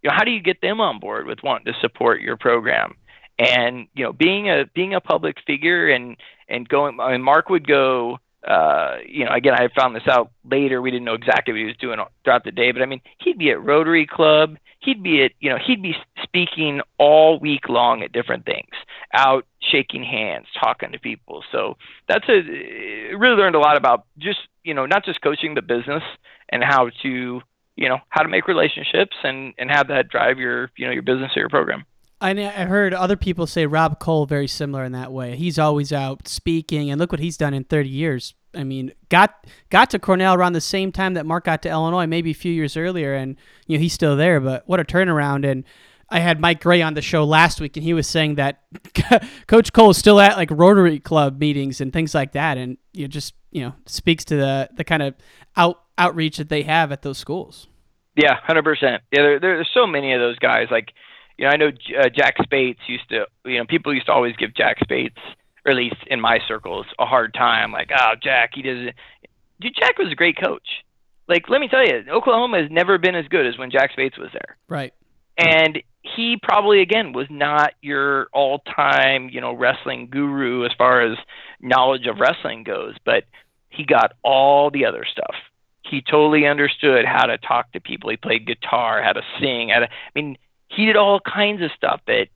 You 0.03 0.11
know, 0.11 0.17
how 0.17 0.25
do 0.25 0.31
you 0.31 0.41
get 0.41 0.61
them 0.61 0.81
on 0.81 1.01
board 1.01 1.27
with 1.27 1.43
wanting 1.43 1.73
to 1.73 1.81
support 1.81 2.21
your 2.21 2.37
program? 2.37 2.95
And 3.39 3.89
you 3.95 4.05
know, 4.05 4.13
being 4.13 4.49
a 4.49 4.65
being 4.75 4.95
a 4.95 5.01
public 5.01 5.37
figure 5.47 5.89
and 5.89 6.17
and 6.49 6.69
going. 6.69 7.01
I 7.01 7.13
mean, 7.13 7.23
Mark 7.23 7.49
would 7.51 7.67
go. 7.67 8.19
Uh, 8.47 8.99
you 9.09 9.25
know, 9.25 9.33
again, 9.33 9.55
I 9.55 9.69
found 9.75 9.97
this 9.97 10.07
out 10.07 10.31
later. 10.45 10.83
We 10.83 10.91
didn't 10.91 11.07
know 11.07 11.15
exactly 11.15 11.55
what 11.55 11.61
he 11.61 11.65
was 11.65 11.77
doing 11.79 11.99
throughout 12.25 12.45
the 12.45 12.53
day, 12.53 12.73
but 12.73 12.83
I 12.83 12.87
mean, 12.87 13.01
he'd 13.19 13.39
be 13.39 13.51
at 13.51 13.63
Rotary 13.63 14.07
Club. 14.07 14.59
He'd 14.81 15.03
be 15.03 15.25
at, 15.25 15.33
you 15.41 15.49
know, 15.49 15.57
he'd 15.57 15.81
be 15.81 15.97
speaking 16.23 16.83
all 16.99 17.39
week 17.39 17.71
long 17.71 18.03
at 18.03 18.13
different 18.13 18.45
things, 18.45 18.69
out 19.15 19.47
shaking 19.61 20.05
hands, 20.05 20.47
talking 20.61 20.93
to 20.93 20.99
people. 20.99 21.43
So 21.51 21.79
that's 22.07 22.29
a 22.29 23.15
really 23.15 23.37
learned 23.37 23.57
a 23.57 23.61
lot 23.61 23.79
about 23.79 24.05
just, 24.19 24.41
you 24.63 24.75
know, 24.75 24.85
not 24.85 25.07
just 25.07 25.23
coaching 25.23 25.55
the 25.55 25.63
business 25.63 26.03
and 26.51 26.63
how 26.63 26.91
to, 27.03 27.41
you 27.77 27.89
know, 27.89 27.99
how 28.11 28.23
to 28.23 28.29
make 28.29 28.47
relationships 28.47 29.17
and 29.23 29.55
and 29.57 29.71
have 29.71 29.89
that 29.89 30.11
drive 30.11 30.39
your, 30.39 30.71
you 30.77 30.85
know, 30.85 30.93
your 30.93 31.03
business 31.03 31.33
or 31.35 31.41
your 31.41 31.49
program. 31.49 31.87
I 32.33 32.65
heard 32.65 32.95
other 32.95 33.17
people 33.17 33.47
say 33.47 33.67
Rob 33.67 33.99
Koll 33.99 34.27
very 34.27 34.49
similar 34.49 34.85
in 34.85 34.93
that 34.93 35.13
way. 35.13 35.37
He's 35.37 35.59
always 35.59 35.93
out 35.93 36.27
speaking, 36.29 36.91
and 36.91 36.99
look 36.99 37.13
what 37.13 37.21
he's 37.21 37.37
done 37.37 37.55
in 37.55 37.65
30 37.65 37.89
years. 37.89 38.35
I 38.55 38.65
mean, 38.65 38.93
got 39.09 39.47
got 39.71 39.91
to 39.91 39.99
Cornell 39.99 40.35
around 40.35 40.53
the 40.53 40.61
same 40.61 40.93
time 40.93 41.15
that 41.15 41.27
Mark 41.27 41.45
got 41.45 41.63
to 41.63 41.69
Illinois, 41.69 42.07
maybe 42.07 42.31
a 42.31 42.35
few 42.35 42.53
years 42.53 42.77
earlier, 42.77 43.15
and 43.15 43.37
you 43.67 43.77
know 43.77 43.83
he's 43.83 43.93
still 43.93 44.17
there. 44.17 44.41
But 44.41 44.63
what 44.67 44.81
a 44.81 44.85
turnaround! 44.85 45.51
And 45.51 45.65
I 46.09 46.21
had 46.21 46.41
Mike 46.41 46.63
Grey 46.63 46.81
on 46.83 46.95
the 46.95 47.03
show 47.03 47.25
last 47.25 47.61
week, 47.61 47.77
and 47.77 47.85
he 47.85 47.95
was 47.95 48.07
saying 48.07 48.37
that 48.37 48.63
Coach 49.47 49.73
Koll 49.73 49.91
is 49.91 49.99
still 49.99 50.21
at 50.21 50.37
like 50.37 50.51
Rotary 50.51 51.01
Club 51.01 51.39
meetings 51.41 51.81
and 51.81 51.93
things 51.93 52.15
like 52.15 52.33
that, 52.33 52.57
and 52.57 52.79
know, 53.03 53.09
just 53.09 53.35
you 53.51 53.63
know 53.63 53.75
speaks 53.87 54.25
to 54.27 54.37
the 54.37 54.69
the 54.75 54.85
kind 54.85 55.03
of 55.03 55.15
out 55.57 55.83
outreach 55.99 56.39
that 56.39 56.49
they 56.49 56.63
have 56.63 56.93
at 56.93 57.03
those 57.03 57.19
schools. 57.19 57.69
Yeah, 58.17 58.35
hundred 58.43 58.65
percent. 58.65 59.03
Yeah, 59.11 59.23
there, 59.23 59.41
there's 59.41 59.71
so 59.75 59.87
many 59.87 60.13
of 60.13 60.21
those 60.21 60.39
guys. 60.39 60.69
Like, 60.71 60.93
you 61.39 61.47
know, 61.47 61.51
I 61.51 61.57
know 61.57 61.69
uh, 61.69 62.09
Jack 62.09 62.37
Spates 62.43 62.81
used 62.87 63.09
to, 63.11 63.27
you 63.45 63.59
know, 63.59 63.65
people 63.67 63.93
used 63.93 64.07
to 64.07 64.13
always 64.13 64.37
give 64.37 64.55
Jack 64.55 64.79
Spates, 64.83 65.19
or 65.65 65.73
at 65.73 65.77
least 65.77 65.97
in 66.07 66.21
my 66.21 66.39
circles, 66.47 66.87
a 66.99 67.07
hard 67.07 67.35
time. 67.35 67.73
Like, 67.73 67.91
oh, 67.99 68.15
Jack, 68.23 68.51
he 68.55 68.63
doesn't. 68.63 68.95
Dude, 69.61 69.75
Jack 69.79 69.99
was 69.99 70.13
a 70.13 70.15
great 70.15 70.37
coach. 70.41 70.67
Like, 71.29 71.49
let 71.49 71.61
me 71.61 71.69
tell 71.69 71.85
you, 71.85 72.05
Oklahoma 72.11 72.61
has 72.61 72.71
never 72.71 72.99
been 72.99 73.15
as 73.15 73.27
good 73.29 73.47
as 73.47 73.57
when 73.57 73.71
Jack 73.71 73.93
Spates 73.93 74.19
was 74.19 74.29
there. 74.33 74.57
Right. 74.69 74.93
And 75.39 75.83
he 76.03 76.37
probably 76.41 76.81
again 76.81 77.13
was 77.13 77.27
not 77.31 77.73
your 77.81 78.29
all-time, 78.33 79.31
you 79.31 79.41
know, 79.41 79.53
wrestling 79.55 80.09
guru 80.11 80.65
as 80.65 80.73
far 80.77 81.01
as 81.01 81.17
knowledge 81.61 82.07
of 82.07 82.21
wrestling 82.21 82.63
goes, 82.63 82.95
but 83.05 83.25
he 83.71 83.85
got 83.85 84.13
all 84.23 84.71
the 84.71 84.85
other 84.85 85.05
stuff. 85.11 85.35
He 85.83 86.03
totally 86.03 86.47
understood 86.47 87.05
how 87.05 87.27
to 87.27 87.39
talk 87.39 87.73
to 87.73 87.81
people. 87.81 88.11
He 88.11 88.17
played 88.17 88.47
guitar, 88.47 89.03
how 89.03 89.13
to 89.13 89.23
sing, 89.41 89.71
how 89.71 89.81
to 89.81 89.87
I 89.87 89.91
mean, 90.15 90.37
he 90.77 90.87
did 90.87 90.97
all 90.97 91.21
kinds 91.21 91.63
of 91.63 91.71
stuff 91.77 92.01
that 92.07 92.29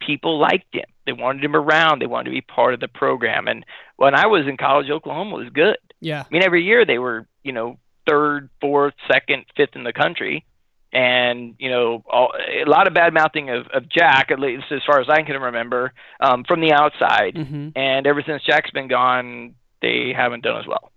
people 0.00 0.38
liked 0.38 0.74
him. 0.74 0.84
They 1.06 1.12
wanted 1.12 1.44
him 1.44 1.56
around. 1.56 2.00
They 2.00 2.06
wanted 2.06 2.24
to 2.24 2.30
be 2.30 2.40
part 2.40 2.74
of 2.74 2.80
the 2.80 2.88
program. 2.88 3.48
And 3.48 3.64
when 3.96 4.14
I 4.14 4.26
was 4.26 4.46
in 4.46 4.56
college, 4.56 4.90
Oklahoma 4.90 5.36
was 5.36 5.48
good. 5.50 5.76
Yeah. 6.00 6.22
I 6.22 6.26
mean, 6.30 6.42
every 6.42 6.64
year 6.64 6.84
they 6.84 6.98
were, 6.98 7.26
you 7.42 7.52
know, 7.52 7.78
third, 8.06 8.50
fourth, 8.60 8.94
second, 9.10 9.44
fifth 9.56 9.76
in 9.76 9.84
the 9.84 9.92
country. 9.92 10.44
And 10.92 11.56
you 11.58 11.70
know, 11.70 12.04
all, 12.08 12.32
a 12.38 12.68
lot 12.68 12.86
of 12.86 12.94
bad 12.94 13.12
mouthing 13.12 13.50
of, 13.50 13.66
of 13.74 13.88
Jack, 13.88 14.30
at 14.30 14.38
least 14.38 14.66
as 14.70 14.80
far 14.86 15.00
as 15.00 15.08
I 15.08 15.22
can 15.22 15.40
remember, 15.40 15.92
um, 16.20 16.44
from 16.44 16.60
the 16.60 16.72
outside. 16.72 17.34
Mm-hmm. 17.34 17.70
And 17.74 18.06
ever 18.06 18.22
since 18.24 18.44
Jack's 18.44 18.70
been 18.70 18.86
gone, 18.86 19.56
they 19.82 20.12
haven't 20.16 20.44
done 20.44 20.60
as 20.60 20.66
well. 20.68 20.92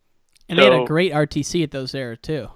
And 0.47 0.59
they 0.59 0.65
had 0.65 0.73
a 0.73 0.85
great 0.85 1.11
RTC 1.11 1.63
at 1.63 1.71
those 1.71 1.95
era 1.95 2.15
too. 2.15 2.49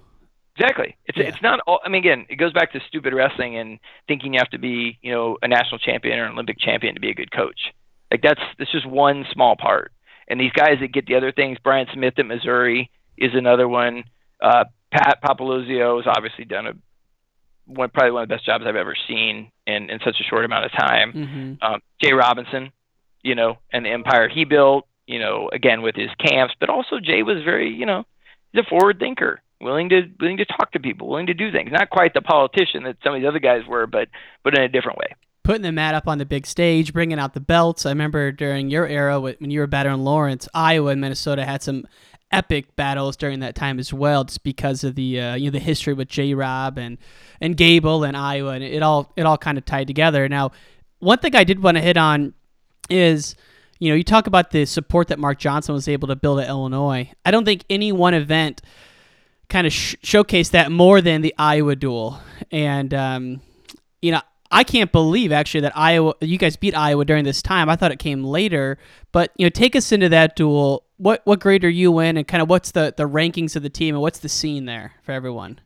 Exactly. 0.57 0.95
It's 1.05 1.17
Yeah. 1.17 1.25
it's 1.25 1.41
not 1.41 1.59
all. 1.65 1.79
I 1.83 1.89
mean, 1.89 1.99
again, 1.99 2.25
it 2.29 2.35
goes 2.35 2.53
back 2.53 2.73
to 2.73 2.79
stupid 2.87 3.13
wrestling 3.13 3.57
and 3.57 3.79
thinking 4.07 4.33
you 4.33 4.39
have 4.39 4.49
to 4.49 4.59
be, 4.59 4.97
you 5.01 5.11
know, 5.11 5.37
a 5.41 5.47
national 5.47 5.79
champion 5.79 6.19
or 6.19 6.25
an 6.25 6.33
Olympic 6.33 6.59
champion 6.59 6.93
to 6.95 6.99
be 6.99 7.09
a 7.09 7.13
good 7.13 7.31
coach. 7.31 7.73
Like 8.11 8.21
that's 8.21 8.41
that's 8.57 8.71
just 8.71 8.85
one 8.85 9.25
small 9.31 9.55
part. 9.55 9.91
And 10.27 10.39
these 10.39 10.51
guys 10.51 10.77
that 10.81 10.91
get 10.93 11.05
the 11.05 11.15
other 11.15 11.31
things, 11.31 11.57
Brian 11.63 11.87
Smith 11.93 12.13
at 12.17 12.25
Missouri 12.25 12.89
is 13.17 13.31
another 13.33 13.67
one. 13.67 14.03
Uh, 14.41 14.65
Pat 14.91 15.19
Popolizio 15.23 15.97
has 15.97 16.07
obviously 16.07 16.45
done 16.45 16.67
a 16.67 16.73
one 17.65 17.89
probably 17.89 18.11
one 18.11 18.23
of 18.23 18.29
the 18.29 18.35
best 18.35 18.45
jobs 18.45 18.65
I've 18.67 18.75
ever 18.75 18.95
seen 19.07 19.51
in 19.65 19.89
in 19.89 19.99
such 20.03 20.19
a 20.19 20.23
short 20.23 20.45
amount 20.45 20.65
of 20.65 20.71
time. 20.71 21.13
Mm-hmm. 21.13 21.63
Um, 21.73 21.81
J 22.01 22.13
Robinson, 22.13 22.71
you 23.23 23.35
know, 23.35 23.57
and 23.71 23.85
the 23.85 23.89
empire 23.89 24.27
he 24.27 24.43
built, 24.43 24.85
you 25.07 25.19
know, 25.19 25.49
again 25.53 25.81
with 25.81 25.95
his 25.95 26.09
camps, 26.19 26.53
but 26.59 26.69
also 26.69 26.99
Jay 26.99 27.23
was 27.23 27.43
very, 27.43 27.69
you 27.73 27.85
know, 27.85 28.05
he's 28.51 28.63
a 28.65 28.69
forward 28.69 28.99
thinker, 28.99 29.41
willing 29.61 29.89
to 29.89 30.03
willing 30.19 30.37
to 30.37 30.45
talk 30.45 30.71
to 30.73 30.79
people, 30.79 31.09
willing 31.09 31.27
to 31.27 31.33
do 31.33 31.51
things. 31.51 31.71
Not 31.71 31.89
quite 31.89 32.13
the 32.13 32.21
politician 32.21 32.83
that 32.83 32.97
some 33.03 33.15
of 33.15 33.21
the 33.21 33.27
other 33.27 33.39
guys 33.39 33.65
were, 33.67 33.87
but 33.87 34.07
but 34.43 34.57
in 34.57 34.63
a 34.63 34.69
different 34.69 34.97
way. 34.97 35.15
Putting 35.43 35.63
the 35.63 35.71
mat 35.71 35.95
up 35.95 36.07
on 36.07 36.19
the 36.19 36.25
big 36.25 36.45
stage, 36.45 36.93
bringing 36.93 37.17
out 37.17 37.33
the 37.33 37.39
belts. 37.39 37.85
I 37.85 37.89
remember 37.89 38.31
during 38.31 38.69
your 38.69 38.87
era 38.87 39.19
when 39.19 39.49
you 39.49 39.59
were 39.59 39.67
battling 39.67 40.03
Lawrence, 40.03 40.47
Iowa 40.53 40.91
and 40.91 41.01
Minnesota 41.01 41.45
had 41.45 41.63
some 41.63 41.85
epic 42.31 42.75
battles 42.75 43.17
during 43.17 43.39
that 43.41 43.55
time 43.55 43.79
as 43.79 43.93
well, 43.93 44.23
just 44.23 44.43
because 44.43 44.83
of 44.83 44.95
the 44.95 45.19
uh, 45.19 45.35
you 45.35 45.45
know 45.45 45.51
the 45.51 45.59
history 45.59 45.93
with 45.93 46.07
J. 46.07 46.33
Rob 46.33 46.77
and 46.77 46.97
and 47.39 47.57
Gable 47.57 48.03
and 48.03 48.15
Iowa, 48.15 48.51
and 48.51 48.63
it 48.63 48.83
all 48.83 49.11
it 49.15 49.25
all 49.25 49.37
kind 49.37 49.57
of 49.57 49.65
tied 49.65 49.87
together. 49.87 50.27
Now, 50.29 50.51
one 50.99 51.19
thing 51.19 51.35
I 51.35 51.43
did 51.43 51.61
want 51.61 51.77
to 51.77 51.81
hit 51.81 51.97
on 51.97 52.33
is 52.89 53.35
you 53.79 53.89
know 53.89 53.95
you 53.95 54.03
talk 54.03 54.27
about 54.27 54.51
the 54.51 54.65
support 54.65 55.07
that 55.09 55.19
Mark 55.19 55.39
Johnson 55.39 55.73
was 55.73 55.87
able 55.87 56.07
to 56.07 56.15
build 56.15 56.39
at 56.39 56.47
Illinois. 56.47 57.11
I 57.25 57.31
don't 57.31 57.45
think 57.45 57.65
any 57.69 57.91
one 57.91 58.13
event 58.13 58.61
kind 59.51 59.67
of 59.67 59.73
sh- 59.73 59.95
that 60.51 60.71
more 60.71 61.01
than 61.01 61.21
the 61.21 61.35
Iowa 61.37 61.75
duel, 61.75 62.19
and 62.51 62.93
um, 62.93 63.41
you 64.01 64.11
know. 64.11 64.21
I 64.53 64.65
can't 64.65 64.91
believe 64.91 65.31
actually 65.31 65.61
that 65.61 65.77
Iowa 65.77 66.13
you 66.19 66.37
guys 66.37 66.57
beat 66.57 66.75
Iowa 66.75 67.05
during 67.05 67.23
this 67.23 67.41
time. 67.41 67.69
I 67.69 67.77
thought 67.77 67.93
it 67.93 67.99
came 67.99 68.21
later, 68.21 68.77
but 69.13 69.31
you 69.37 69.45
know, 69.45 69.49
take 69.49 69.77
us 69.77 69.93
into 69.93 70.09
that 70.09 70.35
duel. 70.35 70.83
What 70.97 71.21
what 71.23 71.39
grade 71.39 71.63
are 71.63 71.69
you 71.69 71.99
in, 71.99 72.17
and 72.17 72.27
kind 72.27 72.41
of 72.43 72.49
what's 72.49 72.71
the 72.71 72.93
the 72.97 73.07
rankings 73.07 73.55
of 73.55 73.63
the 73.63 73.69
team, 73.69 73.95
and 73.95 74.01
what's 74.01 74.19
the 74.19 74.27
scene 74.27 74.65
there 74.65 74.91
for 75.03 75.13
everyone? 75.13 75.61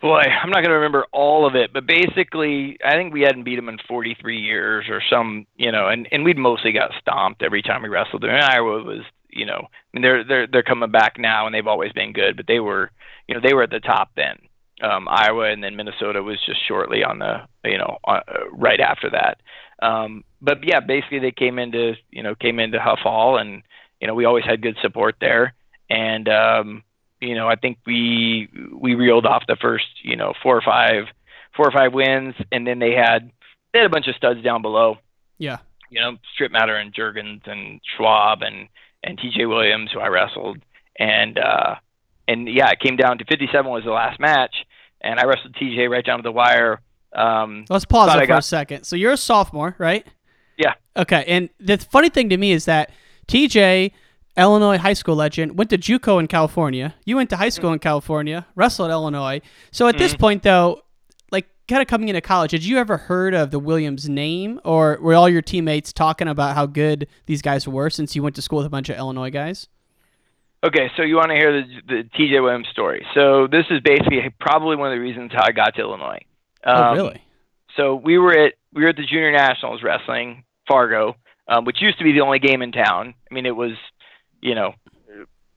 Boy, 0.00 0.20
I'm 0.20 0.48
not 0.48 0.60
going 0.60 0.70
to 0.70 0.76
remember 0.76 1.06
all 1.12 1.46
of 1.46 1.54
it, 1.54 1.72
but 1.74 1.86
basically, 1.86 2.78
I 2.84 2.92
think 2.92 3.12
we 3.12 3.20
hadn't 3.20 3.42
beat 3.42 3.56
them 3.56 3.68
in 3.68 3.78
43 3.86 4.38
years 4.38 4.86
or 4.88 5.02
some, 5.10 5.46
you 5.56 5.70
know, 5.70 5.88
and 5.88 6.08
and 6.10 6.24
we'd 6.24 6.38
mostly 6.38 6.72
got 6.72 6.92
stomped 7.00 7.42
every 7.42 7.62
time 7.62 7.82
we 7.82 7.88
wrestled 7.90 8.22
them. 8.22 8.30
And 8.30 8.42
Iowa 8.42 8.82
was, 8.82 9.02
you 9.32 9.46
know, 9.46 9.66
I 9.68 9.88
mean, 9.92 10.02
they're 10.02 10.24
they're 10.24 10.46
they're 10.46 10.62
coming 10.62 10.90
back 10.90 11.18
now, 11.18 11.46
and 11.46 11.54
they've 11.54 11.66
always 11.66 11.92
been 11.92 12.12
good, 12.12 12.36
but 12.36 12.46
they 12.46 12.60
were, 12.60 12.90
you 13.26 13.34
know, 13.34 13.40
they 13.40 13.54
were 13.54 13.62
at 13.62 13.70
the 13.70 13.80
top 13.80 14.10
then. 14.16 14.38
Um, 14.82 15.08
Iowa 15.08 15.50
and 15.50 15.62
then 15.62 15.76
Minnesota 15.76 16.22
was 16.22 16.38
just 16.46 16.66
shortly 16.66 17.04
on 17.04 17.18
the, 17.18 17.42
you 17.64 17.76
know, 17.76 17.98
on, 18.04 18.20
uh, 18.26 18.48
right 18.50 18.80
after 18.80 19.10
that. 19.10 19.38
Um, 19.86 20.24
but 20.40 20.64
yeah, 20.64 20.80
basically 20.80 21.18
they 21.18 21.32
came 21.32 21.58
into, 21.58 21.94
you 22.10 22.22
know, 22.22 22.34
came 22.34 22.58
into 22.58 22.80
Huff 22.80 23.00
Hall, 23.00 23.36
and 23.36 23.62
you 24.00 24.06
know, 24.06 24.14
we 24.14 24.24
always 24.24 24.44
had 24.44 24.62
good 24.62 24.76
support 24.80 25.16
there, 25.20 25.54
and 25.90 26.28
um, 26.28 26.82
you 27.20 27.34
know, 27.34 27.48
I 27.48 27.56
think 27.56 27.78
we 27.86 28.48
we 28.72 28.94
reeled 28.94 29.26
off 29.26 29.46
the 29.46 29.56
first, 29.60 29.86
you 30.02 30.16
know, 30.16 30.32
four 30.42 30.56
or 30.56 30.62
five, 30.62 31.04
four 31.56 31.68
or 31.68 31.72
five 31.72 31.92
wins, 31.92 32.34
and 32.50 32.66
then 32.66 32.78
they 32.78 32.92
had 32.92 33.30
they 33.72 33.80
had 33.80 33.86
a 33.86 33.90
bunch 33.90 34.08
of 34.08 34.16
studs 34.16 34.42
down 34.42 34.62
below. 34.62 34.98
Yeah. 35.38 35.58
You 35.90 36.00
know, 36.00 36.16
Strittmatter 36.38 36.80
and 36.80 36.94
Juergens 36.94 37.46
and 37.46 37.80
Schwab 37.96 38.42
and 38.42 38.68
and 39.02 39.18
T.J. 39.18 39.46
Williams, 39.46 39.90
who 39.92 40.00
I 40.00 40.08
wrestled, 40.08 40.58
and 40.98 41.38
uh, 41.38 41.76
and 42.28 42.48
yeah, 42.48 42.70
it 42.70 42.80
came 42.80 42.96
down 42.96 43.18
to 43.18 43.24
57 43.24 43.70
was 43.70 43.84
the 43.84 43.90
last 43.90 44.20
match, 44.20 44.54
and 45.00 45.18
I 45.18 45.24
wrestled 45.24 45.54
T.J. 45.56 45.88
right 45.88 46.04
down 46.04 46.18
to 46.18 46.22
the 46.22 46.32
wire. 46.32 46.80
Um, 47.12 47.64
Let's 47.68 47.84
pause 47.84 48.08
thought 48.08 48.14
there 48.16 48.24
I 48.24 48.26
for 48.26 48.38
a 48.38 48.42
second. 48.42 48.84
So 48.84 48.94
you're 48.96 49.12
a 49.12 49.16
sophomore, 49.16 49.74
right? 49.78 50.06
Yeah. 50.56 50.74
Okay. 50.96 51.24
And 51.26 51.48
the 51.58 51.78
funny 51.78 52.08
thing 52.08 52.28
to 52.28 52.36
me 52.36 52.52
is 52.52 52.66
that 52.66 52.90
TJ, 53.26 53.92
Illinois 54.36 54.78
high 54.78 54.92
school 54.92 55.16
legend, 55.16 55.58
went 55.58 55.70
to 55.70 55.78
JUCO 55.78 56.20
in 56.20 56.28
California. 56.28 56.94
You 57.04 57.16
went 57.16 57.30
to 57.30 57.36
high 57.36 57.48
school 57.48 57.72
in 57.72 57.78
California, 57.78 58.46
wrestled 58.54 58.90
Illinois. 58.90 59.40
So 59.72 59.88
at 59.88 59.98
this 59.98 60.14
Mhm. 60.14 60.18
point, 60.20 60.42
though, 60.42 60.82
kind 61.70 61.80
of 61.80 61.88
coming 61.88 62.08
into 62.08 62.20
college, 62.20 62.50
had 62.50 62.64
you 62.64 62.76
ever 62.78 62.96
heard 62.96 63.32
of 63.32 63.52
the 63.52 63.58
Williams 63.58 64.08
name, 64.08 64.60
or 64.64 64.98
were 65.00 65.14
all 65.14 65.28
your 65.28 65.40
teammates 65.40 65.92
talking 65.92 66.28
about 66.28 66.56
how 66.56 66.66
good 66.66 67.06
these 67.26 67.40
guys 67.40 67.66
were 67.66 67.88
since 67.88 68.16
you 68.16 68.22
went 68.22 68.34
to 68.36 68.42
school 68.42 68.58
with 68.58 68.66
a 68.66 68.70
bunch 68.70 68.88
of 68.88 68.98
Illinois 68.98 69.30
guys? 69.30 69.68
Okay, 70.62 70.90
so 70.96 71.02
you 71.02 71.16
want 71.16 71.30
to 71.30 71.36
hear 71.36 71.62
the, 71.62 71.68
the 71.86 72.02
TJ 72.18 72.42
Williams 72.42 72.66
story. 72.70 73.06
So 73.14 73.46
this 73.46 73.64
is 73.70 73.80
basically 73.80 74.28
probably 74.40 74.76
one 74.76 74.92
of 74.92 74.96
the 74.96 75.00
reasons 75.00 75.30
how 75.32 75.44
I 75.46 75.52
got 75.52 75.76
to 75.76 75.80
Illinois. 75.80 76.20
oh, 76.64 76.82
Um, 76.82 76.96
really? 76.96 77.22
So 77.76 77.94
we 77.94 78.18
were 78.18 78.36
at 78.36 78.54
we 78.74 78.82
were 78.82 78.88
at 78.88 78.96
the 78.96 79.06
Junior 79.06 79.32
Nationals 79.32 79.82
wrestling 79.82 80.44
Fargo, 80.68 81.16
um, 81.48 81.64
which 81.64 81.80
used 81.80 81.98
to 81.98 82.04
be 82.04 82.12
the 82.12 82.20
only 82.20 82.40
game 82.40 82.62
in 82.62 82.72
town. 82.72 83.14
I 83.30 83.34
mean, 83.34 83.46
it 83.46 83.56
was, 83.56 83.72
you 84.42 84.54
know, 84.54 84.74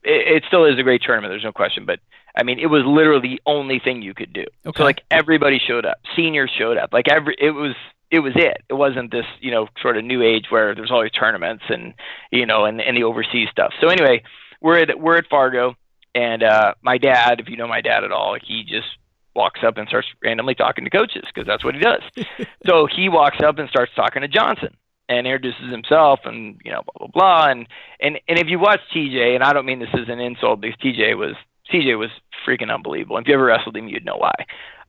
it, 0.04 0.38
it 0.38 0.44
still 0.48 0.66
is 0.66 0.80
a 0.80 0.84
great 0.84 1.02
tournament. 1.02 1.32
There's 1.32 1.44
no 1.44 1.52
question, 1.52 1.86
but 1.86 2.00
I 2.36 2.44
mean, 2.44 2.60
it 2.60 2.68
was 2.68 2.84
literally 2.86 3.36
the 3.36 3.42
only 3.46 3.80
thing 3.80 4.02
you 4.02 4.14
could 4.14 4.34
do. 4.34 4.46
Okay. 4.66 4.78
So 4.78 4.84
like 4.84 5.02
everybody 5.12 5.60
showed 5.60 5.86
up, 5.86 5.98
seniors 6.16 6.52
showed 6.58 6.78
up, 6.78 6.92
like 6.92 7.08
every 7.10 7.36
it 7.40 7.52
was 7.52 7.76
it 8.10 8.20
was 8.20 8.34
it. 8.36 8.64
It 8.70 8.74
wasn't 8.74 9.12
this 9.12 9.26
you 9.40 9.52
know 9.52 9.68
sort 9.82 9.98
of 9.98 10.04
new 10.04 10.22
age 10.22 10.46
where 10.50 10.74
there's 10.76 10.92
always 10.92 11.12
tournaments 11.12 11.64
and 11.70 11.94
you 12.32 12.46
know 12.46 12.66
and 12.66 12.82
and 12.82 12.98
the 12.98 13.04
overseas 13.04 13.50
stuff. 13.52 13.74
So 13.82 13.90
anyway, 13.90 14.24
we're 14.62 14.80
at 14.80 15.00
we're 15.00 15.18
at 15.18 15.28
Fargo, 15.30 15.76
and 16.16 16.44
uh, 16.44 16.74
my 16.82 16.98
dad, 16.98 17.40
if 17.40 17.50
you 17.50 17.58
know 17.58 17.68
my 17.68 17.82
dad 17.82 18.04
at 18.04 18.12
all, 18.12 18.38
he 18.42 18.64
just 18.64 18.88
walks 19.36 19.62
up 19.66 19.78
and 19.78 19.88
starts 19.88 20.08
randomly 20.24 20.56
talking 20.56 20.84
to 20.84 20.90
coaches 20.90 21.24
because 21.26 21.48
that's 21.48 21.64
what 21.64 21.76
he 21.76 21.82
does. 21.82 22.02
so 22.68 22.88
he 22.88 23.10
walks 23.10 23.42
up 23.42 23.58
and 23.58 23.70
starts 23.70 23.92
talking 23.96 24.22
to 24.22 24.28
Johnson 24.28 24.76
and 25.10 25.28
introduces 25.28 25.72
himself 25.72 26.22
and 26.26 26.60
you 26.64 26.72
know 26.72 26.82
blah 26.86 27.08
blah 27.08 27.12
blah 27.14 27.52
and 27.52 27.68
and 28.00 28.20
and 28.28 28.40
if 28.40 28.48
you 28.48 28.58
watch 28.60 28.80
TJ 28.96 29.36
and 29.36 29.44
I 29.44 29.54
don't 29.54 29.66
mean 29.66 29.80
this 29.80 29.90
as 29.94 30.08
an 30.08 30.20
insult 30.20 30.62
because 30.62 30.80
TJ 30.80 31.18
was 31.18 31.36
TJ 31.72 31.98
was 31.98 32.10
freaking 32.48 32.74
unbelievable. 32.74 33.18
If 33.18 33.28
you 33.28 33.34
ever 33.34 33.46
wrestled 33.46 33.76
him, 33.78 33.88
you'd 33.88 34.06
know 34.06 34.18
why. 34.18 34.34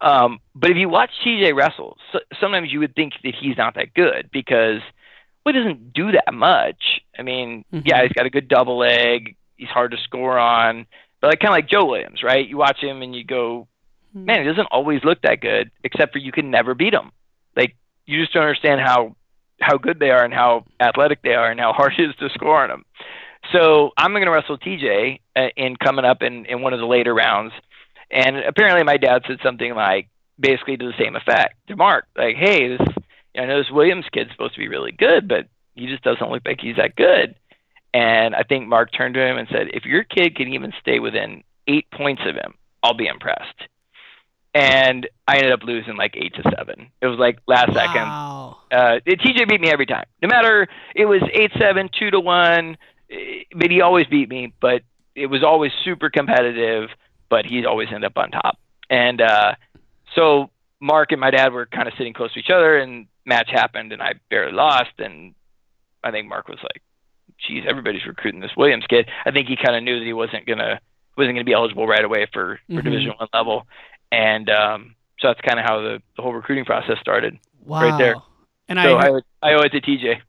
Um, 0.01 0.39
but 0.55 0.71
if 0.71 0.77
you 0.77 0.89
watch 0.89 1.11
TJ 1.25 1.55
wrestle, 1.55 1.97
so, 2.13 2.19
sometimes 2.41 2.73
you 2.73 2.81
would 2.81 2.95
think 2.95 3.13
that 3.23 3.35
he's 3.41 3.57
not 3.57 3.75
that 3.77 3.95
good 3.95 4.29
because 4.33 4.81
well, 5.45 5.55
he 5.55 5.61
doesn't 5.61 5.93
do 5.93 6.13
that 6.13 6.33
much. 6.33 7.01
I 7.19 7.23
mean, 7.23 7.65
Mhm. 7.73 7.83
yeah, 7.85 8.03
he's 8.03 8.13
got 8.13 8.27
a 8.27 8.31
good 8.31 8.49
double 8.49 8.79
leg. 8.79 9.37
He's 9.57 9.69
hard 9.69 9.91
to 9.93 9.99
score 9.99 10.39
on, 10.39 10.87
but 11.21 11.29
like 11.29 11.41
kind 11.41 11.51
of 11.51 11.57
like 11.57 11.69
Joe 11.69 11.85
Williams, 11.85 12.23
right? 12.23 12.47
You 12.49 12.57
watch 12.57 12.79
him 12.81 13.03
and 13.03 13.15
you 13.15 13.25
go, 13.25 13.69
man, 14.15 14.41
he 14.43 14.49
doesn't 14.49 14.67
always 14.71 15.05
look 15.05 15.21
that 15.23 15.41
good, 15.41 15.71
except 15.85 16.13
for 16.13 16.19
you 16.19 16.33
can 16.33 16.51
never 16.51 16.75
beat 16.75 16.95
him. 16.95 17.13
Like 17.57 17.77
you 18.07 18.21
just 18.21 18.33
don't 18.33 18.43
understand 18.43 18.81
how 18.81 19.17
how 19.61 19.77
good 19.79 19.99
they 20.01 20.11
are 20.11 20.25
and 20.25 20.35
how 20.35 20.65
athletic 20.81 21.23
they 21.23 21.35
are 21.35 21.51
and 21.51 21.61
how 21.61 21.73
hard 21.73 21.93
it 21.99 22.11
is 22.11 22.17
to 22.17 22.29
score 22.31 22.63
on 22.63 22.69
them. 22.71 22.85
So 23.53 23.91
I'm 23.97 24.13
going 24.13 24.25
to 24.25 24.31
wrestle 24.31 24.59
TJ 24.59 25.21
uh, 25.37 25.49
in 25.57 25.77
coming 25.77 26.05
up 26.05 26.23
in 26.23 26.47
in 26.47 26.63
one 26.63 26.73
of 26.73 26.81
the 26.81 26.87
later 26.87 27.15
rounds, 27.15 27.53
and 28.11 28.37
apparently 28.39 28.83
my 28.83 28.97
dad 28.97 29.23
said 29.27 29.39
something 29.43 29.75
like 29.75 30.09
basically 30.39 30.77
to 30.77 30.87
the 30.87 30.99
same 30.99 31.15
effect 31.17 31.55
to 31.69 31.77
Mark, 31.77 32.07
like, 32.17 32.37
hey, 32.37 32.77
this 32.77 32.87
I 33.37 33.47
know 33.47 33.59
this 33.59 33.71
Williams 33.71 34.07
kid's 34.13 34.31
supposed 34.33 34.55
to 34.55 34.61
be 34.61 34.69
really 34.69 34.93
good, 34.93 35.29
but 35.29 35.47
he 35.75 35.87
just 35.87 36.03
doesn't 36.03 36.31
look 36.31 36.43
like 36.45 36.61
he's 36.61 36.77
that 36.77 36.97
good. 36.97 37.35
And 37.93 38.35
I 38.35 38.43
think 38.43 38.67
Mark 38.67 38.91
turned 38.93 39.15
to 39.15 39.25
him 39.25 39.37
and 39.39 39.47
said, 39.51 39.69
if 39.73 39.85
your 39.85 40.03
kid 40.05 40.35
can 40.37 40.53
even 40.53 40.73
stay 40.81 40.99
within 40.99 41.45
eight 41.69 41.89
points 41.93 42.23
of 42.27 42.35
him, 42.35 42.55
I'll 42.83 42.95
be 42.95 43.07
impressed. 43.07 43.69
and 44.55 45.09
I 45.27 45.37
ended 45.37 45.53
up 45.53 45.63
losing 45.65 45.97
like 45.97 46.17
eight 46.17 46.35
to 46.35 46.43
seven. 46.57 46.91
It 47.01 47.07
was 47.07 47.19
like 47.19 47.39
last 47.47 47.73
second. 47.73 48.03
Wow. 48.03 48.59
Uh, 48.71 48.99
TJ 49.07 49.49
beat 49.49 49.61
me 49.61 49.71
every 49.71 49.87
time. 49.87 50.05
No 50.23 50.29
matter 50.29 50.69
it 50.95 51.07
was 51.07 51.23
eight 51.33 51.51
seven, 51.59 51.89
two 51.99 52.11
to 52.11 52.21
one, 52.21 52.77
but 53.55 53.71
he 53.71 53.81
always 53.81 54.07
beat 54.07 54.29
me. 54.29 54.53
But 54.61 54.83
it 55.15 55.27
was 55.27 55.43
always 55.43 55.73
super 55.85 56.11
competitive. 56.11 56.91
But 57.29 57.47
he 57.47 57.65
always 57.67 57.89
ended 57.89 58.05
up 58.05 58.17
on 58.19 58.31
top. 58.31 58.59
And 58.91 59.21
uh, 59.21 59.55
so 60.15 60.51
Mark 60.81 61.11
and 61.13 61.21
my 61.21 61.31
dad 61.31 61.53
were 61.53 61.67
kind 61.67 61.89
of 61.89 61.95
sitting 61.97 62.13
close 62.13 62.33
to 62.35 62.39
each 62.41 62.51
other, 62.51 62.77
and 62.79 63.07
match 63.25 63.49
happened, 63.51 63.93
and 63.93 64.03
I 64.03 64.15
barely 64.31 64.53
lost. 64.53 64.93
And 64.99 65.35
I 66.03 66.11
think 66.11 66.29
Mark 66.29 66.49
was 66.49 66.59
like, 66.63 66.83
"Geez, 67.39 67.65
everybody's 67.67 68.07
recruiting 68.07 68.41
this 68.41 68.51
Williams 68.57 68.85
kid." 68.89 69.09
I 69.25 69.31
think 69.31 69.49
he 69.49 69.57
kind 69.57 69.77
of 69.77 69.83
knew 69.83 69.99
that 69.99 70.05
he 70.05 70.13
wasn't 70.13 70.47
gonna 70.47 70.81
wasn't 71.17 71.35
gonna 71.37 71.45
be 71.45 71.55
eligible 71.55 71.87
right 71.87 72.05
away 72.05 72.27
for 72.33 72.61
for 72.67 72.73
Mhm. 72.75 72.85
Division 72.85 73.13
One 73.19 73.29
level, 73.33 73.67
and 74.13 74.51
um, 74.51 74.95
so 75.21 75.29
that's 75.29 75.41
kind 75.41 75.59
of 75.59 75.65
how 75.65 75.81
the, 75.81 76.03
the 76.17 76.23
whole 76.23 76.35
recruiting 76.35 76.65
process 76.67 76.99
started. 77.01 77.39
Wow. 77.65 77.81
Right 77.81 77.99
there. 77.99 78.15
And 78.69 78.79
so 78.79 78.97
I 78.97 79.09
I, 79.43 79.51
I 79.51 79.55
owe 79.55 79.63
it 79.63 79.71
to 79.71 79.81
TJ. 79.81 80.21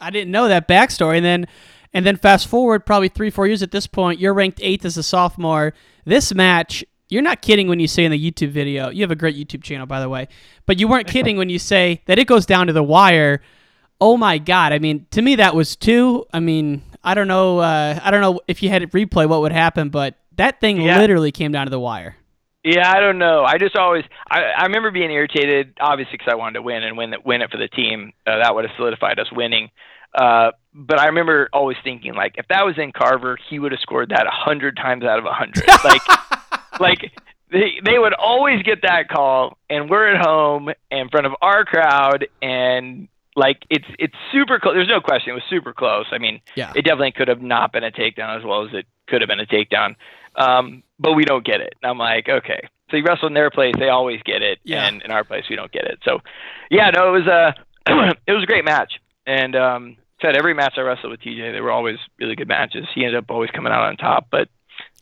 I 0.00 0.10
didn't 0.10 0.30
know 0.30 0.48
that 0.48 0.66
backstory. 0.66 1.16
And 1.16 1.24
then, 1.24 1.46
and 1.92 2.04
then 2.06 2.16
fast 2.16 2.46
forward 2.46 2.84
probably 2.86 3.08
three, 3.08 3.30
four 3.30 3.46
years 3.46 3.62
at 3.62 3.70
this 3.70 3.86
point, 3.86 4.20
you're 4.20 4.34
ranked 4.34 4.60
eighth 4.62 4.84
as 4.84 4.96
a 4.96 5.02
sophomore. 5.02 5.72
This 6.04 6.34
match, 6.34 6.84
you're 7.08 7.22
not 7.22 7.40
kidding 7.42 7.68
when 7.68 7.80
you 7.80 7.88
say 7.88 8.04
in 8.04 8.10
the 8.12 8.30
YouTube 8.30 8.50
video. 8.50 8.90
You 8.90 9.02
have 9.02 9.10
a 9.10 9.16
great 9.16 9.36
YouTube 9.36 9.62
channel, 9.62 9.86
by 9.86 10.00
the 10.00 10.08
way, 10.08 10.28
but 10.66 10.78
you 10.78 10.88
weren't 10.88 11.06
kidding 11.06 11.36
when 11.36 11.48
you 11.48 11.58
say 11.58 12.02
that 12.06 12.18
it 12.18 12.26
goes 12.26 12.46
down 12.46 12.66
to 12.66 12.72
the 12.72 12.82
wire. 12.82 13.40
Oh 14.00 14.16
my 14.16 14.38
God! 14.38 14.72
I 14.72 14.78
mean, 14.78 15.06
to 15.10 15.22
me 15.22 15.36
that 15.36 15.54
was 15.56 15.74
two. 15.74 16.24
I 16.32 16.38
mean, 16.40 16.82
I 17.02 17.14
don't 17.14 17.26
know. 17.28 17.58
Uh, 17.58 17.98
I 18.02 18.10
don't 18.10 18.20
know 18.20 18.40
if 18.46 18.62
you 18.62 18.68
had 18.68 18.82
it 18.82 18.92
replay 18.92 19.28
what 19.28 19.40
would 19.40 19.50
happen, 19.52 19.88
but 19.88 20.14
that 20.36 20.60
thing 20.60 20.80
Yeah. 20.80 20.98
literally 20.98 21.32
came 21.32 21.50
down 21.50 21.66
to 21.66 21.70
the 21.70 21.80
wire. 21.80 22.14
Yeah, 22.64 22.90
I 22.90 23.00
don't 23.00 23.18
know. 23.18 23.44
I 23.44 23.56
just 23.58 23.76
always 23.76 24.04
I, 24.28 24.42
I 24.42 24.62
remember 24.64 24.90
being 24.90 25.10
irritated, 25.10 25.74
obviously 25.80 26.18
because 26.18 26.32
I 26.32 26.34
wanted 26.36 26.54
to 26.54 26.62
win 26.62 26.82
and 26.82 26.96
win 26.98 27.14
it, 27.14 27.24
win 27.24 27.40
it 27.42 27.50
for 27.50 27.56
the 27.56 27.68
team. 27.68 28.12
Uh, 28.26 28.38
that 28.42 28.54
would 28.54 28.64
have 28.64 28.74
solidified 28.76 29.18
us 29.18 29.28
winning. 29.32 29.70
Uh, 30.14 30.50
but 30.74 30.98
I 30.98 31.06
remember 31.06 31.48
always 31.52 31.76
thinking 31.84 32.14
like, 32.14 32.34
if 32.36 32.48
that 32.48 32.64
was 32.64 32.76
in 32.78 32.92
Carver, 32.92 33.38
he 33.48 33.58
would 33.58 33.72
have 33.72 33.80
scored 33.80 34.08
that 34.10 34.26
a 34.26 34.30
hundred 34.30 34.76
times 34.76 35.04
out 35.04 35.18
of 35.18 35.24
a 35.24 35.32
hundred. 35.32 35.64
like, 35.84 36.80
like 36.80 37.12
they 37.50 37.80
they 37.84 37.98
would 37.98 38.14
always 38.14 38.62
get 38.62 38.82
that 38.82 39.08
call, 39.08 39.56
and 39.70 39.88
we're 39.88 40.08
at 40.14 40.24
home 40.24 40.70
in 40.90 41.08
front 41.10 41.26
of 41.26 41.32
our 41.40 41.64
crowd, 41.64 42.26
and 42.42 43.08
like 43.36 43.58
it's 43.70 43.84
it's 43.98 44.14
super 44.32 44.58
close. 44.58 44.74
There's 44.74 44.88
no 44.88 45.00
question, 45.00 45.30
it 45.30 45.34
was 45.34 45.42
super 45.48 45.72
close. 45.72 46.06
I 46.10 46.18
mean, 46.18 46.40
Yeah. 46.56 46.72
it 46.74 46.82
definitely 46.82 47.12
could 47.12 47.28
have 47.28 47.40
not 47.42 47.72
been 47.72 47.84
a 47.84 47.90
takedown 47.92 48.36
as 48.36 48.44
well 48.44 48.64
as 48.66 48.74
it 48.74 48.86
could 49.06 49.20
have 49.22 49.28
been 49.28 49.40
a 49.40 49.46
takedown. 49.46 49.94
Um, 50.38 50.82
but 50.98 51.12
we 51.14 51.24
don't 51.24 51.44
get 51.44 51.60
it. 51.60 51.74
And 51.82 51.90
I'm 51.90 51.98
like, 51.98 52.28
okay. 52.28 52.60
So 52.90 52.96
you 52.96 53.02
wrestle 53.04 53.28
in 53.28 53.34
their 53.34 53.50
place, 53.50 53.74
they 53.78 53.88
always 53.90 54.20
get 54.24 54.40
it, 54.42 54.58
Yeah. 54.64 54.86
and 54.86 55.02
in 55.02 55.10
our 55.10 55.22
place, 55.24 55.44
we 55.50 55.56
don't 55.56 55.70
get 55.70 55.84
it. 55.84 55.98
So, 56.04 56.20
yeah, 56.70 56.88
no, 56.90 57.14
it 57.14 57.18
was 57.24 57.26
a 57.26 57.54
it 58.26 58.32
was 58.32 58.42
a 58.42 58.46
great 58.46 58.64
match, 58.64 58.94
and 59.26 59.54
um, 59.56 59.96
said 60.22 60.36
every 60.36 60.54
match 60.54 60.74
I 60.78 60.80
wrestled 60.82 61.10
with 61.10 61.20
TJ, 61.20 61.52
they 61.52 61.60
were 61.60 61.70
always 61.72 61.96
really 62.18 62.34
good 62.34 62.48
matches. 62.48 62.86
He 62.94 63.04
ended 63.04 63.18
up 63.18 63.30
always 63.30 63.50
coming 63.50 63.72
out 63.72 63.82
on 63.82 63.96
top, 63.96 64.28
but 64.30 64.48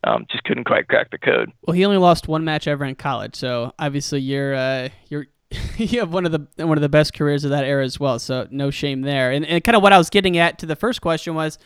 um, 0.03 0.25
just 0.29 0.43
couldn't 0.43 0.65
quite 0.65 0.87
crack 0.87 1.11
the 1.11 1.17
code. 1.17 1.51
Well, 1.65 1.75
he 1.75 1.85
only 1.85 1.97
lost 1.97 2.27
one 2.27 2.43
match 2.43 2.67
ever 2.67 2.83
in 2.83 2.95
college, 2.95 3.35
so 3.35 3.73
obviously 3.79 4.19
you're 4.21 4.53
uh, 4.55 4.89
you're 5.09 5.27
you 5.77 5.99
have 5.99 6.11
one 6.11 6.25
of 6.25 6.31
the 6.33 6.65
one 6.65 6.77
of 6.77 6.81
the 6.81 6.89
best 6.89 7.13
careers 7.13 7.45
of 7.45 7.51
that 7.51 7.63
era 7.63 7.85
as 7.85 7.99
well. 7.99 8.19
So 8.19 8.47
no 8.51 8.69
shame 8.69 9.01
there. 9.01 9.31
And, 9.31 9.45
and 9.45 9.63
kind 9.63 9.77
of 9.77 9.81
what 9.81 9.93
I 9.93 9.97
was 9.97 10.09
getting 10.09 10.37
at 10.37 10.59
to 10.59 10.65
the 10.65 10.75
first 10.75 11.01
question 11.01 11.35
was, 11.35 11.57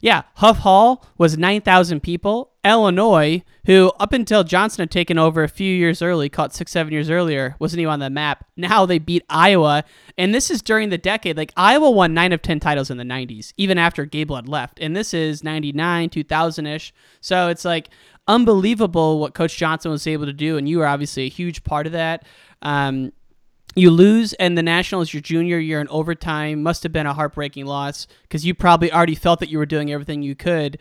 yeah, 0.00 0.22
Huff 0.36 0.58
Hall 0.58 1.06
was 1.16 1.38
nine 1.38 1.60
thousand 1.60 2.00
people. 2.02 2.52
Illinois, 2.64 3.42
who 3.64 3.92
up 3.98 4.12
until 4.12 4.44
Johnson 4.44 4.82
had 4.82 4.90
taken 4.90 5.18
over 5.18 5.42
a 5.42 5.48
few 5.48 5.74
years 5.74 6.02
early, 6.02 6.28
caught 6.28 6.54
six 6.54 6.70
seven 6.72 6.92
years 6.92 7.08
earlier, 7.08 7.56
wasn't 7.58 7.80
even 7.80 7.92
on 7.92 8.00
the 8.00 8.10
map. 8.10 8.44
Now 8.56 8.84
they 8.84 8.98
beat 8.98 9.24
Iowa, 9.30 9.84
and 10.16 10.34
this 10.34 10.50
is 10.50 10.60
during 10.60 10.90
the 10.90 10.98
decade. 10.98 11.36
Like 11.36 11.52
Iowa 11.56 11.90
won 11.90 12.14
nine 12.14 12.32
of 12.32 12.42
ten 12.42 12.60
titles 12.60 12.90
in 12.90 12.98
the 12.98 13.04
'90s, 13.04 13.52
even 13.56 13.78
after 13.78 14.04
Gable 14.04 14.40
left, 14.42 14.78
and 14.80 14.94
this 14.94 15.14
is 15.14 15.42
'99, 15.42 16.10
2000 16.10 16.66
ish. 16.66 16.92
So 17.20 17.48
it's 17.48 17.64
like 17.64 17.88
unbelievable 18.26 19.18
what 19.18 19.34
Coach 19.34 19.56
Johnson 19.56 19.90
was 19.90 20.06
able 20.06 20.26
to 20.26 20.32
do, 20.32 20.56
and 20.56 20.68
you 20.68 20.78
were 20.78 20.86
obviously 20.86 21.24
a 21.24 21.30
huge 21.30 21.64
part 21.64 21.86
of 21.86 21.92
that. 21.92 22.24
Um, 22.62 23.12
you 23.78 23.90
lose, 23.90 24.32
and 24.34 24.56
the 24.56 24.62
Nationals 24.62 25.12
your 25.12 25.20
junior 25.20 25.58
year 25.58 25.80
in 25.80 25.88
overtime 25.88 26.62
must 26.62 26.82
have 26.82 26.92
been 26.92 27.06
a 27.06 27.14
heartbreaking 27.14 27.66
loss 27.66 28.06
because 28.22 28.44
you 28.44 28.54
probably 28.54 28.92
already 28.92 29.14
felt 29.14 29.40
that 29.40 29.48
you 29.48 29.58
were 29.58 29.66
doing 29.66 29.92
everything 29.92 30.22
you 30.22 30.34
could. 30.34 30.78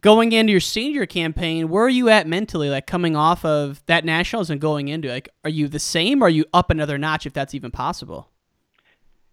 Going 0.00 0.32
into 0.32 0.50
your 0.50 0.60
senior 0.60 1.06
campaign, 1.06 1.68
where 1.68 1.84
are 1.84 1.88
you 1.88 2.08
at 2.08 2.26
mentally? 2.26 2.68
Like 2.68 2.86
coming 2.86 3.14
off 3.14 3.44
of 3.44 3.82
that 3.86 4.04
Nationals 4.04 4.50
and 4.50 4.60
going 4.60 4.88
into 4.88 5.08
like, 5.08 5.28
are 5.44 5.50
you 5.50 5.68
the 5.68 5.78
same? 5.78 6.22
Or 6.22 6.26
are 6.26 6.30
you 6.30 6.44
up 6.52 6.70
another 6.70 6.98
notch 6.98 7.24
if 7.24 7.32
that's 7.32 7.54
even 7.54 7.70
possible? 7.70 8.28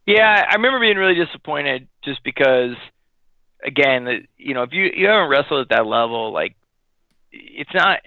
Yeah, 0.06 0.46
I 0.50 0.56
remember 0.56 0.80
being 0.80 0.98
really 0.98 1.16
disappointed 1.16 1.88
just 2.04 2.24
because, 2.24 2.76
again, 3.64 4.28
you 4.38 4.54
know, 4.54 4.64
if 4.64 4.74
you 4.74 4.90
you 4.96 5.08
haven't 5.08 5.30
wrestled 5.30 5.62
at 5.62 5.76
that 5.76 5.86
level, 5.86 6.32
like 6.32 6.56
it's 7.32 7.74
not 7.74 8.00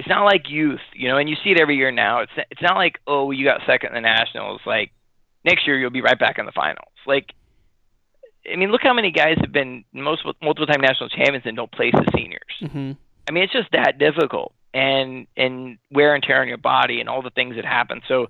it's 0.00 0.08
not 0.08 0.24
like 0.24 0.48
youth, 0.48 0.80
you 0.94 1.08
know, 1.08 1.18
and 1.18 1.28
you 1.28 1.36
see 1.44 1.50
it 1.50 1.60
every 1.60 1.76
year 1.76 1.90
now. 1.90 2.20
It's 2.20 2.32
it's 2.50 2.62
not 2.62 2.76
like 2.76 2.98
oh 3.06 3.32
you 3.32 3.44
got 3.44 3.60
second 3.66 3.88
in 3.88 3.94
the 3.96 4.00
nationals, 4.00 4.62
like 4.64 4.92
next 5.44 5.66
year 5.66 5.78
you'll 5.78 5.90
be 5.90 6.00
right 6.00 6.18
back 6.18 6.38
in 6.38 6.46
the 6.46 6.52
finals. 6.52 6.88
Like, 7.06 7.34
I 8.50 8.56
mean, 8.56 8.70
look 8.72 8.80
how 8.82 8.94
many 8.94 9.10
guys 9.12 9.36
have 9.42 9.52
been 9.52 9.84
most 9.92 10.24
multiple 10.40 10.66
time 10.66 10.80
national 10.80 11.10
champions 11.10 11.44
and 11.44 11.54
don't 11.54 11.70
place 11.70 11.92
the 11.92 12.10
seniors. 12.16 12.40
Mm-hmm. 12.62 12.92
I 13.28 13.32
mean, 13.32 13.44
it's 13.44 13.52
just 13.52 13.70
that 13.72 13.98
difficult, 13.98 14.54
and 14.72 15.26
and 15.36 15.76
wear 15.90 16.14
and 16.14 16.24
tear 16.24 16.40
on 16.40 16.48
your 16.48 16.56
body, 16.56 17.00
and 17.00 17.08
all 17.10 17.20
the 17.20 17.28
things 17.28 17.56
that 17.56 17.66
happen. 17.66 18.00
So, 18.08 18.28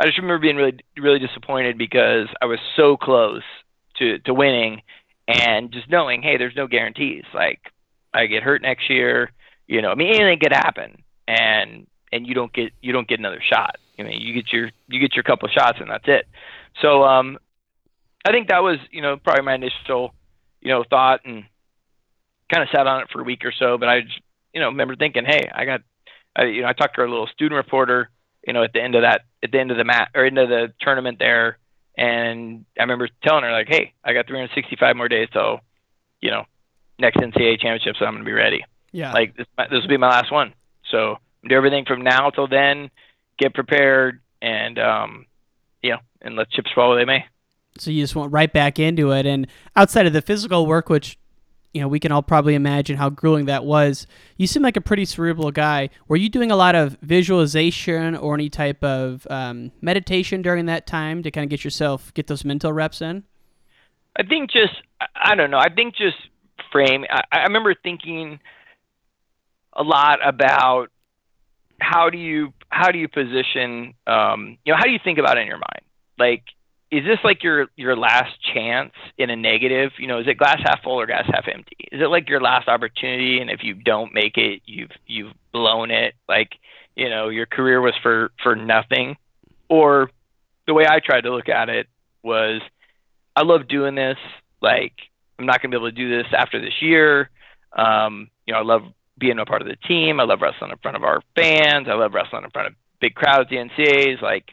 I 0.00 0.06
just 0.06 0.18
remember 0.18 0.40
being 0.40 0.56
really 0.56 0.80
really 0.98 1.20
disappointed 1.20 1.78
because 1.78 2.26
I 2.42 2.46
was 2.46 2.58
so 2.74 2.96
close 2.96 3.44
to 3.98 4.18
to 4.18 4.34
winning, 4.34 4.82
and 5.28 5.70
just 5.70 5.88
knowing, 5.88 6.20
hey, 6.20 6.36
there's 6.36 6.56
no 6.56 6.66
guarantees. 6.66 7.22
Like, 7.32 7.60
I 8.12 8.26
get 8.26 8.42
hurt 8.42 8.60
next 8.60 8.90
year, 8.90 9.30
you 9.72 9.80
know, 9.80 9.90
I 9.90 9.94
mean, 9.94 10.08
anything 10.08 10.38
could 10.40 10.52
happen, 10.52 11.02
and 11.32 11.86
and 12.12 12.26
you 12.26 12.34
don't 12.34 12.52
get 12.52 12.72
you 12.80 12.92
don't 12.92 13.08
get 13.08 13.18
another 13.18 13.42
shot. 13.42 13.76
I 13.98 14.02
mean, 14.02 14.20
you 14.20 14.34
get 14.34 14.52
your 14.52 14.70
you 14.88 15.00
get 15.00 15.14
your 15.14 15.22
couple 15.22 15.48
shots, 15.48 15.78
and 15.80 15.90
that's 15.90 16.04
it. 16.06 16.26
So, 16.80 17.04
um, 17.04 17.38
I 18.24 18.32
think 18.32 18.48
that 18.48 18.62
was 18.62 18.78
you 18.90 19.02
know 19.02 19.16
probably 19.16 19.44
my 19.44 19.54
initial 19.54 20.14
you 20.60 20.68
know 20.68 20.84
thought 20.88 21.20
and 21.24 21.44
kind 22.52 22.62
of 22.62 22.68
sat 22.70 22.86
on 22.86 23.02
it 23.02 23.08
for 23.10 23.20
a 23.20 23.24
week 23.24 23.44
or 23.44 23.52
so. 23.58 23.78
But 23.78 23.88
I 23.88 24.00
just, 24.02 24.20
you 24.52 24.60
know 24.60 24.68
remember 24.68 24.96
thinking, 24.96 25.24
hey, 25.24 25.48
I 25.52 25.64
got 25.64 25.80
I, 26.36 26.44
you 26.44 26.62
know 26.62 26.68
I 26.68 26.72
talked 26.72 26.96
to 26.96 27.02
our 27.02 27.08
little 27.08 27.28
student 27.28 27.56
reporter 27.56 28.10
you 28.46 28.52
know 28.52 28.62
at 28.62 28.72
the 28.72 28.82
end 28.82 28.94
of 28.94 29.02
that 29.02 29.22
at 29.42 29.52
the 29.52 29.58
end 29.58 29.70
of 29.70 29.76
the 29.76 29.84
mat 29.84 30.10
or 30.14 30.24
end 30.24 30.38
of 30.38 30.48
the 30.48 30.72
tournament 30.80 31.18
there, 31.18 31.58
and 31.96 32.64
I 32.78 32.82
remember 32.82 33.08
telling 33.24 33.44
her 33.44 33.52
like, 33.52 33.68
hey, 33.68 33.94
I 34.04 34.12
got 34.12 34.26
365 34.26 34.96
more 34.96 35.08
days 35.08 35.28
till 35.32 35.60
you 36.20 36.30
know 36.30 36.44
next 36.98 37.16
NCAA 37.16 37.60
championship, 37.60 37.96
so 37.98 38.04
I'm 38.04 38.14
gonna 38.14 38.24
be 38.24 38.32
ready. 38.32 38.64
Yeah. 38.92 39.12
Like 39.12 39.36
this, 39.36 39.46
this 39.70 39.80
will 39.80 39.88
be 39.88 39.96
my 39.96 40.10
last 40.10 40.30
one. 40.30 40.52
So 40.92 41.16
do 41.48 41.56
everything 41.56 41.84
from 41.84 42.02
now 42.02 42.30
till 42.30 42.46
then, 42.46 42.88
get 43.38 43.52
prepared, 43.54 44.20
and 44.40 44.78
um, 44.78 45.26
you 45.82 45.90
know, 45.90 45.98
and 46.20 46.36
let 46.36 46.50
chips 46.50 46.70
fall 46.72 46.90
where 46.90 46.98
they 46.98 47.04
may. 47.04 47.24
So 47.78 47.90
you 47.90 48.02
just 48.02 48.14
went 48.14 48.30
right 48.30 48.52
back 48.52 48.78
into 48.78 49.10
it. 49.12 49.26
And 49.26 49.48
outside 49.74 50.06
of 50.06 50.12
the 50.12 50.22
physical 50.22 50.66
work, 50.66 50.88
which 50.88 51.18
you 51.72 51.80
know 51.80 51.88
we 51.88 51.98
can 51.98 52.12
all 52.12 52.22
probably 52.22 52.54
imagine 52.54 52.96
how 52.98 53.08
grueling 53.10 53.46
that 53.46 53.64
was, 53.64 54.06
you 54.36 54.46
seem 54.46 54.62
like 54.62 54.76
a 54.76 54.80
pretty 54.80 55.06
cerebral 55.06 55.50
guy. 55.50 55.88
Were 56.06 56.16
you 56.16 56.28
doing 56.28 56.50
a 56.52 56.56
lot 56.56 56.74
of 56.74 56.98
visualization 57.02 58.14
or 58.14 58.34
any 58.34 58.50
type 58.50 58.84
of 58.84 59.26
um, 59.30 59.72
meditation 59.80 60.42
during 60.42 60.66
that 60.66 60.86
time 60.86 61.22
to 61.22 61.30
kind 61.30 61.44
of 61.44 61.50
get 61.50 61.64
yourself 61.64 62.12
get 62.14 62.26
those 62.28 62.44
mental 62.44 62.72
reps 62.72 63.00
in? 63.00 63.24
I 64.16 64.22
think 64.22 64.50
just 64.52 64.74
I- 65.00 65.06
I 65.32 65.34
don't 65.34 65.50
know. 65.50 65.58
I 65.58 65.70
think 65.74 65.96
just 65.96 66.16
frame. 66.70 67.04
I, 67.10 67.22
I 67.32 67.42
remember 67.44 67.74
thinking 67.74 68.38
a 69.74 69.82
lot 69.82 70.26
about 70.26 70.88
how 71.80 72.10
do 72.10 72.18
you 72.18 72.52
how 72.68 72.90
do 72.90 72.98
you 72.98 73.08
position 73.08 73.94
um, 74.06 74.58
you 74.64 74.72
know 74.72 74.76
how 74.76 74.84
do 74.84 74.90
you 74.90 75.00
think 75.02 75.18
about 75.18 75.38
it 75.38 75.42
in 75.42 75.46
your 75.46 75.58
mind? 75.58 75.82
Like 76.18 76.44
is 76.90 77.04
this 77.04 77.18
like 77.24 77.42
your 77.42 77.68
your 77.76 77.96
last 77.96 78.32
chance 78.54 78.92
in 79.18 79.30
a 79.30 79.36
negative? 79.36 79.92
You 79.98 80.06
know 80.06 80.20
is 80.20 80.26
it 80.26 80.38
glass 80.38 80.60
half 80.64 80.82
full 80.82 81.00
or 81.00 81.06
glass 81.06 81.24
half 81.26 81.46
empty? 81.52 81.76
Is 81.90 82.00
it 82.00 82.06
like 82.06 82.28
your 82.28 82.40
last 82.40 82.68
opportunity? 82.68 83.40
And 83.40 83.50
if 83.50 83.60
you 83.62 83.74
don't 83.74 84.14
make 84.14 84.36
it 84.36 84.62
you've 84.66 84.90
you've 85.06 85.32
blown 85.52 85.90
it. 85.90 86.14
Like 86.28 86.50
you 86.96 87.08
know 87.08 87.28
your 87.28 87.46
career 87.46 87.80
was 87.80 87.94
for 88.02 88.30
for 88.42 88.54
nothing. 88.54 89.16
Or 89.68 90.10
the 90.66 90.74
way 90.74 90.84
I 90.88 91.00
tried 91.00 91.22
to 91.22 91.34
look 91.34 91.48
at 91.48 91.68
it 91.68 91.86
was 92.22 92.60
I 93.34 93.42
love 93.42 93.68
doing 93.68 93.94
this. 93.94 94.18
Like, 94.60 94.92
I'm 95.38 95.46
not 95.46 95.60
going 95.60 95.70
to 95.70 95.78
be 95.78 95.80
able 95.80 95.90
to 95.90 95.96
do 95.96 96.08
this 96.08 96.32
after 96.36 96.60
this 96.60 96.80
year. 96.80 97.30
Um, 97.72 98.28
you 98.46 98.52
know, 98.52 98.60
I 98.60 98.62
love 98.62 98.82
being 99.22 99.38
a 99.38 99.46
part 99.46 99.62
of 99.62 99.68
the 99.68 99.76
team. 99.86 100.18
I 100.18 100.24
love 100.24 100.40
wrestling 100.42 100.72
in 100.72 100.78
front 100.78 100.96
of 100.96 101.04
our 101.04 101.22
fans. 101.36 101.86
I 101.88 101.94
love 101.94 102.12
wrestling 102.12 102.42
in 102.42 102.50
front 102.50 102.66
of 102.66 102.74
big 103.00 103.14
crowds, 103.14 103.48
the 103.48 103.56
NCAAs. 103.56 104.20
Like, 104.20 104.50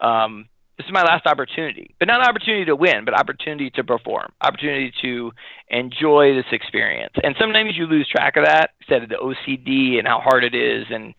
um, 0.00 0.48
this 0.76 0.86
is 0.86 0.92
my 0.92 1.02
last 1.02 1.26
opportunity, 1.26 1.94
but 2.00 2.08
not 2.08 2.20
an 2.20 2.26
opportunity 2.26 2.64
to 2.64 2.74
win, 2.74 3.04
but 3.04 3.14
opportunity 3.14 3.70
to 3.70 3.84
perform, 3.84 4.32
opportunity 4.40 4.92
to 5.02 5.30
enjoy 5.68 6.34
this 6.34 6.50
experience. 6.50 7.12
And 7.22 7.36
sometimes 7.38 7.76
you 7.76 7.86
lose 7.86 8.08
track 8.08 8.36
of 8.36 8.46
that, 8.46 8.70
instead 8.80 9.04
of 9.04 9.08
the 9.10 9.16
OCD 9.16 9.98
and 9.98 10.08
how 10.08 10.20
hard 10.20 10.42
it 10.42 10.54
is, 10.54 10.86
and 10.90 11.14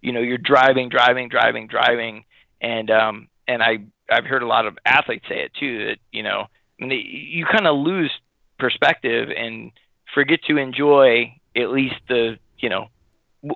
you 0.00 0.12
know 0.12 0.20
you're 0.20 0.38
driving, 0.38 0.88
driving, 0.88 1.28
driving, 1.28 1.66
driving, 1.66 2.24
and 2.60 2.90
um, 2.90 3.28
and 3.48 3.60
I 3.60 3.78
I've 4.08 4.26
heard 4.26 4.42
a 4.44 4.46
lot 4.46 4.66
of 4.66 4.78
athletes 4.84 5.24
say 5.28 5.40
it 5.40 5.52
too 5.58 5.86
that 5.86 5.98
you 6.12 6.22
know 6.22 6.46
you 6.78 7.44
kind 7.46 7.66
of 7.66 7.76
lose 7.76 8.12
perspective 8.58 9.30
and 9.36 9.72
forget 10.14 10.40
to 10.48 10.58
enjoy 10.58 11.34
at 11.56 11.70
least 11.70 11.96
the 12.08 12.38
you 12.58 12.68
know 12.68 12.88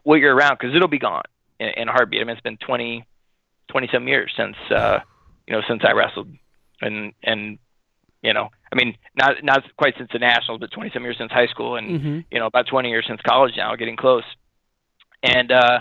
what 0.05 0.17
you're 0.17 0.35
around 0.35 0.57
because 0.59 0.75
it'll 0.75 0.89
be 0.89 0.99
gone 0.99 1.23
in, 1.59 1.69
in 1.77 1.89
a 1.89 1.93
heartbeat. 1.93 2.21
I 2.21 2.25
mean, 2.25 2.33
it's 2.37 2.43
been 2.43 2.57
20, 2.59 3.05
20 3.69 3.89
some 3.93 4.09
years 4.09 4.33
since 4.37 4.57
uh, 4.71 5.01
you 5.47 5.55
know 5.55 5.63
since 5.69 5.83
I 5.85 5.93
wrestled, 5.93 6.29
and 6.81 7.13
and 7.23 7.59
you 8.23 8.35
know, 8.35 8.51
I 8.73 8.77
mean, 8.77 8.97
not 9.17 9.43
not 9.43 9.63
quite 9.77 9.95
since 9.97 10.11
the 10.13 10.19
nationals, 10.19 10.61
but 10.61 10.71
20 10.71 10.91
some 10.93 11.03
years 11.03 11.17
since 11.19 11.33
high 11.33 11.47
school, 11.47 11.77
and 11.77 12.01
Mm-hmm. 12.01 12.19
you 12.31 12.39
know, 12.39 12.47
about 12.47 12.67
20 12.67 12.89
years 12.89 13.05
since 13.09 13.21
college 13.23 13.55
now, 13.57 13.75
getting 13.77 13.97
close. 13.97 14.25
And 15.23 15.51
uh, 15.51 15.81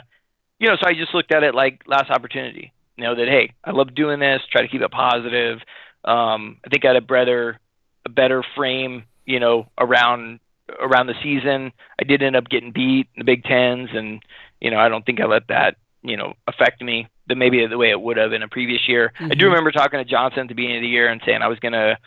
you 0.60 0.68
know, 0.68 0.76
so 0.82 0.88
I 0.88 0.94
just 0.94 1.14
looked 1.14 1.34
at 1.34 1.44
it 1.44 1.56
like 1.56 1.82
last 1.88 2.10
opportunity. 2.10 2.74
You 2.98 3.06
know 3.06 3.16
that 3.16 3.28
hey, 3.28 3.54
I 3.64 3.72
love 3.72 3.96
doing 3.96 4.20
this. 4.20 4.42
Try 4.52 4.62
to 4.62 4.68
keep 4.68 4.82
it 4.82 4.92
positive. 4.92 5.60
Um, 6.04 6.58
I 6.66 6.70
think 6.70 6.84
I 6.86 6.90
had 6.90 6.98
a 6.98 7.02
better 7.02 7.60
a 8.06 8.10
better 8.10 8.44
frame. 8.56 9.04
You 9.26 9.40
know, 9.40 9.68
around 9.78 10.40
around 10.80 11.08
the 11.08 11.16
season, 11.22 11.72
I 12.00 12.04
did 12.04 12.22
end 12.22 12.36
up 12.36 12.50
getting 12.50 12.72
beat 12.72 13.08
in 13.16 13.20
the 13.20 13.24
Big 13.24 13.44
Tens, 13.44 13.90
and 13.94 14.22
you 14.62 14.72
know, 14.72 14.78
I 14.80 14.90
don't 14.90 15.06
think 15.06 15.20
I 15.20 15.26
let 15.26 15.48
that 15.48 15.78
you 16.02 16.18
know 16.18 16.34
affect 16.48 16.82
me 16.82 17.08
the 17.28 17.36
maybe 17.36 17.66
the 17.66 17.78
way 17.78 17.90
it 17.90 18.02
would 18.02 18.18
have 18.18 18.34
in 18.34 18.44
a 18.44 18.48
previous 18.48 18.88
year. 18.88 19.14
I 19.20 19.36
do 19.36 19.46
Mhm. 19.46 19.50
remember 19.50 19.72
talking 19.72 20.00
to 20.00 20.06
Johnson 20.06 20.42
at 20.42 20.48
the 20.48 20.56
beginning 20.56 20.78
of 20.78 20.82
the 20.82 20.88
year 20.88 21.10
and 21.10 21.22
saying 21.26 21.42
I 21.42 21.48
was 21.48 21.60
gonna 21.60 21.98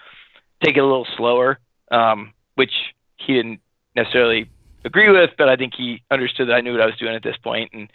take 0.62 0.76
it 0.76 0.80
a 0.80 0.86
little 0.86 1.06
slower, 1.16 1.58
um, 1.90 2.32
which 2.54 2.72
he 3.16 3.34
didn't 3.34 3.60
necessarily 3.94 4.48
agree 4.84 5.10
with, 5.10 5.30
but 5.38 5.48
I 5.48 5.56
think 5.56 5.74
he 5.74 6.02
understood 6.10 6.48
that 6.48 6.54
I 6.54 6.60
knew 6.60 6.72
what 6.72 6.80
I 6.80 6.86
was 6.86 6.96
doing 6.96 7.14
at 7.14 7.22
this 7.22 7.36
point, 7.36 7.70
and 7.72 7.88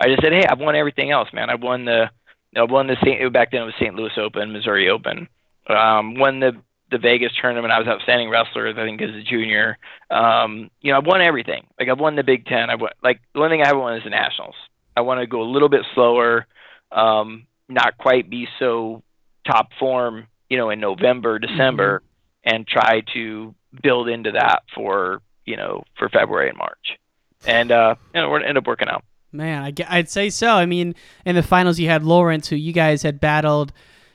I 0.00 0.08
just 0.08 0.22
said, 0.22 0.32
"Hey, 0.32 0.44
I've 0.44 0.60
won 0.60 0.76
everything 0.76 1.10
else, 1.10 1.32
man. 1.32 1.48
I've 1.48 1.62
won 1.62 1.84
the, 1.84 2.10
I've 2.56 2.70
won 2.70 2.86
the 2.86 2.96
St. 2.96 3.32
back 3.32 3.50
then 3.50 3.62
it 3.62 3.66
was 3.66 3.74
St. 3.76 3.94
Louis 3.94 4.16
Open, 4.18 4.52
Missouri 4.52 4.88
Open, 4.90 5.28
um, 5.68 6.14
won 6.16 6.40
the 6.40 6.56
the 6.90 6.98
Vegas 6.98 7.32
tournament. 7.40 7.72
I 7.72 7.78
was 7.78 7.88
outstanding 7.88 8.28
wrestler, 8.30 8.68
I 8.68 8.74
think, 8.74 9.00
as 9.02 9.10
a 9.10 9.22
junior. 9.22 9.78
Um, 10.10 10.70
you 10.80 10.92
know, 10.92 10.98
I've 10.98 11.06
won 11.06 11.22
everything. 11.22 11.66
Like 11.78 11.88
I've 11.88 11.98
won 11.98 12.16
the 12.16 12.22
Big 12.22 12.46
Ten. 12.46 12.70
I've 12.70 12.80
won, 12.80 12.90
like 13.02 13.20
the 13.32 13.40
only 13.40 13.50
thing 13.50 13.62
I 13.62 13.68
haven't 13.68 13.82
won 13.82 13.96
is 13.96 14.04
the 14.04 14.10
Nationals. 14.10 14.54
I 14.96 15.00
want 15.00 15.20
to 15.20 15.26
go 15.26 15.42
a 15.42 15.50
little 15.50 15.68
bit 15.68 15.82
slower, 15.94 16.46
um, 16.92 17.46
not 17.68 17.98
quite 17.98 18.30
be 18.30 18.46
so 18.58 19.02
top 19.46 19.70
form, 19.78 20.26
you 20.48 20.56
know, 20.56 20.70
in 20.70 20.80
November, 20.80 21.38
December, 21.38 22.02
and 22.44 22.66
try 22.66 23.02
to 23.14 23.54
build 23.82 24.08
into 24.08 24.32
that 24.32 24.62
for 24.74 25.20
you 25.44 25.56
know 25.56 25.84
for 25.98 26.08
February 26.08 26.48
and 26.48 26.58
March, 26.58 26.98
and 27.46 27.72
uh, 27.72 27.94
you 28.14 28.20
know, 28.20 28.30
we're 28.30 28.38
gonna 28.38 28.48
end 28.48 28.58
up 28.58 28.66
working 28.66 28.88
out. 28.88 29.04
Man, 29.32 29.64
I, 29.64 29.72
I'd 29.88 30.08
say 30.08 30.30
so. 30.30 30.52
I 30.52 30.64
mean, 30.64 30.94
in 31.24 31.34
the 31.34 31.42
finals, 31.42 31.80
you 31.80 31.88
had 31.88 32.04
Lawrence, 32.04 32.48
who 32.48 32.56
you 32.56 32.72
guys 32.72 33.02
had 33.02 33.18
battled 33.18 33.72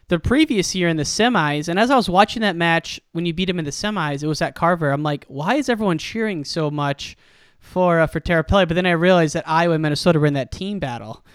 the 0.10 0.20
previous 0.20 0.76
year 0.76 0.88
in 0.90 0.98
the 0.98 1.04
semis. 1.04 1.68
And 1.70 1.80
as 1.80 1.90
I 1.90 1.96
was 1.96 2.10
watching 2.10 2.42
that 2.42 2.56
match, 2.56 3.00
when 3.14 3.26
you 3.26 3.34
beat 3.34 3.50
him 3.50 3.60
in 3.60 3.66
the 3.66 3.72
semis, 3.72 4.22
it 4.24 4.28
was 4.28 4.42
at 4.42 4.56
Carver. 4.56 4.92
I'm 4.92 5.04
like, 5.04 5.26
why 5.28 5.56
is 5.56 5.70
everyone 5.70 5.98
cheering 5.98 6.44
so 6.44 6.70
much 6.70 7.16
for 7.60 8.00
uh, 8.02 8.08
for 8.08 8.20
Tirapelli? 8.20 8.68
But 8.68 8.74
then 8.76 8.86
I 8.86 8.92
realized 8.92 9.36
that 9.36 9.48
Iowa 9.48 9.74
and 9.76 9.82
Minnesota 9.82 10.20
were 10.20 10.26
in 10.28 10.34
that 10.34 10.52
team 10.52 10.80
battle 10.80 11.26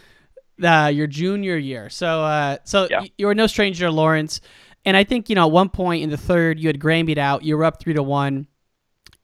uh, 0.62 0.90
your 0.94 1.06
junior 1.06 1.56
year. 1.56 1.88
So, 1.90 2.22
uh, 2.22 2.58
so 2.64 2.86
Yeah. 2.90 3.00
y- 3.00 3.10
you 3.18 3.26
were 3.26 3.34
no 3.34 3.46
stranger 3.46 3.86
to 3.86 3.90
Lawrence. 3.90 4.40
And 4.84 4.96
I 4.96 5.04
think 5.04 5.28
you 5.28 5.34
know 5.34 5.46
at 5.46 5.52
one 5.52 5.68
point 5.70 6.02
in 6.02 6.10
the 6.10 6.16
third, 6.16 6.60
you 6.60 6.68
had 6.68 6.78
Graham 6.78 7.06
beat 7.06 7.16
out. 7.18 7.42
You 7.42 7.56
were 7.56 7.64
up 7.64 7.80
three 7.80 7.94
to 7.94 8.02
one. 8.02 8.46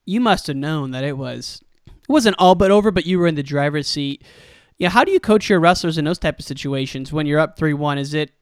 You 0.07 0.20
must 0.20 0.46
have 0.46 0.57
known 0.57 0.90
that 0.92 1.05
it 1.05 1.16
was 1.18 1.62
it 1.86 2.09
wasn't 2.09 2.36
all 2.38 2.55
but 2.55 2.70
over, 2.70 2.90
but 2.90 3.05
you 3.07 3.18
were 3.18 3.26
in 3.26 3.34
the 3.34 3.42
driver's 3.42 3.86
seat. 3.86 4.24
Yeah, 4.78 4.88
how 4.88 5.05
do 5.05 5.12
you 5.12 5.20
coach 5.20 5.51
your 5.51 5.61
wrestlers 5.61 5.98
in 5.98 6.05
those 6.07 6.18
type 6.18 6.38
of 6.38 6.44
situations 6.46 7.12
when 7.12 7.26
you're 7.26 7.38
up 7.38 7.57
three 7.59 7.74
one? 7.74 7.98
Is 7.98 8.14
it 8.14 8.32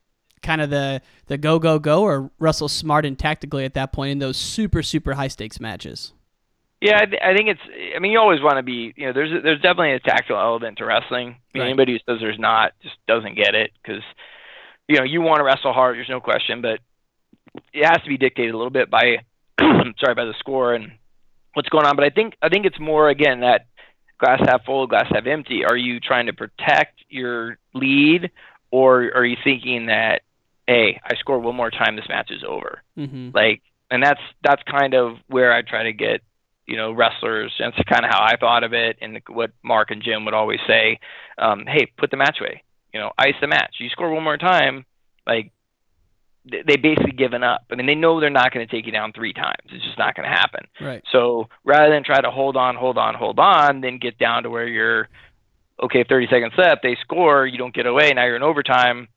kind 0.42 0.60
of 0.60 0.70
the 0.70 1.00
the 1.26 1.38
go 1.38 1.58
go 1.58 1.78
go, 1.78 2.02
or 2.02 2.30
wrestle 2.38 2.68
smart 2.68 3.04
and 3.04 3.18
tactically 3.18 3.64
at 3.64 3.74
that 3.74 3.92
point 3.92 4.12
in 4.12 4.18
those 4.18 4.36
super 4.36 4.82
super 4.82 5.14
high 5.14 5.28
stakes 5.28 5.60
matches? 5.60 6.12
Yeah, 6.80 6.98
I, 7.00 7.06
th- 7.06 7.22
I 7.24 7.34
think 7.34 7.48
it's. 7.48 7.60
I 7.96 7.98
mean, 7.98 8.12
you 8.12 8.20
always 8.20 8.40
want 8.40 8.56
to 8.56 8.62
be. 8.62 8.94
You 8.96 9.06
know, 9.06 9.12
there's 9.12 9.30
there's 9.42 9.60
definitely 9.60 9.92
a 9.94 10.00
tactical 10.00 10.38
element 10.38 10.78
to 10.78 10.84
wrestling. 10.84 11.28
I 11.28 11.30
mean, 11.30 11.62
Right. 11.62 11.66
anybody 11.66 11.92
who 11.92 11.98
says 12.12 12.20
there's 12.20 12.38
not 12.38 12.72
just 12.82 12.94
doesn't 13.08 13.34
get 13.34 13.54
it 13.56 13.72
because, 13.82 14.02
you 14.86 14.96
know, 14.96 15.02
you 15.04 15.20
want 15.20 15.38
to 15.38 15.44
wrestle 15.44 15.72
hard. 15.72 15.96
There's 15.96 16.08
no 16.08 16.20
question, 16.20 16.62
but 16.62 16.78
it 17.72 17.84
has 17.84 18.00
to 18.02 18.08
be 18.08 18.16
dictated 18.16 18.54
a 18.54 18.56
little 18.56 18.70
bit 18.70 18.88
by, 18.90 19.18
sorry, 19.60 20.14
by 20.14 20.24
the 20.24 20.34
score 20.38 20.74
and 20.74 20.92
what's 21.54 21.68
going 21.68 21.84
on. 21.84 21.96
But 21.96 22.04
I 22.04 22.10
think 22.10 22.36
I 22.42 22.48
think 22.48 22.64
it's 22.64 22.78
more 22.78 23.08
again 23.08 23.40
that 23.40 23.66
glass 24.20 24.40
half 24.46 24.64
full, 24.64 24.86
glass 24.86 25.06
half 25.10 25.26
empty. 25.26 25.64
Are 25.64 25.76
you 25.76 25.98
trying 25.98 26.26
to 26.26 26.32
protect 26.32 27.00
your 27.08 27.58
lead, 27.74 28.30
or 28.70 29.10
are 29.16 29.24
you 29.24 29.36
thinking 29.42 29.86
that, 29.86 30.22
hey, 30.68 31.00
I 31.04 31.16
score 31.16 31.38
one 31.40 31.56
more 31.56 31.70
time, 31.70 31.96
this 31.96 32.08
match 32.08 32.30
is 32.30 32.44
over? 32.46 32.82
Mm-hmm. 32.96 33.30
like 33.34 33.62
and 33.90 34.02
that's 34.02 34.20
that's 34.44 34.62
kind 34.64 34.92
of 34.92 35.16
where 35.28 35.50
i 35.50 35.62
try 35.62 35.84
to 35.84 35.94
get 35.94 36.20
you 36.66 36.76
know 36.76 36.92
wrestlers 36.92 37.54
it's 37.58 37.76
kind 37.88 38.04
of 38.04 38.10
how 38.10 38.22
i 38.22 38.36
thought 38.36 38.62
of 38.62 38.74
it 38.74 38.98
and 39.00 39.18
what 39.30 39.50
mark 39.62 39.90
and 39.90 40.02
jim 40.02 40.26
would 40.26 40.34
always 40.34 40.60
say 40.66 40.98
um, 41.38 41.64
hey 41.66 41.86
put 41.96 42.10
the 42.10 42.16
match 42.18 42.36
away 42.40 42.62
you 42.92 43.00
know 43.00 43.10
ice 43.16 43.32
the 43.40 43.46
match 43.46 43.76
you 43.78 43.88
score 43.88 44.10
one 44.12 44.22
more 44.24 44.36
time 44.36 44.84
like 45.26 45.52
they 46.44 46.62
they 46.66 46.76
basically 46.76 47.12
given 47.12 47.42
up 47.42 47.62
i 47.72 47.76
mean 47.76 47.86
they 47.86 47.94
know 47.94 48.20
they're 48.20 48.28
not 48.28 48.52
going 48.52 48.66
to 48.66 48.70
take 48.70 48.84
you 48.84 48.92
down 48.92 49.12
three 49.14 49.32
times 49.32 49.64
it's 49.72 49.84
just 49.84 49.96
not 49.98 50.14
going 50.14 50.28
to 50.28 50.36
happen 50.36 50.66
Right. 50.80 51.02
so 51.10 51.48
rather 51.64 51.90
than 51.90 52.04
try 52.04 52.20
to 52.20 52.30
hold 52.30 52.56
on 52.58 52.76
hold 52.76 52.98
on 52.98 53.14
hold 53.14 53.38
on 53.38 53.80
then 53.80 53.96
get 53.96 54.18
down 54.18 54.42
to 54.42 54.50
where 54.50 54.66
you're 54.66 55.08
okay 55.82 56.04
30 56.06 56.26
seconds 56.30 56.52
left 56.58 56.82
they 56.82 56.96
score 57.00 57.46
you 57.46 57.56
don't 57.56 57.74
get 57.74 57.86
away 57.86 58.12
now 58.14 58.26
you're 58.26 58.36
in 58.36 58.42
overtime 58.42 59.08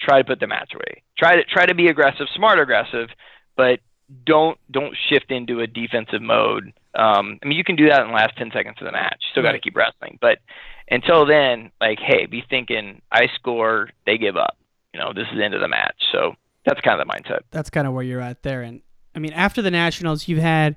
try 0.00 0.18
to 0.18 0.24
put 0.24 0.40
the 0.40 0.46
match 0.46 0.72
away. 0.74 1.02
Try 1.18 1.36
to 1.36 1.44
try 1.44 1.66
to 1.66 1.74
be 1.74 1.88
aggressive, 1.88 2.26
smart 2.34 2.58
aggressive, 2.58 3.08
but 3.56 3.80
don't 4.24 4.58
don't 4.70 4.96
shift 5.10 5.30
into 5.30 5.60
a 5.60 5.66
defensive 5.66 6.22
mode. 6.22 6.72
Um, 6.94 7.38
I 7.42 7.46
mean, 7.46 7.58
you 7.58 7.64
can 7.64 7.76
do 7.76 7.88
that 7.88 8.00
in 8.02 8.08
the 8.08 8.14
last 8.14 8.36
ten 8.36 8.50
seconds 8.52 8.76
of 8.80 8.86
the 8.86 8.92
match. 8.92 9.16
You 9.20 9.28
still 9.32 9.42
got 9.42 9.50
to 9.50 9.54
Right. 9.56 9.62
keep 9.62 9.76
wrestling, 9.76 10.18
but 10.20 10.38
until 10.90 11.26
then, 11.26 11.70
like, 11.80 11.98
hey, 12.00 12.24
be 12.26 12.42
thinking, 12.48 13.02
I 13.12 13.28
score, 13.34 13.90
they 14.06 14.16
give 14.16 14.36
up. 14.36 14.56
You 14.94 15.00
know, 15.00 15.12
this 15.12 15.26
is 15.30 15.36
the 15.36 15.44
end 15.44 15.52
of 15.54 15.60
the 15.60 15.68
match. 15.68 15.94
So 16.12 16.34
that's 16.64 16.80
kind 16.80 16.98
of 17.00 17.06
the 17.06 17.12
mindset. 17.12 17.40
That's 17.50 17.68
kind 17.70 17.86
of 17.86 17.92
where 17.92 18.02
you're 18.02 18.22
at 18.22 18.42
there. 18.42 18.62
And 18.62 18.80
I 19.14 19.18
mean, 19.18 19.32
after 19.34 19.60
the 19.60 19.70
Nationals, 19.70 20.28
you've 20.28 20.38
had 20.38 20.76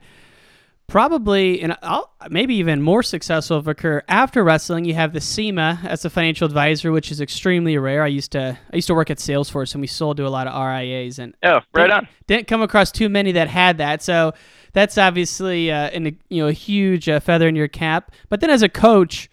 probably 0.91 1.61
and 1.61 1.77
I'll, 1.81 2.11
maybe 2.29 2.53
even 2.55 2.81
more 2.81 3.01
successful 3.01 3.55
of 3.55 3.65
a 3.65 3.73
career 3.73 4.03
after 4.09 4.43
wrestling. 4.43 4.83
You 4.83 4.93
have 4.95 5.13
the 5.13 5.21
CIMA 5.21 5.79
as 5.85 6.03
a 6.03 6.09
financial 6.09 6.45
advisor, 6.45 6.91
which 6.91 7.11
is 7.11 7.21
extremely 7.21 7.77
rare. 7.77 8.03
I 8.03 8.07
used 8.07 8.33
to 8.33 8.59
I 8.71 8.75
used 8.75 8.87
to 8.87 8.93
work 8.93 9.09
at 9.09 9.17
Salesforce, 9.17 9.73
and 9.73 9.79
we 9.79 9.87
sold 9.87 10.17
to 10.17 10.27
a 10.27 10.29
lot 10.29 10.47
of 10.47 10.53
RIAs, 10.53 11.17
and 11.17 11.33
Oh, 11.43 11.61
right 11.73 11.83
didn't, 11.83 11.91
on. 11.91 12.07
Didn't 12.27 12.47
come 12.47 12.61
across 12.61 12.91
too 12.91 13.07
many 13.07 13.31
that 13.31 13.47
had 13.47 13.77
that, 13.77 14.03
so 14.03 14.33
that's 14.73 14.97
obviously 14.97 15.71
uh, 15.71 15.89
an, 15.91 16.17
you 16.27 16.43
know 16.43 16.49
a 16.49 16.53
huge 16.53 17.07
uh, 17.07 17.21
feather 17.21 17.47
in 17.47 17.55
your 17.55 17.69
cap. 17.69 18.11
But 18.27 18.41
then 18.41 18.49
as 18.49 18.61
a 18.61 18.69
coach, 18.69 19.29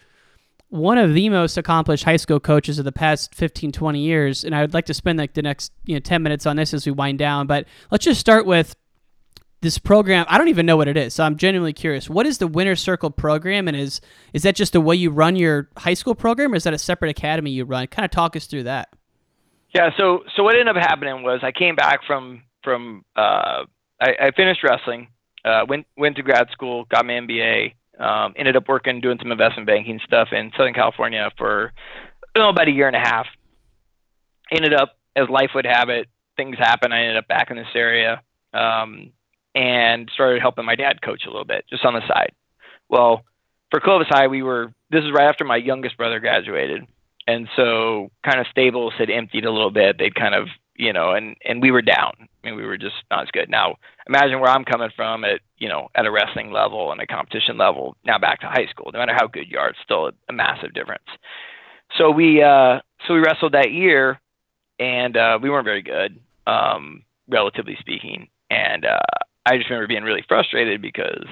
one 0.68 0.96
of 0.96 1.12
the 1.12 1.28
most 1.28 1.58
accomplished 1.58 2.04
high 2.04 2.18
school 2.18 2.38
coaches 2.38 2.78
of 2.78 2.84
the 2.84 2.92
past 2.92 3.34
15, 3.34 3.72
20 3.72 3.98
years, 3.98 4.44
and 4.44 4.54
I 4.54 4.60
would 4.60 4.74
like 4.74 4.86
to 4.86 4.94
spend 4.94 5.18
like 5.18 5.34
the 5.34 5.42
next 5.42 5.72
you 5.86 5.94
know 5.94 6.00
10 6.00 6.22
minutes 6.22 6.46
on 6.46 6.54
this 6.54 6.72
as 6.72 6.86
we 6.86 6.92
wind 6.92 7.18
down. 7.18 7.48
But 7.48 7.66
let's 7.90 8.04
just 8.04 8.20
start 8.20 8.46
with 8.46 8.76
this 9.60 9.78
program. 9.78 10.24
I 10.28 10.38
don't 10.38 10.48
even 10.48 10.66
know 10.66 10.76
what 10.76 10.88
it 10.88 10.96
is, 10.96 11.14
so 11.14 11.24
I'm 11.24 11.36
genuinely 11.36 11.72
curious. 11.72 12.08
What 12.08 12.26
is 12.26 12.38
the 12.38 12.46
Winner 12.46 12.76
Circle 12.76 13.10
program, 13.10 13.68
and 13.68 13.76
is 13.76 14.00
is 14.32 14.42
that 14.42 14.54
just 14.54 14.72
the 14.72 14.80
way 14.80 14.96
you 14.96 15.10
run 15.10 15.36
your 15.36 15.68
high 15.76 15.94
school 15.94 16.14
program, 16.14 16.52
or 16.52 16.56
is 16.56 16.64
that 16.64 16.74
a 16.74 16.78
separate 16.78 17.10
academy 17.10 17.50
you 17.50 17.64
run? 17.64 17.86
Kind 17.88 18.04
of 18.04 18.10
talk 18.10 18.36
us 18.36 18.46
through 18.46 18.64
that. 18.64 18.90
Yeah. 19.74 19.90
So 19.96 20.24
so 20.36 20.42
what 20.42 20.54
ended 20.54 20.74
up 20.74 20.82
happening 20.82 21.22
was 21.22 21.40
I 21.42 21.52
came 21.52 21.74
back 21.74 22.00
from 22.06 22.42
from 22.62 23.04
uh, 23.16 23.64
I, 24.00 24.14
I 24.20 24.30
finished 24.36 24.62
wrestling, 24.62 25.08
uh, 25.44 25.64
went 25.68 25.86
went 25.96 26.16
to 26.16 26.22
grad 26.22 26.48
school, 26.52 26.84
got 26.84 27.06
my 27.06 27.14
MBA, 27.14 27.74
um, 27.98 28.34
ended 28.36 28.56
up 28.56 28.68
working 28.68 29.00
doing 29.00 29.18
some 29.20 29.32
investment 29.32 29.66
banking 29.66 30.00
stuff 30.04 30.28
in 30.32 30.52
Southern 30.56 30.74
California 30.74 31.30
for 31.36 31.72
know, 32.38 32.48
about 32.48 32.68
a 32.68 32.72
year 32.72 32.86
and 32.86 32.96
a 32.96 33.00
half. 33.00 33.26
Ended 34.50 34.72
up 34.72 34.96
as 35.16 35.28
life 35.28 35.50
would 35.54 35.66
have 35.66 35.88
it, 35.88 36.06
things 36.36 36.56
happened. 36.58 36.94
I 36.94 37.00
ended 37.00 37.16
up 37.16 37.28
back 37.28 37.50
in 37.50 37.56
this 37.56 37.66
area 37.74 38.22
um, 38.54 39.12
and 39.58 40.08
started 40.14 40.40
helping 40.40 40.64
my 40.64 40.76
dad 40.76 41.02
coach 41.02 41.22
a 41.26 41.30
little 41.30 41.44
bit 41.44 41.64
just 41.68 41.84
on 41.84 41.94
the 41.94 42.06
side. 42.06 42.32
Well, 42.88 43.24
for 43.70 43.80
Clovis 43.80 44.08
High, 44.08 44.28
we 44.28 44.42
were 44.42 44.72
this 44.90 45.04
is 45.04 45.12
right 45.12 45.28
after 45.28 45.44
my 45.44 45.56
youngest 45.56 45.96
brother 45.96 46.20
graduated 46.20 46.86
and 47.28 47.46
so 47.54 48.10
kind 48.24 48.40
of 48.40 48.46
stables 48.50 48.94
had 48.98 49.10
emptied 49.10 49.44
a 49.44 49.52
little 49.52 49.70
bit. 49.70 49.98
They'd 49.98 50.14
kind 50.14 50.34
of 50.34 50.48
you 50.74 50.92
know, 50.92 51.10
and 51.10 51.36
and 51.44 51.60
we 51.60 51.70
were 51.70 51.82
down. 51.82 52.12
I 52.18 52.46
mean, 52.46 52.56
we 52.56 52.64
were 52.64 52.78
just 52.78 52.94
not 53.10 53.24
as 53.24 53.30
good. 53.32 53.50
Now, 53.50 53.76
imagine 54.06 54.40
where 54.40 54.50
I'm 54.50 54.64
coming 54.64 54.90
from 54.96 55.24
at 55.24 55.40
you 55.58 55.68
know 55.68 55.88
at 55.94 56.06
a 56.06 56.10
wrestling 56.10 56.50
level 56.52 56.90
and 56.90 57.00
a 57.00 57.06
competition 57.06 57.58
level. 57.58 57.96
Now 58.04 58.18
back 58.18 58.40
to 58.40 58.46
high 58.46 58.66
school. 58.70 58.90
No 58.92 58.98
matter 58.98 59.14
how 59.14 59.26
good 59.26 59.50
you 59.50 59.58
are, 59.58 59.68
it's 59.68 59.78
still 59.84 60.06
a, 60.06 60.12
a 60.28 60.32
massive 60.32 60.72
difference. 60.72 61.04
So 61.98 62.10
we 62.10 62.42
uh, 62.42 62.80
so 63.06 63.14
we 63.14 63.20
wrestled 63.20 63.52
that 63.52 63.72
year, 63.72 64.20
and 64.78 65.16
uh, 65.16 65.38
we 65.42 65.50
weren't 65.50 65.66
very 65.66 65.82
good, 65.82 66.18
um, 66.46 67.02
relatively 67.28 67.76
speaking. 67.80 68.28
And 68.50 68.86
uh, 68.86 68.98
I 69.48 69.56
just 69.56 69.70
remember 69.70 69.86
being 69.88 70.02
really 70.02 70.24
frustrated 70.28 70.82
because 70.82 71.24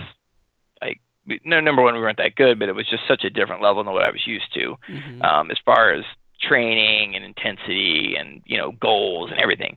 like 0.81 1.01
no, 1.45 1.61
number 1.61 1.83
one, 1.83 1.95
we 1.95 2.01
weren't 2.01 2.19
that 2.19 2.37
good, 2.37 2.59
but 2.59 2.69
it 2.69 2.75
was 2.75 2.89
just 2.89 3.03
such 3.09 3.25
a 3.25 3.31
different 3.31 3.61
level 3.63 3.83
than 3.83 3.93
what 3.93 4.07
I 4.07 4.11
was 4.11 4.27
used 4.27 4.53
to, 4.55 4.77
Mhm. 4.89 5.25
um, 5.25 5.51
as 5.51 5.59
far 5.65 5.93
as 5.93 6.05
training 6.41 7.17
and 7.17 7.25
intensity 7.25 8.15
and 8.17 8.43
you 8.47 8.57
know 8.59 8.73
goals 8.73 9.31
and 9.31 9.41
everything. 9.41 9.77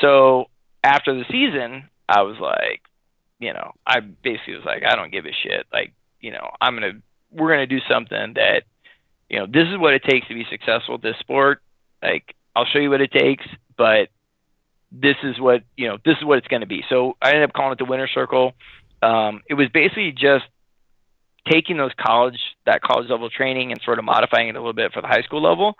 So 0.00 0.48
after 0.82 1.14
the 1.14 1.24
season, 1.30 1.88
I 2.08 2.22
was 2.22 2.38
like, 2.38 2.82
you 3.38 3.52
know, 3.52 3.72
I 3.86 4.00
basically 4.00 4.54
was 4.54 4.64
like, 4.64 4.84
I 4.84 4.94
don't 4.96 5.10
give 5.12 5.26
a 5.26 5.32
shit. 5.32 5.66
Like, 5.72 5.92
you 6.20 6.30
know, 6.30 6.50
I'm 6.60 6.74
gonna 6.74 6.94
we're 7.30 7.50
gonna 7.50 7.66
do 7.66 7.80
something 7.88 8.34
that, 8.34 8.64
you 9.28 9.38
know, 9.38 9.46
this 9.46 9.68
is 9.68 9.76
what 9.78 9.94
it 9.94 10.02
takes 10.04 10.26
to 10.28 10.34
be 10.34 10.46
successful 10.48 10.94
at 10.94 11.02
this 11.02 11.18
sport. 11.18 11.60
Like, 12.02 12.34
I'll 12.54 12.64
show 12.66 12.78
you 12.78 12.90
what 12.90 13.00
it 13.00 13.12
takes, 13.12 13.46
but 13.76 14.08
this 15.00 15.16
is 15.22 15.38
what 15.38 15.62
you 15.76 15.88
know 15.88 15.98
this 16.04 16.16
is 16.18 16.24
what 16.24 16.38
it's 16.38 16.48
going 16.48 16.60
to 16.60 16.66
be. 16.66 16.84
So 16.88 17.16
i 17.20 17.30
ended 17.30 17.44
up 17.44 17.52
calling 17.52 17.72
it 17.72 17.78
the 17.78 17.84
winner 17.84 18.08
circle. 18.08 18.52
Um, 19.02 19.42
it 19.48 19.54
was 19.54 19.68
basically 19.72 20.12
just 20.12 20.44
taking 21.50 21.76
those 21.76 21.92
college 21.98 22.38
that 22.64 22.82
college 22.82 23.08
level 23.08 23.30
training 23.30 23.72
and 23.72 23.80
sort 23.84 23.98
of 23.98 24.04
modifying 24.04 24.48
it 24.48 24.56
a 24.56 24.58
little 24.58 24.72
bit 24.72 24.92
for 24.92 25.00
the 25.00 25.08
high 25.08 25.22
school 25.22 25.42
level 25.42 25.76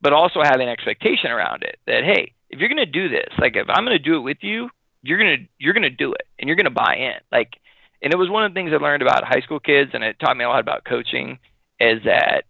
but 0.00 0.12
also 0.12 0.40
having 0.42 0.68
expectation 0.68 1.30
around 1.30 1.62
it 1.62 1.76
that 1.86 2.04
hey 2.04 2.32
if 2.50 2.60
you're 2.60 2.68
going 2.68 2.76
to 2.76 2.86
do 2.86 3.08
this 3.08 3.28
like 3.38 3.56
if 3.56 3.66
i'm 3.68 3.84
going 3.84 3.96
to 3.96 4.02
do 4.02 4.16
it 4.16 4.20
with 4.20 4.38
you 4.42 4.68
you're 5.02 5.18
going 5.18 5.38
to 5.38 5.48
you're 5.58 5.74
going 5.74 5.82
to 5.82 5.90
do 5.90 6.12
it 6.12 6.22
and 6.38 6.48
you're 6.48 6.56
going 6.56 6.64
to 6.64 6.70
buy 6.70 6.96
in. 6.96 7.14
Like 7.32 7.54
and 8.02 8.12
it 8.12 8.16
was 8.16 8.30
one 8.30 8.44
of 8.44 8.52
the 8.52 8.54
things 8.54 8.70
i 8.72 8.76
learned 8.76 9.02
about 9.02 9.24
high 9.24 9.40
school 9.40 9.60
kids 9.60 9.90
and 9.94 10.04
it 10.04 10.18
taught 10.20 10.36
me 10.36 10.44
a 10.44 10.48
lot 10.48 10.60
about 10.60 10.84
coaching 10.84 11.38
is 11.80 12.02
that 12.04 12.44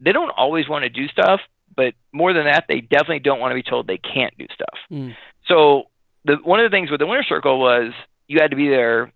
they 0.00 0.12
don't 0.12 0.30
always 0.30 0.68
want 0.68 0.84
to 0.84 0.88
do 0.88 1.08
stuff 1.08 1.40
but 1.74 1.94
more 2.12 2.32
than 2.32 2.44
that 2.44 2.64
they 2.68 2.80
definitely 2.80 3.18
don't 3.18 3.40
want 3.40 3.50
to 3.50 3.54
be 3.54 3.62
told 3.62 3.86
they 3.86 3.98
can't 3.98 4.36
do 4.38 4.46
stuff. 4.54 4.78
Mm. 4.90 5.14
So 5.48 5.84
the 6.24 6.36
one 6.42 6.60
of 6.60 6.70
the 6.70 6.74
things 6.74 6.90
with 6.90 7.00
the 7.00 7.06
winner 7.06 7.22
circle 7.24 7.58
was 7.60 7.92
you 8.28 8.38
had 8.40 8.50
to 8.50 8.56
be 8.56 8.68
there 8.68 9.12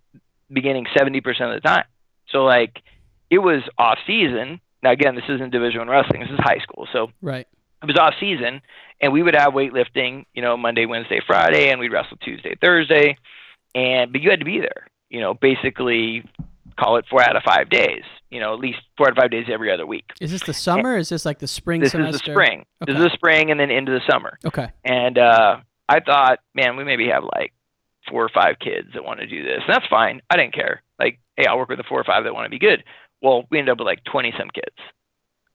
beginning 0.52 0.86
70% 0.96 1.18
of 1.26 1.54
the 1.54 1.60
time. 1.66 1.84
So 2.30 2.44
like 2.44 2.80
it 3.30 3.38
was 3.38 3.62
off 3.78 3.98
season. 4.06 4.60
Now 4.82 4.92
again, 4.92 5.14
this 5.14 5.24
isn't 5.28 5.50
division 5.50 5.80
one 5.80 5.88
wrestling. 5.88 6.20
This 6.20 6.30
is 6.30 6.38
high 6.40 6.58
school. 6.62 6.86
So 6.92 7.10
Right. 7.20 7.46
it 7.82 7.86
was 7.86 7.96
off 7.98 8.14
season 8.20 8.60
and 9.00 9.12
we 9.12 9.22
would 9.22 9.34
have 9.34 9.52
weightlifting, 9.52 10.24
you 10.34 10.42
know, 10.42 10.56
Monday, 10.56 10.86
Wednesday, 10.86 11.20
Friday, 11.26 11.70
and 11.70 11.80
we'd 11.80 11.92
wrestle 11.92 12.16
Tuesday, 12.18 12.54
Thursday. 12.60 13.16
And 13.74 14.12
but 14.12 14.20
you 14.20 14.30
had 14.30 14.40
to 14.40 14.44
be 14.44 14.58
there, 14.58 14.86
you 15.08 15.20
know, 15.20 15.34
basically 15.34 16.24
call 16.78 16.96
it 16.96 17.04
four 17.10 17.22
out 17.22 17.36
of 17.36 17.42
five 17.42 17.68
days, 17.68 18.02
you 18.30 18.40
know, 18.40 18.52
at 18.54 18.58
least 18.60 18.78
four 18.96 19.06
out 19.06 19.12
of 19.12 19.16
five 19.18 19.30
days 19.30 19.46
every 19.52 19.70
other 19.72 19.86
week. 19.86 20.04
Is 20.20 20.30
this 20.30 20.42
the 20.42 20.54
summer? 20.54 20.94
Or 20.94 20.98
is 20.98 21.08
this 21.10 21.24
like 21.26 21.38
the 21.38 21.46
spring 21.48 21.80
This 21.80 21.92
semester? 21.92 22.16
is 22.16 22.20
the 22.22 22.32
spring. 22.32 22.64
This 22.86 22.96
is 22.96 23.02
the 23.02 23.10
spring 23.10 23.50
and 23.50 23.60
then 23.60 23.70
into 23.70 23.92
the 23.92 24.00
summer. 24.10 24.38
Okay. 24.44 24.68
And 24.84 25.18
uh, 25.18 25.58
I 25.90 25.98
thought, 25.98 26.38
man, 26.54 26.76
we 26.76 26.84
maybe 26.84 27.08
have 27.08 27.24
like 27.24 27.52
four 28.08 28.24
or 28.24 28.28
five 28.28 28.60
kids 28.60 28.90
that 28.94 29.04
want 29.04 29.18
to 29.18 29.26
do 29.26 29.42
this. 29.42 29.58
And 29.66 29.74
that's 29.74 29.86
fine. 29.88 30.22
I 30.30 30.36
didn't 30.36 30.54
care. 30.54 30.82
Like, 31.00 31.18
hey, 31.36 31.46
I'll 31.46 31.58
work 31.58 31.68
with 31.68 31.78
the 31.78 31.84
four 31.88 32.00
or 32.00 32.04
five 32.04 32.22
that 32.22 32.32
want 32.32 32.46
to 32.46 32.50
be 32.50 32.60
good. 32.60 32.84
Well, 33.20 33.44
we 33.50 33.58
ended 33.58 33.72
up 33.72 33.78
with 33.78 33.86
like 33.86 34.04
20 34.04 34.32
some 34.38 34.50
kids. 34.50 34.76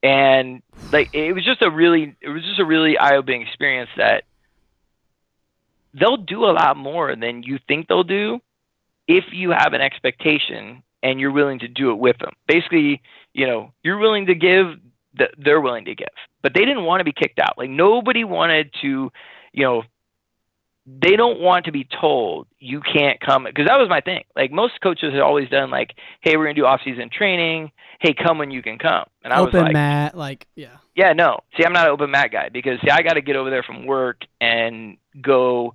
And 0.02 0.62
like, 0.92 1.14
it 1.14 1.32
was 1.32 1.42
just 1.42 1.62
a 1.62 1.70
really, 1.70 2.14
it 2.20 2.28
was 2.28 2.42
just 2.42 2.60
a 2.60 2.66
really 2.66 2.98
eye 2.98 3.16
opening 3.16 3.40
experience 3.40 3.88
that 3.96 4.24
they'll 5.94 6.18
do 6.18 6.44
a 6.44 6.52
lot 6.52 6.76
more 6.76 7.16
than 7.16 7.42
you 7.42 7.58
think 7.66 7.88
they'll 7.88 8.04
do 8.04 8.38
if 9.08 9.24
you 9.32 9.52
have 9.52 9.72
an 9.72 9.80
expectation 9.80 10.82
and 11.02 11.18
you're 11.18 11.32
willing 11.32 11.60
to 11.60 11.68
do 11.68 11.92
it 11.92 11.98
with 11.98 12.18
them. 12.18 12.34
Basically, 12.46 13.00
you 13.32 13.46
know, 13.46 13.72
you're 13.82 13.98
willing 13.98 14.26
to 14.26 14.34
give, 14.34 14.66
th- 15.16 15.34
they're 15.38 15.62
willing 15.62 15.86
to 15.86 15.94
give. 15.94 16.08
But 16.42 16.52
they 16.52 16.66
didn't 16.66 16.84
want 16.84 17.00
to 17.00 17.04
be 17.04 17.12
kicked 17.12 17.38
out. 17.38 17.56
Like 17.56 17.70
nobody 17.70 18.22
wanted 18.22 18.74
to, 18.82 19.10
you 19.54 19.64
know, 19.64 19.82
they 20.86 21.16
don't 21.16 21.40
want 21.40 21.64
to 21.64 21.72
be 21.72 21.84
told 22.00 22.46
you 22.60 22.80
can't 22.80 23.18
come 23.20 23.44
because 23.44 23.66
that 23.66 23.78
was 23.78 23.88
my 23.88 24.00
thing. 24.00 24.22
Like 24.36 24.52
most 24.52 24.80
coaches 24.80 25.12
had 25.12 25.20
always 25.20 25.48
done 25.48 25.70
like, 25.70 25.94
hey, 26.20 26.36
we're 26.36 26.44
gonna 26.44 26.54
do 26.54 26.64
off 26.66 26.80
season 26.84 27.10
training. 27.10 27.72
Hey, 27.98 28.14
come 28.14 28.38
when 28.38 28.50
you 28.50 28.62
can 28.62 28.78
come. 28.78 29.04
And 29.24 29.32
I 29.32 29.38
Open 29.40 29.54
was 29.54 29.62
like, 29.64 29.72
mat, 29.72 30.16
like 30.16 30.46
yeah. 30.54 30.76
yeah, 30.94 31.12
no. 31.12 31.40
See, 31.56 31.64
I'm 31.64 31.72
not 31.72 31.86
an 31.86 31.92
open 31.92 32.10
mat 32.10 32.30
guy 32.30 32.50
because 32.50 32.78
see, 32.82 32.90
I 32.90 33.02
got 33.02 33.14
to 33.14 33.20
get 33.22 33.36
over 33.36 33.50
there 33.50 33.62
from 33.64 33.86
work 33.86 34.22
and 34.40 34.96
go 35.20 35.74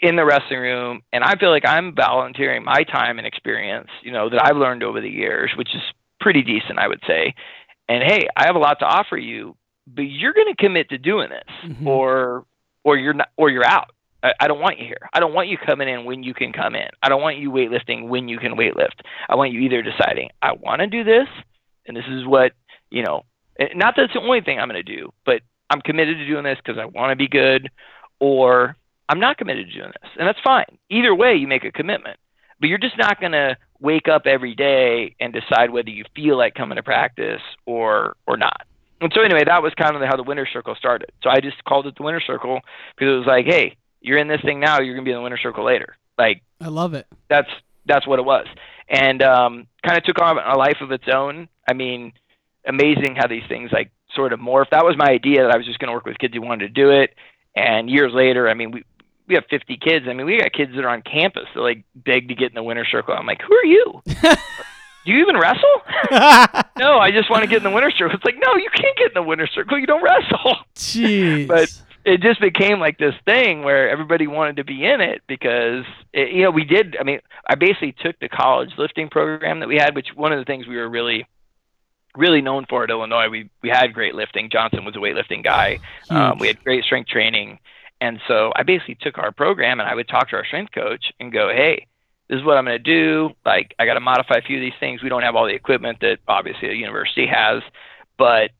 in 0.00 0.14
the 0.14 0.24
wrestling 0.24 0.60
room, 0.60 1.02
and 1.12 1.24
I 1.24 1.34
feel 1.34 1.50
like 1.50 1.66
I'm 1.66 1.92
volunteering 1.94 2.62
my 2.64 2.84
time 2.84 3.18
and 3.18 3.26
experience, 3.26 3.88
you 4.02 4.12
know, 4.12 4.30
that 4.30 4.44
I've 4.46 4.56
learned 4.56 4.84
over 4.84 5.00
the 5.00 5.10
years, 5.10 5.50
which 5.58 5.74
is 5.74 5.82
pretty 6.20 6.42
decent, 6.42 6.78
I 6.78 6.86
would 6.86 7.02
say. 7.04 7.34
And 7.88 8.02
hey, 8.04 8.28
I 8.36 8.46
have 8.46 8.54
a 8.54 8.60
lot 8.60 8.78
to 8.78 8.84
offer 8.86 9.16
you, 9.16 9.56
but 9.88 10.02
you're 10.02 10.32
going 10.32 10.54
to 10.54 10.56
commit 10.64 10.88
to 10.90 10.98
doing 10.98 11.30
this, 11.30 11.70
Mhm. 11.72 11.86
or 11.86 12.44
or 12.84 12.96
you're 12.96 13.14
not, 13.14 13.30
or 13.36 13.50
you're 13.50 13.66
out. 13.66 13.90
I, 14.26 14.44
I 14.44 14.48
don't 14.48 14.60
want 14.60 14.78
you 14.78 14.86
here. 14.86 15.08
I 15.12 15.20
don't 15.20 15.34
want 15.34 15.48
you 15.48 15.56
coming 15.56 15.88
in 15.88 16.04
when 16.04 16.22
you 16.22 16.34
can 16.34 16.52
come 16.52 16.74
in. 16.74 16.88
I 17.02 17.08
don't 17.08 17.22
want 17.22 17.38
you 17.38 17.50
weightlifting 17.50 18.08
when 18.08 18.28
you 18.28 18.38
can 18.38 18.56
weightlift. 18.56 19.00
I 19.28 19.36
want 19.36 19.52
you 19.52 19.60
either 19.60 19.82
deciding 19.82 20.30
I 20.42 20.52
want 20.52 20.80
to 20.80 20.86
do 20.86 21.04
this, 21.04 21.28
and 21.86 21.96
this 21.96 22.04
is 22.08 22.26
what 22.26 22.52
you 22.90 23.04
know. 23.04 23.22
Not 23.74 23.94
that 23.96 24.06
it's 24.06 24.14
the 24.14 24.20
only 24.20 24.40
thing 24.40 24.58
I'm 24.58 24.68
going 24.68 24.84
to 24.84 24.96
do, 24.96 25.12
but 25.24 25.40
I'm 25.70 25.80
committed 25.80 26.18
to 26.18 26.26
doing 26.26 26.44
this 26.44 26.58
because 26.62 26.78
I 26.78 26.84
want 26.86 27.10
to 27.10 27.16
be 27.16 27.28
good, 27.28 27.70
or 28.20 28.76
I'm 29.08 29.20
not 29.20 29.38
committed 29.38 29.68
to 29.68 29.72
doing 29.72 29.92
this, 30.02 30.10
and 30.18 30.26
that's 30.26 30.40
fine. 30.42 30.78
Either 30.90 31.14
way, 31.14 31.36
you 31.36 31.46
make 31.46 31.64
a 31.64 31.72
commitment, 31.72 32.18
but 32.60 32.68
you're 32.68 32.78
just 32.78 32.98
not 32.98 33.20
going 33.20 33.32
to 33.32 33.56
wake 33.80 34.08
up 34.08 34.26
every 34.26 34.54
day 34.54 35.14
and 35.20 35.32
decide 35.32 35.70
whether 35.70 35.90
you 35.90 36.04
feel 36.14 36.36
like 36.36 36.54
coming 36.54 36.76
to 36.76 36.82
practice 36.82 37.42
or 37.64 38.16
or 38.26 38.36
not. 38.36 38.66
And 39.00 39.12
so 39.14 39.20
anyway, 39.20 39.44
that 39.44 39.62
was 39.62 39.72
kind 39.74 39.94
of 39.94 40.02
how 40.02 40.16
the 40.16 40.22
winner 40.22 40.48
circle 40.50 40.74
started. 40.74 41.10
So 41.22 41.28
I 41.28 41.40
just 41.40 41.62
called 41.64 41.86
it 41.86 41.94
the 41.96 42.02
winner 42.02 42.20
circle 42.20 42.60
because 42.96 43.12
it 43.12 43.18
was 43.18 43.26
like, 43.26 43.44
hey, 43.44 43.76
you're 44.06 44.18
in 44.18 44.28
this 44.28 44.40
thing 44.42 44.60
now, 44.60 44.80
you're 44.80 44.94
gonna 44.94 45.04
be 45.04 45.10
in 45.10 45.16
the 45.16 45.22
winner 45.22 45.38
circle 45.38 45.64
later. 45.64 45.96
Like 46.16 46.42
I 46.60 46.68
love 46.68 46.94
it. 46.94 47.06
that's 47.28 47.48
that's 47.86 48.06
what 48.06 48.18
it 48.18 48.24
was, 48.24 48.46
and 48.88 49.22
um, 49.22 49.66
kind 49.84 49.98
of 49.98 50.04
took 50.04 50.20
on 50.20 50.38
a 50.38 50.56
life 50.56 50.78
of 50.80 50.92
its 50.92 51.04
own. 51.12 51.48
I 51.68 51.74
mean, 51.74 52.12
amazing 52.64 53.16
how 53.16 53.26
these 53.26 53.42
things 53.48 53.70
like 53.72 53.90
sort 54.14 54.32
of 54.32 54.40
morph. 54.40 54.70
That 54.70 54.84
was 54.84 54.96
my 54.96 55.08
idea 55.08 55.42
that 55.42 55.50
I 55.50 55.56
was 55.56 55.66
just 55.66 55.78
gonna 55.78 55.92
work 55.92 56.06
with 56.06 56.18
kids 56.18 56.34
who 56.34 56.40
wanted 56.40 56.74
to 56.74 56.80
do 56.80 56.90
it, 56.90 57.14
and 57.54 57.90
years 57.90 58.12
later, 58.14 58.48
I 58.48 58.54
mean, 58.54 58.70
we 58.70 58.84
we 59.28 59.34
have 59.34 59.44
50 59.50 59.76
kids. 59.78 60.06
I 60.08 60.12
mean, 60.12 60.26
we 60.26 60.38
got 60.38 60.52
kids 60.52 60.72
that 60.76 60.84
are 60.84 60.88
on 60.88 61.02
campus 61.02 61.48
that 61.54 61.60
like 61.60 61.82
beg 61.96 62.28
to 62.28 62.34
get 62.34 62.50
in 62.50 62.54
the 62.54 62.62
winner 62.62 62.84
circle. 62.84 63.14
I'm 63.14 63.26
like, 63.26 63.42
who 63.42 63.54
are 63.54 63.64
you? 63.64 64.02
Do 64.06 65.12
you 65.12 65.20
even 65.20 65.36
wrestle? 65.36 65.82
no, 66.78 66.98
I 66.98 67.10
just 67.12 67.30
want 67.30 67.44
to 67.44 67.48
get 67.48 67.58
in 67.58 67.62
the 67.62 67.70
winner 67.70 67.92
circle. 67.92 68.16
It's 68.16 68.24
like, 68.24 68.38
no, 68.44 68.56
you 68.56 68.68
can't 68.74 68.96
get 68.96 69.08
in 69.08 69.14
the 69.14 69.22
winner 69.22 69.46
circle. 69.46 69.78
You 69.78 69.86
don't 69.86 70.02
wrestle. 70.02 70.56
Jeez. 70.74 71.46
But 71.48 71.72
it 72.06 72.22
just 72.22 72.40
became 72.40 72.78
like 72.78 72.98
this 72.98 73.16
thing 73.24 73.64
where 73.64 73.90
everybody 73.90 74.28
wanted 74.28 74.56
to 74.56 74.64
be 74.64 74.86
in 74.86 75.00
it 75.00 75.22
because 75.26 75.84
it, 76.12 76.30
you 76.30 76.42
know 76.42 76.52
we 76.52 76.64
did. 76.64 76.96
I 76.98 77.02
mean, 77.02 77.18
I 77.48 77.56
basically 77.56 77.96
took 78.00 78.18
the 78.20 78.28
college 78.28 78.70
lifting 78.78 79.08
program 79.08 79.58
that 79.60 79.68
we 79.68 79.76
had, 79.76 79.96
which 79.96 80.08
one 80.14 80.32
of 80.32 80.38
the 80.38 80.44
things 80.44 80.68
we 80.68 80.76
were 80.76 80.88
really 80.88 81.26
really 82.16 82.40
known 82.40 82.64
for 82.70 82.84
at 82.84 82.90
Illinois. 82.90 83.28
We 83.28 83.50
we 83.60 83.68
had 83.68 83.92
great 83.92 84.14
lifting. 84.14 84.50
Johnson 84.50 84.84
was 84.84 84.94
a 84.94 85.00
weightlifting 85.00 85.42
guy. 85.42 85.80
Um, 86.08 86.38
we 86.38 86.46
had 86.46 86.62
great 86.62 86.84
strength 86.84 87.10
training, 87.10 87.58
and 88.00 88.20
so 88.28 88.52
I 88.54 88.62
basically 88.62 88.98
took 89.00 89.18
our 89.18 89.32
program 89.32 89.80
and 89.80 89.88
I 89.88 89.94
would 89.96 90.08
talk 90.08 90.30
to 90.30 90.36
our 90.36 90.44
strength 90.46 90.72
coach 90.72 91.12
and 91.20 91.32
go, 91.32 91.48
hey. 91.48 91.86
This 92.28 92.40
is 92.40 92.44
what 92.44 92.56
I'm 92.56 92.64
going 92.64 92.76
to 92.76 92.82
do. 92.82 93.30
Like, 93.44 93.72
I 93.78 93.86
got 93.86 93.94
to 93.94 94.00
modify 94.00 94.38
a 94.38 94.42
few 94.42 94.56
of 94.56 94.60
these 94.60 94.72
things. 94.80 95.00
We 95.00 95.08
don't 95.08 95.22
have 95.22 95.36
all 95.36 95.46
the 95.46 95.54
equipment 95.54 96.00
that 96.00 96.18
obviously 96.26 96.68
a 96.68 96.72
university 96.72 97.24
has, 97.24 97.62
but 98.18 98.50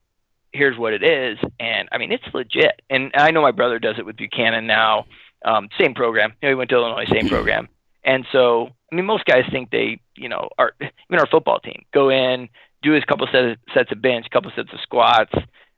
here's 0.56 0.78
what 0.78 0.92
it 0.92 1.02
is. 1.02 1.38
And 1.60 1.88
I 1.92 1.98
mean, 1.98 2.12
it's 2.12 2.24
legit. 2.34 2.82
And 2.90 3.12
I 3.14 3.30
know 3.30 3.42
my 3.42 3.52
brother 3.52 3.78
does 3.78 3.96
it 3.98 4.06
with 4.06 4.16
Buchanan 4.16 4.66
now. 4.66 5.06
Um, 5.44 5.68
same 5.78 5.94
program. 5.94 6.32
You 6.40 6.48
know, 6.48 6.52
he 6.52 6.54
went 6.56 6.70
to 6.70 6.76
Illinois, 6.76 7.06
same 7.06 7.28
program. 7.28 7.68
And 8.04 8.24
so, 8.32 8.68
I 8.90 8.94
mean, 8.94 9.04
most 9.04 9.24
guys 9.24 9.44
think 9.50 9.70
they, 9.70 10.00
you 10.16 10.28
know, 10.28 10.48
are 10.58 10.72
even 10.80 11.18
our 11.18 11.26
football 11.26 11.58
team 11.58 11.84
go 11.92 12.08
in, 12.08 12.48
do 12.82 12.92
his 12.92 13.04
couple 13.04 13.26
sets 13.30 13.60
sets 13.74 13.92
of 13.92 14.00
bench, 14.00 14.26
couple 14.30 14.50
sets 14.54 14.72
of 14.72 14.80
squats, 14.80 15.32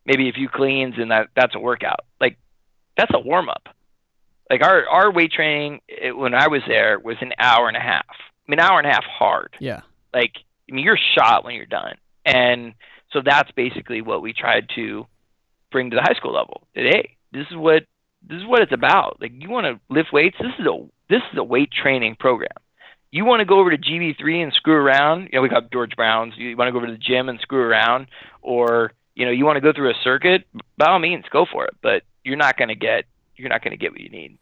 maybe 0.04 0.28
a 0.28 0.32
few 0.32 0.48
cleans, 0.48 0.94
and 0.98 1.10
that 1.10 1.28
that's 1.34 1.54
a 1.54 1.58
workout. 1.58 2.00
Like 2.20 2.38
that's 2.96 3.12
a 3.14 3.18
warm 3.18 3.48
up. 3.48 3.68
Like 4.50 4.62
our 4.62 4.86
our 4.88 5.12
weight 5.12 5.32
training 5.32 5.80
it, 5.88 6.16
when 6.16 6.34
I 6.34 6.48
was 6.48 6.62
there 6.68 6.98
was 6.98 7.16
an 7.20 7.32
hour 7.38 7.68
and 7.68 7.76
a 7.76 7.80
half. 7.80 8.06
I 8.10 8.50
mean, 8.50 8.60
an 8.60 8.66
hour 8.66 8.78
and 8.78 8.86
a 8.86 8.90
half 8.90 9.04
hard 9.04 9.54
yeah. 9.58 9.82
like 10.14 10.32
I 10.70 10.74
mean 10.74 10.84
you're 10.84 10.98
shot 11.14 11.44
when 11.44 11.54
you're 11.54 11.66
done. 11.66 11.96
And 12.24 12.74
so 13.12 13.20
that's 13.24 13.50
basically 13.52 14.02
what 14.02 14.22
we 14.22 14.32
tried 14.32 14.68
to 14.74 15.06
bring 15.70 15.90
to 15.90 15.96
the 15.96 16.02
high 16.02 16.14
school 16.14 16.34
level. 16.34 16.66
That 16.74 16.84
hey, 16.84 17.16
this 17.32 17.46
is 17.50 17.56
what 17.56 17.84
this 18.26 18.40
is 18.40 18.46
what 18.46 18.62
it's 18.62 18.72
about. 18.72 19.18
Like 19.20 19.32
you 19.34 19.50
want 19.50 19.66
to 19.66 19.80
lift 19.92 20.12
weights, 20.12 20.36
this 20.40 20.52
is 20.58 20.66
a 20.66 20.86
this 21.08 21.22
is 21.32 21.38
a 21.38 21.44
weight 21.44 21.70
training 21.70 22.16
program. 22.18 22.48
You 23.10 23.24
want 23.24 23.40
to 23.40 23.46
go 23.46 23.58
over 23.58 23.70
to 23.70 23.78
GB3 23.78 24.42
and 24.42 24.52
screw 24.52 24.74
around, 24.74 25.30
you 25.32 25.38
know, 25.38 25.40
we 25.40 25.48
got 25.48 25.72
George 25.72 25.96
Brown's, 25.96 26.34
you 26.36 26.54
want 26.58 26.68
to 26.68 26.72
go 26.72 26.78
over 26.78 26.86
to 26.88 26.92
the 26.92 26.98
gym 26.98 27.30
and 27.30 27.40
screw 27.40 27.62
around 27.62 28.08
or 28.42 28.92
you 29.14 29.24
know, 29.24 29.32
you 29.32 29.44
want 29.44 29.56
to 29.56 29.60
go 29.60 29.72
through 29.72 29.90
a 29.90 29.94
circuit, 30.04 30.46
by 30.76 30.86
all 30.86 31.00
means 31.00 31.24
go 31.30 31.44
for 31.50 31.64
it, 31.64 31.74
but 31.82 32.02
you're 32.24 32.36
not 32.36 32.56
going 32.56 32.68
to 32.68 32.76
get 32.76 33.04
you're 33.36 33.48
not 33.48 33.62
going 33.62 33.72
to 33.72 33.78
get 33.78 33.92
what 33.92 34.00
you 34.00 34.10
need. 34.10 34.38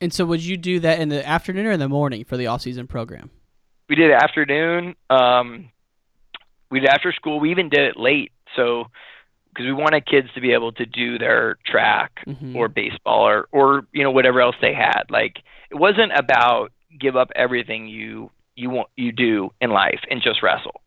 And 0.00 0.12
so, 0.12 0.24
would 0.26 0.42
you 0.42 0.56
do 0.56 0.80
that 0.80 1.00
in 1.00 1.08
the 1.08 1.26
afternoon 1.26 1.66
or 1.66 1.72
in 1.72 1.80
the 1.80 1.88
morning 1.88 2.24
for 2.24 2.36
the 2.36 2.46
off-season 2.46 2.86
program? 2.86 3.30
we 3.88 3.96
did 3.96 4.10
afternoon. 4.10 4.94
Um, 5.08 5.70
we 6.70 6.80
did 6.80 6.88
after 6.88 7.12
school. 7.12 7.40
We 7.40 7.50
even 7.50 7.68
did 7.68 7.80
it 7.80 7.96
late, 7.96 8.32
so 8.56 8.86
because 9.48 9.66
we 9.66 9.72
wanted 9.72 10.06
kids 10.06 10.28
to 10.34 10.40
be 10.40 10.52
able 10.52 10.72
to 10.72 10.86
do 10.86 11.18
their 11.18 11.56
track 11.66 12.22
Mhm. 12.26 12.54
or 12.54 12.68
baseball 12.68 13.26
or 13.26 13.48
or 13.52 13.86
you 13.92 14.02
know 14.02 14.10
whatever 14.10 14.40
else 14.40 14.56
they 14.60 14.74
had. 14.74 15.04
Like 15.10 15.38
it 15.70 15.74
wasn't 15.76 16.12
about 16.14 16.72
give 16.98 17.16
up 17.16 17.30
everything 17.34 17.88
you 17.88 18.30
you 18.54 18.70
want 18.70 18.88
you 18.96 19.12
do 19.12 19.52
in 19.60 19.70
life 19.70 20.00
and 20.10 20.20
just 20.22 20.42
wrestle. 20.42 20.80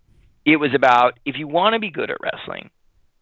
it 0.44 0.58
was 0.60 0.74
about 0.74 1.20
if 1.24 1.38
you 1.38 1.48
want 1.48 1.74
to 1.74 1.80
be 1.80 1.92
good 1.92 2.10
at 2.10 2.18
wrestling, 2.20 2.72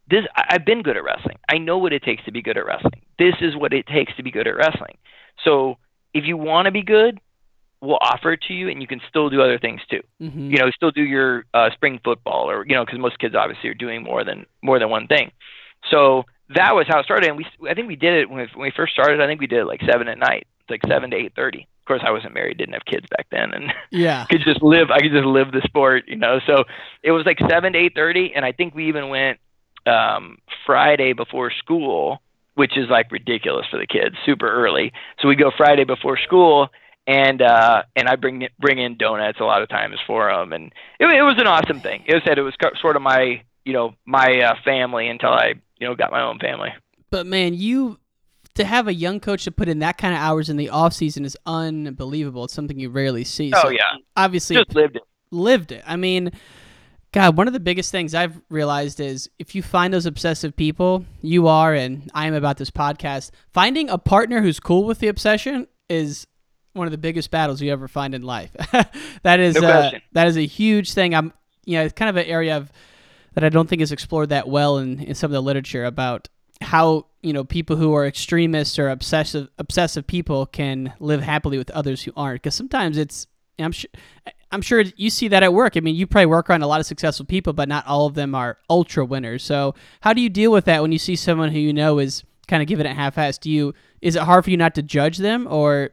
this 0.10 0.26
I- 0.38 0.46
I've 0.52 0.64
been 0.66 0.82
good 0.82 0.96
at 0.96 1.04
wrestling. 1.04 1.38
I 1.50 1.58
know 1.58 1.78
what 1.78 1.92
it 1.92 2.02
takes 2.02 2.24
to 2.24 2.32
be 2.32 2.42
good 2.42 2.58
at 2.58 2.66
wrestling. 2.66 3.02
This 3.18 3.36
is 3.42 3.58
what 3.58 3.74
it 3.74 3.86
takes 3.88 4.16
to 4.16 4.24
be 4.24 4.32
good 4.32 4.48
at 4.48 4.56
wrestling. 4.56 4.98
So 5.44 5.78
if 6.14 6.24
you 6.26 6.38
want 6.38 6.68
to 6.68 6.72
be 6.72 6.82
good, 6.82 7.20
we'll 7.82 7.98
offer 8.02 8.34
it 8.34 8.42
to 8.48 8.54
you, 8.54 8.70
and 8.70 8.82
you 8.82 8.88
can 8.88 9.02
still 9.10 9.30
do 9.30 9.42
other 9.42 9.58
things 9.58 9.82
too. 9.90 10.02
Mhm. 10.22 10.52
You 10.52 10.58
know, 10.58 10.70
still 10.72 10.92
do 10.92 11.04
your 11.04 11.46
uh, 11.54 11.70
spring 11.72 12.00
football, 12.04 12.50
or 12.50 12.66
you 12.68 12.76
know, 12.76 12.86
because 12.86 13.00
most 13.00 13.20
kids 13.20 13.36
obviously 13.36 13.70
are 13.70 13.74
doing 13.74 14.04
more 14.04 14.24
than 14.24 14.46
more 14.62 14.80
than 14.80 14.90
one 14.90 15.08
thing. 15.08 15.32
So 15.90 16.26
that 16.56 16.76
was 16.76 16.88
how 16.88 17.00
it 17.00 17.06
started, 17.06 17.30
and 17.30 17.38
we 17.38 17.46
I 17.70 17.74
think 17.74 17.88
we 17.88 17.96
did 17.96 18.14
it 18.14 18.30
when 18.30 18.40
we, 18.40 18.48
when 18.54 18.64
we 18.64 18.72
first 18.76 18.94
started. 18.94 19.22
I 19.22 19.28
think 19.28 19.40
we 19.40 19.48
did 19.48 19.60
it 19.60 19.66
like 19.66 19.82
seven 19.90 20.08
at 20.08 20.18
night, 20.18 20.48
like 20.70 20.82
seven 20.88 21.12
to 21.12 21.18
eight 21.18 21.34
thirty. 21.36 21.68
Of 21.82 21.86
course, 21.86 22.02
I 22.06 22.12
wasn't 22.12 22.36
married, 22.36 22.58
didn't 22.60 22.74
have 22.74 22.86
kids 22.86 23.08
back 23.10 23.28
then, 23.32 23.52
and 23.54 23.74
Yeah. 23.92 24.26
could 24.30 24.42
just 24.44 24.62
live. 24.62 24.92
I 24.92 25.00
could 25.00 25.12
just 25.12 25.26
live 25.26 25.52
the 25.52 25.62
sport, 25.66 26.04
you 26.08 26.18
know. 26.18 26.40
So 26.46 26.66
it 27.02 27.12
was 27.12 27.26
like 27.26 27.40
seven 27.50 27.74
to 27.74 27.80
eight 27.80 27.94
thirty, 27.96 28.34
and 28.36 28.46
I 28.46 28.52
think 28.52 28.76
we 28.76 28.88
even 28.90 29.10
went 29.10 29.40
um, 29.88 30.38
Friday 30.66 31.14
before 31.14 31.50
school, 31.52 32.22
which 32.56 32.78
is 32.78 32.90
like 32.90 33.12
ridiculous 33.12 33.66
for 33.72 33.78
the 33.78 33.88
kids, 33.88 34.16
super 34.26 34.52
early. 34.52 34.92
So 35.20 35.28
we 35.28 35.36
go 35.36 35.52
Friday 35.56 35.84
before 35.84 36.18
school, 36.18 36.70
and 37.10 37.42
uh, 37.42 37.82
and 37.96 38.08
I 38.08 38.16
bring 38.16 38.48
bring 38.60 38.78
in 38.78 38.96
donuts 38.96 39.40
a 39.40 39.44
lot 39.44 39.64
of 39.64 39.70
times 39.70 39.98
for 40.06 40.32
them, 40.32 40.54
and 40.54 40.66
it, 41.00 41.06
it 41.06 41.24
was 41.24 41.36
an 41.40 41.48
awesome 41.48 41.82
thing. 41.82 42.04
It 42.06 42.14
was 42.14 42.22
said 42.24 42.38
it 42.38 42.44
was 42.44 42.54
sort 42.80 42.96
of 42.96 43.02
my 43.02 43.42
you 43.66 43.74
know 43.74 43.96
my 44.06 44.42
uh, 44.42 44.54
family 44.64 45.10
until 45.10 45.32
I 45.32 45.56
you 45.80 45.88
know 45.88 45.96
got 45.96 46.12
my 46.12 46.22
own 46.22 46.38
family. 46.38 46.70
But 47.10 47.26
man, 47.26 47.56
you 47.56 48.00
to 48.54 48.64
have 48.64 48.88
a 48.88 48.94
young 48.94 49.20
coach 49.20 49.46
to 49.46 49.52
put 49.52 49.68
in 49.68 49.80
that 49.80 49.98
kind 49.98 50.14
of 50.14 50.20
hours 50.20 50.50
in 50.50 50.58
the 50.58 50.70
off 50.70 50.94
season 50.94 51.26
is 51.26 51.36
unbelievable. 51.48 52.44
It's 52.44 52.54
something 52.54 52.80
you 52.80 52.92
rarely 52.92 53.24
see. 53.24 53.52
Oh 53.56 53.64
So 53.64 53.70
yeah, 53.70 53.90
obviously 54.16 54.58
just 54.58 54.76
lived 54.76 54.98
it. 54.98 55.04
lived 55.32 55.72
it. 55.72 55.84
I 55.88 55.96
mean, 55.96 56.32
God, 57.12 57.38
one 57.38 57.48
of 57.48 57.54
the 57.54 57.60
biggest 57.60 57.92
things 57.92 58.14
I've 58.14 58.40
realized 58.50 59.00
is 59.00 59.32
if 59.40 59.56
you 59.56 59.64
find 59.64 59.92
those 59.92 60.06
obsessive 60.06 60.56
people, 60.56 61.06
you 61.22 61.48
are, 61.48 61.74
and 61.74 62.12
I 62.14 62.28
am 62.28 62.36
about 62.36 62.58
this 62.58 62.70
podcast, 62.70 63.32
finding 63.52 63.90
a 63.90 63.98
partner 63.98 64.42
who's 64.42 64.60
cool 64.60 64.84
with 64.84 65.00
the 65.00 65.08
obsession 65.08 65.66
is 65.90 66.28
one 66.74 66.88
of 66.88 66.92
the 66.92 66.98
biggest 66.98 67.32
battles 67.32 67.62
you 67.62 67.72
ever 67.72 67.88
find 67.88 68.14
in 68.14 68.22
life. 68.22 68.52
that 69.24 69.40
is 69.40 69.56
no 69.56 69.68
uh, 69.68 69.92
that 70.14 70.28
is 70.28 70.38
a 70.38 70.46
huge 70.46 70.94
thing. 70.94 71.14
I'm 71.16 71.34
you 71.66 71.78
know, 71.78 71.84
it's 71.84 71.94
kind 71.94 72.10
of 72.10 72.18
an 72.18 72.26
area 72.26 72.58
of 72.58 72.72
that 73.34 73.44
I 73.44 73.50
don't 73.50 73.68
think 73.70 73.82
is 73.82 73.92
explored 73.92 74.30
that 74.30 74.48
well 74.48 74.78
in, 74.78 75.00
in 75.02 75.16
some 75.16 75.30
of 75.30 75.34
the 75.34 75.42
literature 75.42 75.86
about 75.86 76.28
how 76.62 77.06
you 77.22 77.32
know 77.32 77.44
people 77.44 77.76
who 77.76 77.94
are 77.94 78.06
extremists 78.06 78.78
or 78.78 78.90
obsessive 78.90 79.50
obsessive 79.58 80.06
people 80.08 80.46
can 80.46 80.94
live 81.00 81.22
happily 81.22 81.58
with 81.58 81.70
others 81.72 82.04
who 82.04 82.12
aren't 82.18 82.42
because 82.42 82.56
sometimes 82.56 82.98
it's 82.98 83.28
I'm 83.58 83.72
sure 83.72 83.90
I'm 84.52 84.62
sure 84.62 84.82
you 84.96 85.10
see 85.10 85.28
that 85.28 85.44
at 85.44 85.54
work. 85.54 85.78
I 85.78 85.80
mean, 85.80 85.96
you 85.96 86.08
probably 86.08 86.26
work 86.26 86.50
around 86.50 86.64
a 86.64 86.68
lot 86.68 86.80
of 86.80 86.88
successful 86.88 87.26
people, 87.26 87.54
but 87.54 87.70
not 87.70 87.86
all 87.86 88.08
of 88.08 88.16
them 88.16 88.34
are 88.34 88.58
ultra 88.70 89.06
winners. 89.06 89.44
So, 89.44 89.76
how 90.02 90.14
do 90.14 90.22
you 90.22 90.30
deal 90.30 90.52
with 90.52 90.66
that 90.66 90.82
when 90.82 90.92
you 90.92 90.98
see 90.98 91.16
someone 91.16 91.52
who 91.52 91.60
you 91.60 91.72
know 91.72 92.00
is 92.00 92.24
kind 92.48 92.64
of 92.64 92.68
giving 92.68 92.88
it 92.88 92.96
half-ass? 92.96 93.38
Do 93.38 93.52
you 93.52 93.74
is 94.02 94.16
it 94.16 94.24
hard 94.24 94.44
for 94.44 94.50
you 94.50 94.58
not 94.58 94.76
to 94.76 94.82
judge 94.82 95.18
them, 95.18 95.48
or 95.48 95.92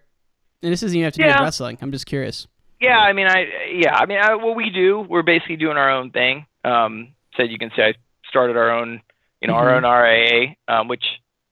and 0.62 0.72
this 0.72 0.80
doesn't 0.80 0.96
even 0.96 1.04
have 1.04 1.12
to 1.14 1.18
do 1.20 1.24
Yeah. 1.26 1.34
with 1.40 1.42
wrestling? 1.44 1.78
I'm 1.80 1.92
just 1.92 2.06
curious. 2.06 2.46
Yeah, 2.80 2.98
I 2.98 3.12
mean, 3.12 3.26
I 3.26 3.46
yeah, 3.72 3.94
I 3.94 4.06
mean, 4.06 4.18
I, 4.18 4.34
what 4.34 4.54
we 4.56 4.70
do, 4.70 5.00
we're 5.00 5.22
basically 5.22 5.56
doing 5.56 5.76
our 5.76 5.90
own 5.90 6.10
thing. 6.10 6.46
Um, 6.64 7.08
said 7.36 7.50
you 7.50 7.58
can 7.58 7.70
say 7.76 7.82
I 7.88 7.94
started 8.28 8.56
our 8.56 8.70
own, 8.70 9.00
you 9.40 9.48
know, 9.48 9.54
our 9.54 9.66
Mhm. 9.68 9.76
own 9.76 9.84
RIA, 9.84 10.56
um, 10.68 10.88
which 10.88 11.04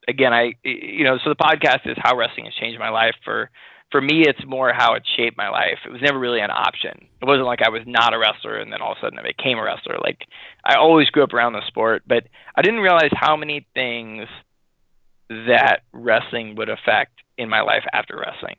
again, 0.08 0.32
I 0.34 0.52
you 0.64 1.04
know, 1.04 1.18
so 1.18 1.30
the 1.30 1.36
podcast 1.36 1.86
is 1.86 1.96
how 1.98 2.16
wrestling 2.16 2.44
has 2.46 2.54
changed 2.54 2.78
my 2.78 2.90
life. 2.90 3.14
For 3.24 3.50
for 3.90 4.00
me, 4.00 4.22
it's 4.26 4.44
more 4.44 4.72
how 4.72 4.94
it 4.94 5.04
shaped 5.16 5.36
my 5.36 5.48
life. 5.48 5.78
It 5.86 5.92
was 5.92 6.02
never 6.02 6.18
really 6.18 6.40
an 6.40 6.50
option. 6.50 7.06
It 7.22 7.26
wasn't 7.26 7.46
like 7.46 7.62
I 7.62 7.68
was 7.70 7.82
not 7.86 8.12
a 8.12 8.18
wrestler 8.18 8.56
and 8.58 8.72
then 8.72 8.82
all 8.82 8.92
of 8.92 8.98
a 8.98 9.00
sudden 9.02 9.18
I 9.18 9.22
became 9.22 9.56
a 9.58 9.62
wrestler. 9.62 9.98
Like 10.02 10.26
I 10.64 10.74
always 10.74 11.08
grew 11.10 11.22
up 11.22 11.32
around 11.32 11.52
the 11.52 11.64
sport, 11.68 12.02
but 12.06 12.24
I 12.56 12.62
didn't 12.62 12.80
realize 12.80 13.10
how 13.14 13.36
many 13.36 13.66
things 13.72 14.26
that 15.28 15.82
wrestling 15.92 16.56
would 16.56 16.68
affect 16.68 17.12
in 17.38 17.48
my 17.48 17.60
life 17.62 17.84
after 17.92 18.16
wrestling 18.18 18.56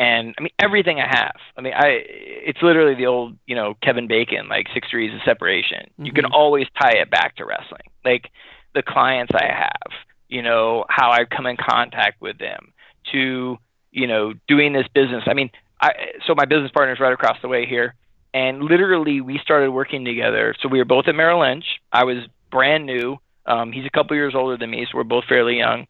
and 0.00 0.34
I 0.38 0.42
mean 0.42 0.52
everything 0.58 0.98
I 0.98 1.06
have. 1.06 1.36
I 1.56 1.60
mean, 1.60 1.74
I 1.76 2.02
it's 2.08 2.60
literally 2.62 2.94
the 2.96 3.06
old 3.06 3.36
you 3.46 3.54
know 3.54 3.74
Kevin 3.82 4.08
Bacon 4.08 4.48
like 4.48 4.66
six 4.74 4.88
degrees 4.88 5.14
of 5.14 5.20
separation. 5.24 5.90
You 5.98 6.12
can 6.12 6.24
Mhm. 6.24 6.32
always 6.32 6.66
tie 6.80 6.94
it 6.94 7.10
back 7.10 7.36
to 7.36 7.44
wrestling, 7.44 7.82
like 8.04 8.30
the 8.74 8.82
clients 8.82 9.32
I 9.34 9.46
have, 9.46 9.92
you 10.28 10.42
know 10.42 10.86
how 10.88 11.12
I 11.12 11.24
come 11.26 11.46
in 11.46 11.56
contact 11.58 12.20
with 12.20 12.38
them, 12.38 12.72
to 13.12 13.58
you 13.92 14.06
know 14.08 14.32
doing 14.48 14.72
this 14.72 14.88
business. 14.94 15.24
I 15.26 15.34
mean, 15.34 15.50
I 15.80 15.90
so 16.26 16.34
my 16.34 16.46
business 16.46 16.72
partner 16.72 16.94
is 16.94 17.00
right 17.00 17.12
across 17.12 17.40
the 17.42 17.48
way 17.48 17.66
here, 17.66 17.94
and 18.32 18.62
literally 18.64 19.20
we 19.20 19.38
started 19.38 19.70
working 19.70 20.04
together. 20.04 20.54
So 20.60 20.68
we 20.68 20.78
were 20.78 20.86
both 20.86 21.08
at 21.08 21.14
Merrill 21.14 21.40
Lynch. 21.40 21.66
I 21.92 22.04
was 22.04 22.26
brand 22.50 22.86
new. 22.86 23.18
Um, 23.46 23.70
he's 23.72 23.84
a 23.86 23.90
couple 23.90 24.16
years 24.16 24.34
older 24.34 24.56
than 24.56 24.70
me, 24.70 24.86
so 24.90 24.96
we're 24.96 25.04
both 25.04 25.24
fairly 25.26 25.58
young. 25.58 25.86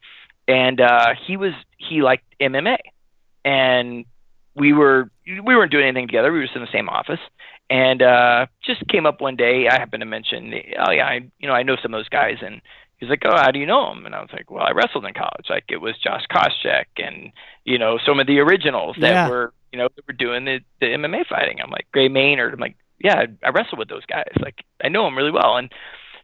And 0.48 0.80
uh, 0.80 1.14
he 1.26 1.36
was 1.36 1.52
he 1.78 2.02
liked 2.02 2.24
MMA 2.40 2.78
and 3.44 4.04
we 4.54 4.72
were 4.72 5.10
we 5.26 5.40
weren't 5.56 5.70
doing 5.72 5.84
anything 5.84 6.06
together. 6.08 6.32
We 6.32 6.38
were 6.40 6.44
just 6.44 6.56
in 6.56 6.62
the 6.62 6.72
same 6.72 6.88
office, 6.88 7.20
and 7.68 8.02
uh, 8.02 8.46
just 8.64 8.86
came 8.88 9.06
up 9.06 9.20
one 9.20 9.36
day. 9.36 9.68
I 9.68 9.74
happened 9.78 10.00
to 10.00 10.06
mention, 10.06 10.52
oh 10.86 10.90
yeah, 10.90 11.06
I 11.06 11.20
you 11.38 11.48
know 11.48 11.54
I 11.54 11.62
know 11.62 11.76
some 11.82 11.94
of 11.94 11.98
those 11.98 12.08
guys, 12.08 12.36
and 12.42 12.60
he's 12.98 13.08
like, 13.08 13.22
oh, 13.24 13.36
how 13.36 13.50
do 13.50 13.58
you 13.58 13.66
know 13.66 13.88
them? 13.94 14.06
And 14.06 14.14
I 14.14 14.20
was 14.20 14.30
like, 14.32 14.50
well, 14.50 14.64
I 14.64 14.72
wrestled 14.72 15.04
in 15.06 15.14
college. 15.14 15.46
Like 15.48 15.64
it 15.68 15.78
was 15.80 15.94
Josh 16.02 16.24
Koscheck 16.30 16.86
and 16.96 17.32
you 17.64 17.78
know 17.78 17.98
some 18.04 18.18
of 18.20 18.26
the 18.26 18.38
originals 18.40 18.96
that 19.00 19.10
Yeah. 19.12 19.28
were 19.28 19.52
you 19.72 19.78
know 19.78 19.88
that 19.94 20.06
were 20.06 20.14
doing 20.14 20.44
the 20.44 20.60
the 20.80 20.86
MMA 20.86 21.26
fighting. 21.28 21.60
I'm 21.62 21.70
like 21.70 21.86
Gray 21.92 22.08
Maynard. 22.08 22.52
I'm 22.52 22.60
like, 22.60 22.76
yeah, 22.98 23.16
I, 23.42 23.46
I 23.46 23.50
wrestled 23.50 23.78
with 23.78 23.88
those 23.88 24.04
guys. 24.06 24.32
Like 24.40 24.64
I 24.82 24.88
know 24.88 25.04
them 25.04 25.16
really 25.16 25.30
well, 25.30 25.56
and 25.56 25.72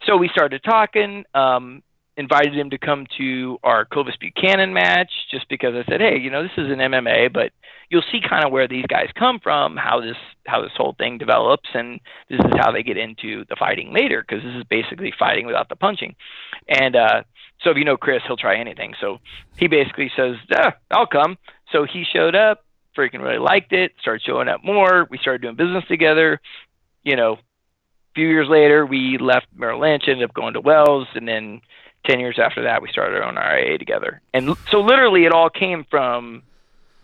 so 0.05 0.17
we 0.17 0.29
started 0.29 0.63
talking. 0.65 1.25
Um, 1.35 1.83
invited 2.17 2.57
him 2.57 2.71
to 2.71 2.79
come 2.79 3.07
to 3.19 3.59
our 3.63 3.85
Clovis 3.85 4.17
Buchanan 4.19 4.73
match 4.73 5.11
just 5.31 5.49
because 5.49 5.75
I 5.75 5.89
said, 5.91 6.01
hey, 6.01 6.19
you 6.19 6.31
know, 6.31 6.43
this 6.43 6.53
is 6.57 6.71
an 6.71 6.79
MMA, 6.79 7.33
but 7.33 7.53
you'll 7.91 8.05
see 8.11 8.21
kind 8.27 8.45
of 8.45 8.53
where 8.53 8.67
these 8.67 8.87
guys 8.87 9.09
come 9.15 9.39
from, 9.39 9.77
how 9.77 10.01
this 10.01 10.17
how 10.47 10.63
this 10.63 10.73
whole 10.77 10.95
thing 10.97 11.19
develops, 11.19 11.69
and 11.75 12.01
this 12.31 12.41
is 12.41 12.53
how 12.57 12.73
they 12.73 12.83
get 12.83 12.97
into 12.97 13.45
the 13.49 13.57
fighting 13.57 13.93
later 13.93 14.25
because 14.27 14.43
this 14.43 14.55
is 14.55 14.65
basically 14.65 15.13
fighting 15.19 15.47
without 15.47 15.69
the 15.69 15.77
punching. 15.77 16.15
And 16.69 16.97
uh, 16.97 17.23
so 17.63 17.71
if 17.71 17.77
you 17.77 17.85
know 17.85 17.97
Chris, 17.97 18.23
he'll 18.27 18.37
try 18.37 18.59
anything. 18.59 18.95
So 19.01 19.19
he 19.57 19.69
basically 19.69 20.11
says, 20.17 20.37
yeah, 20.51 20.73
I'll 20.91 21.07
come. 21.07 21.37
So 21.73 21.85
he 21.85 22.05
showed 22.11 22.35
up, 22.35 22.65
freaking 22.97 23.23
really 23.23 23.39
liked 23.39 23.73
it, 23.73 23.93
started 24.01 24.23
showing 24.25 24.49
up 24.49 24.65
more. 24.65 25.07
We 25.11 25.19
started 25.19 25.43
doing 25.43 25.57
business 25.57 25.85
together. 25.89 26.41
You 27.03 27.17
know, 27.17 27.33
a 27.35 27.39
few 28.15 28.29
years 28.29 28.49
later, 28.49 28.87
we 28.87 29.19
left 29.21 29.47
Merrill 29.55 29.81
Lynch, 29.81 30.05
ended 30.09 30.25
up 30.29 30.35
going 30.35 30.55
to 30.55 30.61
Wells, 30.61 31.07
and 31.15 31.29
then 31.29 31.61
10 32.05 32.21
years 32.21 32.39
after 32.39 32.63
that, 32.65 32.83
we 32.83 32.89
started 32.91 33.17
our 33.17 33.25
own 33.25 33.37
RIA 33.37 33.79
together. 33.79 34.21
And 34.33 34.49
l- 34.51 34.59
so 34.71 34.81
literally 34.81 35.25
it 35.25 35.33
all 35.33 35.51
came 35.51 35.85
from 35.91 36.43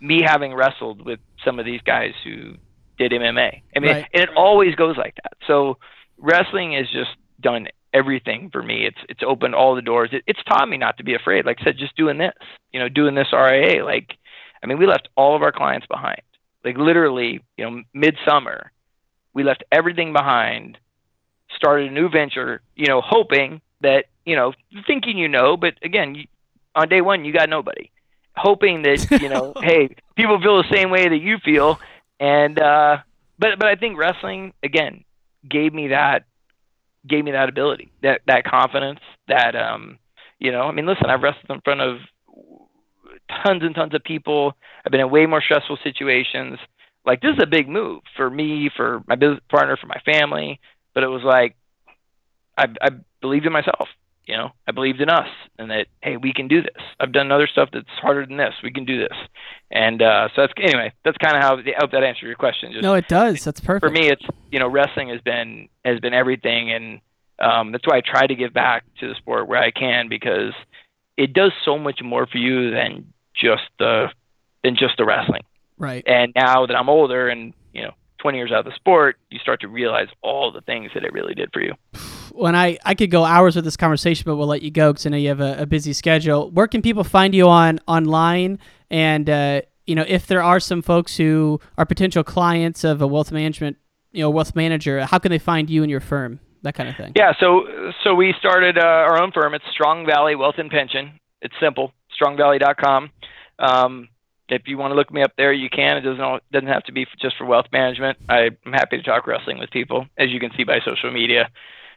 me 0.01 0.22
having 0.22 0.55
wrestled 0.55 1.05
with 1.05 1.20
some 1.45 1.59
of 1.59 1.64
these 1.64 1.80
guys 1.82 2.12
who 2.24 2.55
did 2.99 3.12
MMA. 3.12 3.62
I 3.74 3.78
mean, 3.80 3.90
Right. 3.93 4.07
and 4.12 4.22
it 4.22 4.30
always 4.36 4.74
goes 4.74 4.97
like 4.97 5.14
that. 5.22 5.32
So 5.47 5.78
wrestling 6.18 6.72
has 6.74 6.88
just 6.90 7.11
done 7.40 7.68
everything 7.95 8.49
for 8.51 8.62
me. 8.62 8.86
It's 8.86 8.99
it's 9.09 9.22
opened 9.26 9.55
all 9.55 9.74
the 9.74 9.82
doors. 9.82 10.11
It, 10.12 10.22
it's 10.26 10.43
taught 10.45 10.68
me 10.68 10.76
not 10.76 10.97
to 10.99 11.05
be 11.05 11.14
afraid. 11.14 11.45
Like 11.45 11.59
I 11.61 11.64
said, 11.64 11.78
just 11.78 11.97
doing 11.97 12.18
this, 12.18 12.32
you 12.72 12.80
know, 12.80 12.88
doing 12.88 13.14
this 13.14 13.28
RIA. 13.32 13.84
Like, 13.84 14.16
I 14.62 14.66
mean, 14.66 14.78
we 14.78 14.86
left 14.86 15.09
all 15.16 15.34
of 15.36 15.43
our 15.43 15.53
clients 15.53 15.86
behind. 15.86 16.22
Like 16.64 16.76
literally, 16.78 17.40
you 17.57 17.64
know, 17.68 17.82
midsummer, 17.93 18.70
we 19.34 19.43
left 19.43 19.64
everything 19.72 20.12
behind, 20.12 20.78
started 21.57 21.90
a 21.90 21.95
new 21.95 22.09
venture, 22.09 22.62
you 22.76 22.86
know, 22.86 23.01
hoping 23.05 23.61
that, 23.80 24.05
you 24.24 24.36
know, 24.36 24.52
thinking 24.86 25.18
you 25.18 25.28
know, 25.28 25.56
but 25.56 25.74
again, 25.82 26.14
you, 26.14 26.24
on 26.74 26.88
day 26.88 27.00
one, 27.00 27.24
you 27.24 27.32
got 27.32 27.48
nobody. 27.48 27.90
Hoping 28.36 28.82
that, 28.82 29.20
you 29.20 29.28
know, 29.28 29.52
hey, 29.60 29.94
people 30.16 30.40
feel 30.40 30.56
the 30.62 30.72
same 30.72 30.90
way 30.90 31.08
that 31.08 31.18
you 31.18 31.38
feel. 31.44 31.78
And, 32.18 32.58
uh, 32.58 32.98
but, 33.38 33.58
but 33.58 33.68
I 33.68 33.76
think 33.76 33.98
wrestling, 33.98 34.54
again, 34.62 35.04
gave 35.48 35.74
me 35.74 35.88
that, 35.88 36.24
gave 37.06 37.24
me 37.24 37.32
that 37.32 37.48
ability, 37.48 37.90
that, 38.02 38.22
that 38.26 38.44
confidence, 38.44 39.00
that, 39.28 39.54
um, 39.56 39.98
you 40.38 40.52
know, 40.52 40.62
I 40.62 40.72
mean, 40.72 40.86
listen, 40.86 41.06
I've 41.06 41.22
wrestled 41.22 41.50
in 41.50 41.60
front 41.60 41.80
of 41.80 41.98
tons 43.44 43.62
and 43.62 43.74
tons 43.74 43.94
of 43.94 44.04
people. 44.04 44.54
I've 44.84 44.92
been 44.92 45.00
in 45.00 45.10
way 45.10 45.26
more 45.26 45.42
stressful 45.42 45.78
situations. 45.82 46.58
Like 47.04 47.20
this 47.20 47.34
is 47.36 47.42
a 47.42 47.46
big 47.46 47.68
move 47.68 48.02
for 48.16 48.30
me, 48.30 48.70
for 48.74 49.02
my 49.06 49.16
business 49.16 49.40
partner, 49.48 49.76
for 49.76 49.86
my 49.86 50.00
family. 50.04 50.60
But 50.94 51.02
it 51.04 51.08
was 51.08 51.22
like 51.24 51.56
I, 52.56 52.66
I 52.80 52.90
believed 53.20 53.46
in 53.46 53.52
myself. 53.52 53.88
You 54.26 54.36
know, 54.36 54.50
I 54.68 54.72
believed 54.72 55.00
in 55.00 55.08
us, 55.08 55.28
and 55.58 55.70
that 55.70 55.86
hey, 56.00 56.16
we 56.16 56.32
can 56.32 56.48
do 56.48 56.62
this. 56.62 56.82
I've 57.00 57.12
done 57.12 57.32
other 57.32 57.48
stuff 57.48 57.70
that's 57.72 57.88
harder 58.00 58.24
than 58.24 58.36
this. 58.36 58.54
We 58.62 58.70
can 58.72 58.84
do 58.84 58.98
this. 58.98 59.16
And 59.70 60.00
uh, 60.00 60.28
so 60.34 60.42
that's 60.42 60.52
anyway. 60.58 60.92
That's 61.04 61.18
kind 61.18 61.36
of 61.36 61.42
how 61.42 61.56
I 61.56 61.74
hope 61.78 61.90
that 61.92 62.04
answered 62.04 62.26
your 62.26 62.36
question. 62.36 62.72
Just 62.72 62.82
No, 62.82 62.94
it 62.94 63.08
does. 63.08 63.42
That's 63.44 63.60
perfect. 63.60 63.84
for 63.84 63.90
me, 63.90 64.08
it's 64.08 64.24
you 64.50 64.58
know 64.58 64.68
wrestling 64.68 65.08
has 65.08 65.20
been 65.20 65.68
has 65.84 65.98
been 66.00 66.14
everything, 66.14 66.70
and 66.70 67.00
um, 67.38 67.72
that's 67.72 67.86
why 67.86 67.96
I 67.96 68.00
try 68.00 68.26
to 68.26 68.34
give 68.34 68.52
back 68.52 68.84
to 69.00 69.08
the 69.08 69.14
sport 69.16 69.48
where 69.48 69.60
I 69.60 69.70
can 69.70 70.08
because 70.08 70.52
it 71.16 71.32
does 71.32 71.52
so 71.64 71.78
much 71.78 72.00
more 72.02 72.26
for 72.26 72.38
you 72.38 72.70
than 72.70 73.12
just 73.34 73.62
the 73.78 74.08
than 74.62 74.76
just 74.76 74.96
the 74.98 75.04
wrestling. 75.04 75.42
right. 75.78 76.04
And 76.06 76.32
now 76.36 76.66
that 76.66 76.76
I'm 76.76 76.88
older 76.88 77.28
and 77.28 77.54
you 77.72 77.82
know 77.82 77.92
20 78.20 78.38
years 78.38 78.52
out 78.52 78.60
of 78.60 78.64
the 78.66 78.74
sport, 78.76 79.16
you 79.30 79.38
start 79.40 79.60
to 79.62 79.68
realize 79.68 80.08
all 80.22 80.52
the 80.52 80.60
things 80.60 80.92
that 80.94 81.02
it 81.02 81.12
really 81.12 81.34
did 81.34 81.50
for 81.52 81.60
you. 81.60 81.74
When 82.34 82.56
I, 82.56 82.78
I 82.84 82.94
could 82.94 83.10
go 83.10 83.24
hours 83.24 83.56
with 83.56 83.64
this 83.64 83.76
conversation, 83.76 84.24
but 84.26 84.36
we'll 84.36 84.46
let 84.46 84.62
you 84.62 84.70
go 84.70 84.92
because 84.92 85.06
I 85.06 85.10
know 85.10 85.16
you 85.16 85.28
have 85.28 85.40
a, 85.40 85.62
a, 85.62 85.66
busy 85.66 85.92
schedule. 85.92 86.50
Where 86.50 86.66
can 86.66 86.80
people 86.80 87.04
find 87.04 87.34
you 87.34 87.48
on 87.48 87.78
online? 87.86 88.58
And 88.90 89.28
uh, 89.28 89.62
you 89.86 89.94
know, 89.94 90.04
if 90.08 90.26
there 90.26 90.42
are 90.42 90.60
some 90.60 90.82
folks 90.82 91.16
who 91.16 91.60
are 91.76 91.84
potential 91.84 92.24
clients 92.24 92.84
of 92.84 93.02
a 93.02 93.06
wealth 93.06 93.32
management, 93.32 93.76
you 94.12 94.22
know, 94.22 94.30
wealth 94.30 94.56
manager, 94.56 95.04
how 95.04 95.18
can 95.18 95.30
they 95.30 95.38
find 95.38 95.68
you 95.68 95.82
and 95.82 95.90
your 95.90 96.00
firm? 96.00 96.40
That 96.62 96.74
kind 96.74 96.88
of 96.88 96.96
thing. 96.96 97.12
Yeah. 97.16 97.32
So 97.40 97.64
so 98.04 98.14
we 98.14 98.34
started 98.38 98.78
uh, 98.78 98.82
our 98.82 99.20
own 99.20 99.32
firm. 99.32 99.54
It's 99.54 99.64
Strong 99.72 100.06
Valley 100.06 100.36
Wealth 100.36 100.54
and 100.58 100.70
Pension. 100.70 101.18
It's 101.40 101.54
simple. 101.60 101.92
StrongValley.com. 102.20 103.10
Um, 103.58 104.08
if 104.48 104.62
you 104.66 104.78
want 104.78 104.92
to 104.92 104.94
look 104.94 105.12
me 105.12 105.22
up 105.22 105.32
there, 105.36 105.52
you 105.52 105.68
can. 105.70 105.96
It 105.96 106.02
doesn't 106.02 106.42
doesn't 106.52 106.68
have 106.68 106.84
to 106.84 106.92
be 106.92 107.06
just 107.20 107.36
for 107.36 107.46
wealth 107.46 107.66
management. 107.72 108.18
I'm 108.28 108.56
happy 108.66 108.98
to 108.98 109.02
talk 109.02 109.26
wrestling 109.26 109.58
with 109.58 109.70
people, 109.70 110.06
as 110.16 110.30
you 110.30 110.40
can 110.40 110.50
see 110.56 110.64
by 110.64 110.78
social 110.84 111.10
media. 111.10 111.50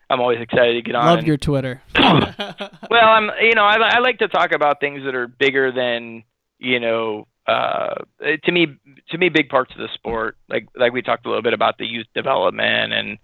I'm 0.09 0.19
always 0.19 0.39
excited 0.39 0.73
to 0.73 0.81
get 0.81 0.95
on. 0.95 1.05
Love 1.05 1.19
and, 1.19 1.27
your 1.27 1.37
Twitter. 1.37 1.81
well, 1.95 3.07
I'm 3.07 3.29
you 3.41 3.55
know 3.55 3.63
I, 3.63 3.77
I 3.77 3.99
like 3.99 4.19
to 4.19 4.27
talk 4.27 4.51
about 4.51 4.79
things 4.79 5.03
that 5.05 5.15
are 5.15 5.27
bigger 5.27 5.71
than 5.71 6.23
you 6.59 6.79
know 6.79 7.27
uh, 7.47 7.95
to 8.43 8.51
me 8.51 8.67
to 9.09 9.17
me 9.17 9.29
big 9.29 9.49
parts 9.49 9.71
of 9.71 9.77
the 9.77 9.89
sport. 9.93 10.37
Like 10.49 10.67
like 10.75 10.93
we 10.93 11.01
talked 11.01 11.25
a 11.25 11.29
little 11.29 11.43
bit 11.43 11.53
about 11.53 11.77
the 11.77 11.85
youth 11.85 12.07
development 12.13 12.93
and 12.93 13.17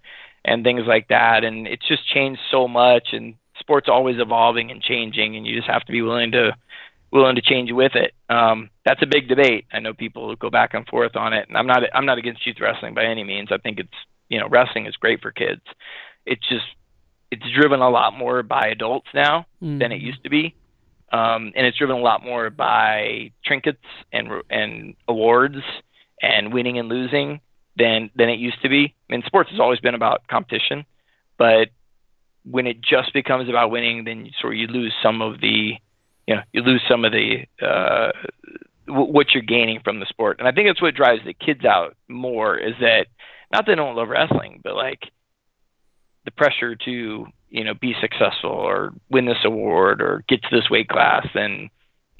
and 0.44 0.64
things 0.64 0.82
like 0.86 1.08
that. 1.08 1.44
And 1.44 1.66
it's 1.66 1.86
just 1.86 2.06
changed 2.08 2.40
so 2.50 2.68
much, 2.68 3.08
and 3.12 3.34
sports 3.58 3.88
always 3.88 4.16
evolving 4.18 4.70
and 4.70 4.82
changing, 4.82 5.36
and 5.36 5.46
you 5.46 5.56
just 5.56 5.70
have 5.70 5.84
to 5.84 5.92
be 5.92 6.02
willing 6.02 6.32
to 6.32 6.56
willing 7.10 7.36
to 7.36 7.42
change 7.42 7.70
with 7.70 7.92
it. 7.94 8.14
Um, 8.28 8.70
that's 8.84 9.02
a 9.02 9.06
big 9.06 9.28
debate. 9.28 9.66
I 9.72 9.80
know 9.80 9.92
people 9.92 10.34
go 10.36 10.50
back 10.50 10.74
and 10.74 10.86
forth 10.86 11.14
on 11.14 11.32
it, 11.32 11.48
and 11.48 11.56
I'm 11.56 11.66
not 11.66 11.82
I'm 11.94 12.06
not 12.06 12.18
against 12.18 12.46
youth 12.46 12.60
wrestling 12.60 12.94
by 12.94 13.04
any 13.04 13.24
means. 13.24 13.48
I 13.50 13.58
think 13.58 13.78
it's 13.78 13.90
you 14.28 14.38
know 14.38 14.48
wrestling 14.48 14.86
is 14.86 14.96
great 14.96 15.20
for 15.20 15.30
kids. 15.30 15.62
It's 16.26 16.46
just 16.48 16.64
it's 17.30 17.42
driven 17.54 17.80
a 17.80 17.88
lot 17.88 18.16
more 18.16 18.42
by 18.42 18.68
adults 18.68 19.08
now 19.14 19.46
mm. 19.62 19.78
than 19.78 19.90
it 19.92 20.00
used 20.00 20.22
to 20.24 20.30
be, 20.30 20.54
um, 21.12 21.52
and 21.56 21.66
it's 21.66 21.78
driven 21.78 21.96
a 21.96 22.00
lot 22.00 22.22
more 22.22 22.50
by 22.50 23.32
trinkets 23.44 23.84
and 24.12 24.28
and 24.50 24.94
awards 25.08 25.62
and 26.20 26.52
winning 26.52 26.78
and 26.78 26.88
losing 26.88 27.40
than 27.76 28.10
than 28.14 28.28
it 28.28 28.38
used 28.38 28.60
to 28.62 28.68
be. 28.68 28.94
I 29.08 29.12
mean, 29.12 29.22
sports 29.26 29.50
has 29.50 29.60
always 29.60 29.80
been 29.80 29.94
about 29.94 30.26
competition, 30.28 30.84
but 31.38 31.68
when 32.44 32.66
it 32.66 32.80
just 32.80 33.12
becomes 33.12 33.48
about 33.48 33.70
winning, 33.70 34.04
then 34.04 34.26
you, 34.26 34.32
sort 34.40 34.54
of 34.54 34.58
you 34.58 34.66
lose 34.66 34.92
some 35.02 35.22
of 35.22 35.40
the 35.40 35.74
you 36.26 36.34
know 36.34 36.42
you 36.52 36.62
lose 36.62 36.82
some 36.88 37.04
of 37.04 37.12
the 37.12 37.46
uh, 37.60 38.12
w- 38.86 39.12
what 39.12 39.32
you're 39.32 39.42
gaining 39.42 39.80
from 39.82 40.00
the 40.00 40.06
sport. 40.06 40.38
And 40.38 40.48
I 40.48 40.52
think 40.52 40.68
that's 40.68 40.82
what 40.82 40.94
drives 40.94 41.22
the 41.24 41.34
kids 41.34 41.64
out 41.64 41.96
more 42.08 42.58
is 42.58 42.74
that 42.80 43.06
not 43.52 43.66
that 43.66 43.72
they 43.72 43.74
don't 43.74 43.96
love 43.96 44.08
wrestling, 44.08 44.60
but 44.62 44.74
like 44.74 45.10
the 46.24 46.30
pressure 46.30 46.74
to 46.74 47.26
you 47.50 47.64
know 47.64 47.74
be 47.74 47.94
successful 48.00 48.50
or 48.50 48.92
win 49.10 49.26
this 49.26 49.44
award 49.44 50.00
or 50.00 50.24
get 50.28 50.42
to 50.42 50.48
this 50.50 50.70
weight 50.70 50.88
class 50.88 51.26
and 51.34 51.70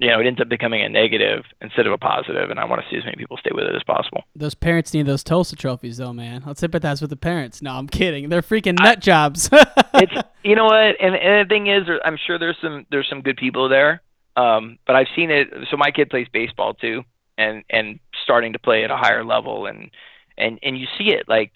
you 0.02 0.08
know, 0.08 0.18
it 0.18 0.26
ends 0.26 0.40
up 0.40 0.48
becoming 0.48 0.82
a 0.82 0.88
negative 0.88 1.44
instead 1.60 1.86
of 1.86 1.92
a 1.92 1.98
positive, 1.98 2.50
and 2.50 2.58
I 2.58 2.64
want 2.64 2.82
to 2.82 2.88
see 2.90 2.96
as 2.96 3.04
many 3.04 3.16
people 3.16 3.36
stay 3.36 3.50
with 3.54 3.66
it 3.66 3.74
as 3.76 3.84
possible. 3.84 4.24
Those 4.34 4.54
parents 4.54 4.92
need 4.92 5.06
those 5.06 5.22
Tulsa 5.22 5.54
trophies, 5.54 5.98
though, 5.98 6.12
man. 6.12 6.42
Let's 6.44 6.58
sympathize 6.58 7.00
with 7.00 7.10
the 7.10 7.16
parents. 7.16 7.62
No, 7.62 7.70
I'm 7.74 7.86
kidding. 7.86 8.28
They're 8.28 8.42
freaking 8.42 8.80
nut 8.80 8.98
I, 8.98 9.00
jobs. 9.00 9.48
it's 9.94 10.12
you 10.44 10.56
know 10.56 10.64
what, 10.64 11.00
and, 11.00 11.14
and 11.14 11.46
the 11.46 11.48
thing 11.48 11.68
is, 11.68 11.82
I'm 12.04 12.18
sure 12.26 12.36
there's 12.36 12.56
some 12.60 12.84
there's 12.90 13.08
some 13.08 13.20
good 13.20 13.36
people 13.36 13.68
there, 13.68 14.02
um, 14.34 14.78
but 14.88 14.96
I've 14.96 15.06
seen 15.14 15.30
it. 15.30 15.48
So 15.70 15.76
my 15.76 15.92
kid 15.92 16.10
plays 16.10 16.26
baseball 16.32 16.74
too, 16.74 17.04
and 17.38 17.62
and 17.70 18.00
starting 18.24 18.54
to 18.54 18.58
play 18.58 18.82
at 18.82 18.90
a 18.90 18.96
higher 18.96 19.24
level, 19.24 19.66
and 19.66 19.88
and 20.36 20.58
and 20.64 20.76
you 20.76 20.88
see 20.98 21.10
it 21.10 21.28
like, 21.28 21.52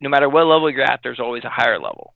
no 0.00 0.08
matter 0.08 0.28
what 0.28 0.46
level 0.46 0.70
you're 0.70 0.82
at, 0.82 1.00
there's 1.02 1.20
always 1.20 1.44
a 1.44 1.50
higher 1.50 1.78
level, 1.78 2.14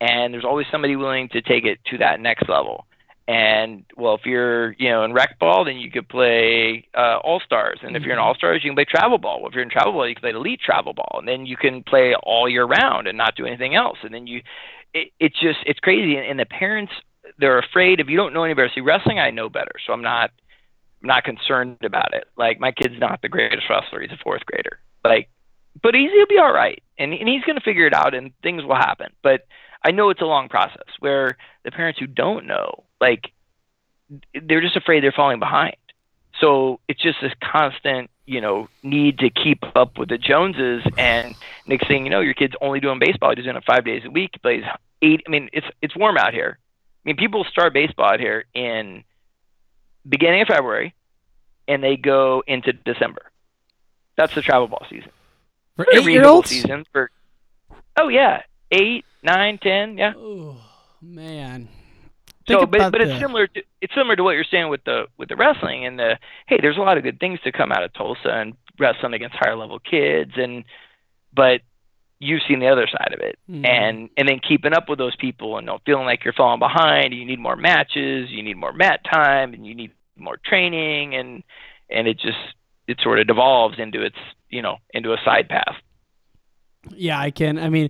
and 0.00 0.32
there's 0.32 0.44
always 0.44 0.66
somebody 0.70 0.96
willing 0.96 1.28
to 1.30 1.42
take 1.42 1.64
it 1.64 1.78
to 1.90 1.98
that 1.98 2.20
next 2.20 2.48
level 2.48 2.86
and 3.28 3.84
well, 3.94 4.14
if 4.14 4.24
you're 4.24 4.72
you 4.78 4.88
know 4.88 5.04
in 5.04 5.12
rec 5.12 5.38
ball, 5.38 5.66
then 5.66 5.76
you 5.76 5.90
could 5.90 6.08
play 6.08 6.88
uh, 6.96 7.18
all 7.18 7.40
stars, 7.44 7.78
and 7.82 7.94
if 7.94 8.02
you're 8.02 8.12
in 8.12 8.18
mm-hmm. 8.18 8.26
all 8.26 8.34
stars, 8.34 8.62
you 8.64 8.70
can 8.70 8.74
play 8.74 8.86
travel 8.88 9.18
ball. 9.18 9.42
Well, 9.42 9.50
if 9.50 9.54
you're 9.54 9.62
in 9.62 9.68
travel 9.68 9.92
ball, 9.92 10.08
you 10.08 10.14
can 10.14 10.22
play 10.22 10.30
elite 10.30 10.60
travel 10.64 10.94
ball, 10.94 11.16
and 11.18 11.28
then 11.28 11.44
you 11.44 11.58
can 11.58 11.82
play 11.82 12.14
all 12.22 12.48
year 12.48 12.64
round 12.64 13.06
and 13.06 13.18
not 13.18 13.36
do 13.36 13.44
anything 13.44 13.74
else. 13.74 13.98
And 14.02 14.14
then 14.14 14.26
you, 14.26 14.40
it, 14.94 15.12
it's 15.20 15.38
just 15.38 15.58
it's 15.66 15.78
crazy. 15.78 16.16
And, 16.16 16.26
and 16.26 16.40
the 16.40 16.46
parents 16.46 16.92
they're 17.38 17.58
afraid 17.58 18.00
if 18.00 18.08
you 18.08 18.16
don't 18.16 18.32
know 18.32 18.44
any 18.44 18.54
better. 18.54 18.70
See, 18.74 18.80
wrestling 18.80 19.18
I 19.18 19.30
know 19.30 19.50
better, 19.50 19.72
so 19.86 19.92
I'm 19.92 20.00
not 20.00 20.30
I'm 21.02 21.08
not 21.08 21.24
concerned 21.24 21.76
about 21.84 22.14
it. 22.14 22.24
Like 22.38 22.58
my 22.58 22.72
kid's 22.72 22.98
not 22.98 23.20
the 23.20 23.28
greatest 23.28 23.64
wrestler; 23.68 24.00
he's 24.00 24.10
a 24.10 24.24
fourth 24.24 24.46
grader. 24.46 24.78
Like, 25.04 25.28
but 25.82 25.94
he's 25.94 26.10
he'll 26.10 26.26
be 26.26 26.38
all 26.38 26.52
right, 26.52 26.82
and 26.98 27.12
and 27.12 27.28
he's 27.28 27.44
gonna 27.44 27.60
figure 27.60 27.86
it 27.86 27.94
out, 27.94 28.14
and 28.14 28.32
things 28.42 28.64
will 28.64 28.76
happen. 28.76 29.12
But 29.22 29.46
I 29.84 29.90
know 29.90 30.10
it's 30.10 30.20
a 30.20 30.26
long 30.26 30.48
process 30.48 30.88
where 30.98 31.36
the 31.64 31.70
parents 31.70 31.98
who 31.98 32.06
don't 32.06 32.46
know, 32.46 32.84
like, 33.00 33.32
they're 34.34 34.60
just 34.60 34.76
afraid 34.76 35.02
they're 35.02 35.12
falling 35.12 35.38
behind. 35.38 35.76
So 36.40 36.80
it's 36.88 37.02
just 37.02 37.18
this 37.20 37.32
constant, 37.42 38.10
you 38.26 38.40
know, 38.40 38.68
need 38.82 39.18
to 39.20 39.30
keep 39.30 39.64
up 39.76 39.98
with 39.98 40.08
the 40.08 40.18
Joneses. 40.18 40.82
And 40.96 41.34
next 41.66 41.88
thing 41.88 42.04
you 42.04 42.10
know, 42.10 42.20
your 42.20 42.34
kid's 42.34 42.54
only 42.60 42.80
doing 42.80 42.98
baseball. 42.98 43.34
He's 43.34 43.44
doing 43.44 43.56
it 43.56 43.64
five 43.64 43.84
days 43.84 44.02
a 44.04 44.10
week. 44.10 44.30
He 44.34 44.38
plays 44.38 44.64
eight. 45.02 45.22
I 45.26 45.30
mean, 45.30 45.48
it's 45.52 45.66
it's 45.82 45.96
warm 45.96 46.16
out 46.16 46.32
here. 46.32 46.58
I 46.60 47.08
mean, 47.08 47.16
people 47.16 47.44
start 47.44 47.72
baseball 47.72 48.12
out 48.12 48.20
here 48.20 48.44
in 48.54 49.04
beginning 50.08 50.42
of 50.42 50.48
February, 50.48 50.94
and 51.66 51.82
they 51.82 51.96
go 51.96 52.42
into 52.46 52.72
December. 52.72 53.22
That's 54.16 54.34
the 54.34 54.42
travel 54.42 54.68
ball 54.68 54.84
season. 54.90 55.10
For 55.78 55.86
eight 55.92 56.04
year 56.06 56.26
olds. 56.26 56.50
Season 56.50 56.84
for 56.90 57.08
oh 57.96 58.08
yeah, 58.08 58.42
eight, 58.72 59.04
nine, 59.22 59.58
ten, 59.58 59.96
yeah. 59.96 60.12
Oh 60.16 60.56
man. 61.00 61.68
Think 62.48 62.60
so, 62.60 62.66
but 62.66 62.90
but 62.90 62.98
the... 63.00 63.10
it's 63.12 63.20
similar 63.20 63.46
to 63.46 63.62
it's 63.80 63.94
similar 63.94 64.16
to 64.16 64.24
what 64.24 64.32
you're 64.32 64.42
saying 64.50 64.70
with 64.70 64.82
the 64.82 65.06
with 65.18 65.28
the 65.28 65.36
wrestling 65.36 65.86
and 65.86 65.96
the 65.96 66.18
hey, 66.48 66.58
there's 66.60 66.78
a 66.78 66.80
lot 66.80 66.98
of 66.98 67.04
good 67.04 67.20
things 67.20 67.38
to 67.44 67.52
come 67.52 67.70
out 67.70 67.84
of 67.84 67.92
Tulsa 67.92 68.28
and 68.28 68.56
wrestling 68.76 69.14
against 69.14 69.36
higher 69.36 69.54
level 69.54 69.78
kids 69.78 70.32
and 70.34 70.64
but 71.32 71.60
you've 72.18 72.42
seen 72.48 72.58
the 72.58 72.66
other 72.66 72.88
side 72.88 73.12
of 73.14 73.20
it 73.20 73.38
mm. 73.48 73.64
and 73.64 74.10
and 74.16 74.28
then 74.28 74.40
keeping 74.40 74.72
up 74.72 74.88
with 74.88 74.98
those 74.98 75.14
people 75.14 75.58
and 75.58 75.66
not 75.66 75.82
feeling 75.86 76.06
like 76.06 76.24
you're 76.24 76.32
falling 76.32 76.58
behind 76.58 77.14
you 77.14 77.24
need 77.24 77.38
more 77.38 77.56
matches 77.56 78.30
you 78.30 78.42
need 78.42 78.56
more 78.56 78.72
mat 78.72 79.00
time 79.04 79.54
and 79.54 79.64
you 79.66 79.74
need 79.74 79.92
more 80.16 80.38
training 80.44 81.14
and 81.14 81.44
and 81.90 82.08
it 82.08 82.18
just 82.18 82.38
it 82.88 82.98
sort 83.00 83.20
of 83.20 83.26
devolves 83.26 83.78
into 83.78 84.02
its 84.02 84.16
you 84.48 84.62
know 84.62 84.76
into 84.92 85.12
a 85.12 85.16
side 85.24 85.48
path 85.48 85.76
yeah 86.90 87.18
i 87.20 87.30
can 87.30 87.58
i 87.58 87.68
mean 87.68 87.88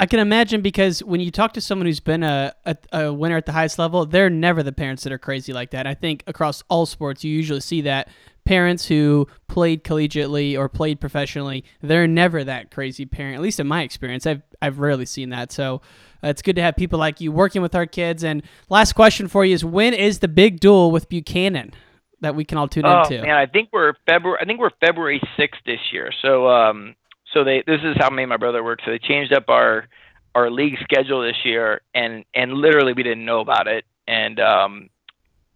I 0.00 0.06
can 0.06 0.20
imagine 0.20 0.62
because 0.62 1.02
when 1.02 1.20
you 1.20 1.32
talk 1.32 1.54
to 1.54 1.60
someone 1.60 1.86
who's 1.86 1.98
been 1.98 2.22
a, 2.22 2.54
a, 2.64 2.76
a, 2.92 3.12
winner 3.12 3.36
at 3.36 3.46
the 3.46 3.52
highest 3.52 3.80
level, 3.80 4.06
they're 4.06 4.30
never 4.30 4.62
the 4.62 4.70
parents 4.70 5.02
that 5.02 5.12
are 5.12 5.18
crazy 5.18 5.52
like 5.52 5.72
that. 5.72 5.88
I 5.88 5.94
think 5.94 6.22
across 6.28 6.62
all 6.68 6.86
sports, 6.86 7.24
you 7.24 7.34
usually 7.34 7.60
see 7.60 7.80
that 7.80 8.08
parents 8.44 8.86
who 8.86 9.26
played 9.48 9.82
collegiately 9.82 10.56
or 10.56 10.68
played 10.68 11.00
professionally, 11.00 11.64
they're 11.82 12.06
never 12.06 12.44
that 12.44 12.70
crazy 12.70 13.06
parent. 13.06 13.34
At 13.34 13.42
least 13.42 13.58
in 13.58 13.66
my 13.66 13.82
experience, 13.82 14.24
I've 14.24 14.42
I've 14.62 14.78
rarely 14.78 15.04
seen 15.04 15.30
that. 15.30 15.50
So 15.50 15.82
uh, 16.22 16.28
it's 16.28 16.42
good 16.42 16.56
to 16.56 16.62
have 16.62 16.76
people 16.76 16.98
like 16.98 17.20
you 17.20 17.32
working 17.32 17.60
with 17.60 17.74
our 17.74 17.86
kids. 17.86 18.22
And 18.22 18.42
last 18.70 18.92
question 18.94 19.26
for 19.26 19.44
you 19.44 19.54
is: 19.54 19.64
When 19.64 19.94
is 19.94 20.20
the 20.20 20.28
big 20.28 20.60
duel 20.60 20.92
with 20.92 21.08
Buchanan? 21.08 21.72
That 22.20 22.34
we 22.34 22.44
can 22.44 22.58
all 22.58 22.68
tune 22.68 22.84
oh, 22.84 23.02
into. 23.02 23.22
man, 23.22 23.36
I 23.36 23.46
think 23.46 23.68
we're 23.72 23.94
February. 24.06 24.38
I 24.40 24.44
think 24.44 24.58
we're 24.58 24.70
February 24.80 25.20
sixth 25.36 25.60
this 25.64 25.78
year. 25.92 26.10
So 26.22 26.48
um, 26.48 26.96
so 27.32 27.44
they 27.44 27.62
this 27.66 27.80
is 27.84 27.96
how 27.98 28.10
me 28.10 28.24
and 28.24 28.30
my 28.30 28.36
brother 28.36 28.62
work. 28.64 28.80
So 28.84 28.90
they 28.90 28.98
changed 28.98 29.32
up 29.32 29.44
our 29.48 29.86
our 30.34 30.50
league 30.50 30.76
schedule 30.82 31.22
this 31.22 31.36
year, 31.44 31.80
and 31.94 32.24
and 32.34 32.52
literally 32.52 32.92
we 32.92 33.02
didn't 33.02 33.24
know 33.24 33.40
about 33.40 33.68
it. 33.68 33.84
And 34.06 34.40
um, 34.40 34.90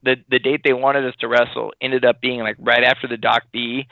the 0.03 0.17
the 0.31 0.39
date 0.39 0.63
they 0.65 0.73
wanted 0.73 1.05
us 1.07 1.15
to 1.21 1.29
wrestle 1.29 1.73
ended 1.81 2.05
up 2.05 2.21
being 2.21 2.41
like 2.41 2.57
right 2.59 2.85
after 2.85 3.09
the 3.09 3.17
Doc 3.17 3.45
B, 3.53 3.87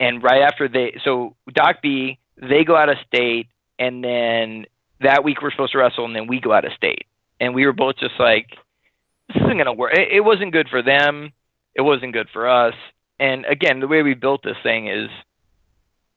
and 0.00 0.22
right 0.22 0.42
after 0.42 0.68
they 0.68 0.98
so 1.04 1.34
Doc 1.52 1.76
B 1.82 2.18
they 2.36 2.64
go 2.64 2.76
out 2.76 2.88
of 2.88 2.96
state, 3.06 3.48
and 3.78 4.02
then 4.02 4.66
that 5.00 5.24
week 5.24 5.42
we're 5.42 5.50
supposed 5.50 5.72
to 5.72 5.78
wrestle, 5.78 6.04
and 6.04 6.14
then 6.14 6.26
we 6.26 6.40
go 6.40 6.52
out 6.52 6.64
of 6.64 6.72
state, 6.72 7.06
and 7.40 7.54
we 7.54 7.66
were 7.66 7.72
both 7.72 7.96
just 7.96 8.14
like, 8.18 8.50
this 9.28 9.42
isn't 9.42 9.58
gonna 9.58 9.72
work. 9.72 9.92
It, 9.94 10.08
it 10.12 10.20
wasn't 10.20 10.52
good 10.52 10.68
for 10.68 10.82
them. 10.82 11.32
It 11.74 11.82
wasn't 11.82 12.12
good 12.12 12.28
for 12.32 12.48
us. 12.48 12.74
And 13.18 13.44
again, 13.46 13.80
the 13.80 13.88
way 13.88 14.02
we 14.02 14.14
built 14.14 14.42
this 14.42 14.56
thing 14.62 14.88
is 14.88 15.08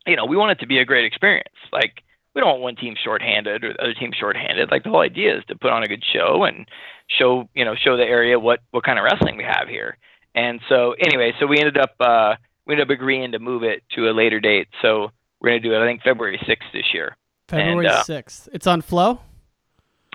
you 0.06 0.16
know, 0.16 0.26
we 0.26 0.38
want 0.38 0.52
it 0.52 0.60
to 0.60 0.68
be 0.68 0.80
a 0.80 0.86
great 0.86 1.06
experience. 1.06 1.56
Like 1.72 2.04
we 2.34 2.42
don't 2.42 2.50
want 2.52 2.62
one 2.62 2.76
team 2.76 2.96
shorthanded 3.02 3.64
or 3.64 3.74
the 3.74 3.82
other 3.82 3.94
team 3.94 4.12
shorthanded. 4.18 4.70
Like 4.72 4.84
the 4.84 4.90
whole 4.90 5.02
idea 5.02 5.38
is 5.38 5.44
to 5.48 5.56
put 5.56 5.72
on 5.72 5.84
a 5.84 5.88
good 5.88 6.04
show 6.14 6.44
and 6.44 6.68
show, 7.08 7.50
you 7.54 7.66
know, 7.66 7.76
show 7.76 7.98
the 7.98 8.04
area 8.04 8.40
what 8.40 8.60
what 8.72 8.84
kind 8.84 9.00
of 9.00 9.06
wrestling 9.06 9.38
we 9.38 9.44
have 9.44 9.68
here. 9.68 9.98
And 10.34 10.60
so 10.70 10.96
anyway, 11.00 11.34
so 11.40 11.48
we 11.48 11.60
ended 11.60 11.78
up 11.78 11.96
uh 12.00 12.36
we 12.66 12.74
ended 12.74 12.88
up 12.88 12.92
agreeing 12.92 13.32
to 13.32 13.40
move 13.40 13.64
it 13.64 13.84
to 13.96 14.10
a 14.10 14.12
later 14.12 14.40
date. 14.40 14.68
So 14.82 15.12
we're 15.40 15.50
gonna 15.50 15.60
do 15.62 15.74
it 15.74 15.82
I 15.82 15.88
think 15.88 16.04
February 16.04 16.40
sixth 16.46 16.70
this 16.74 16.94
year. 16.94 17.18
February 17.48 17.90
sixth. 18.04 18.48
Uh, 18.48 18.52
it's 18.54 18.68
on 18.68 18.82
Flow? 18.82 19.20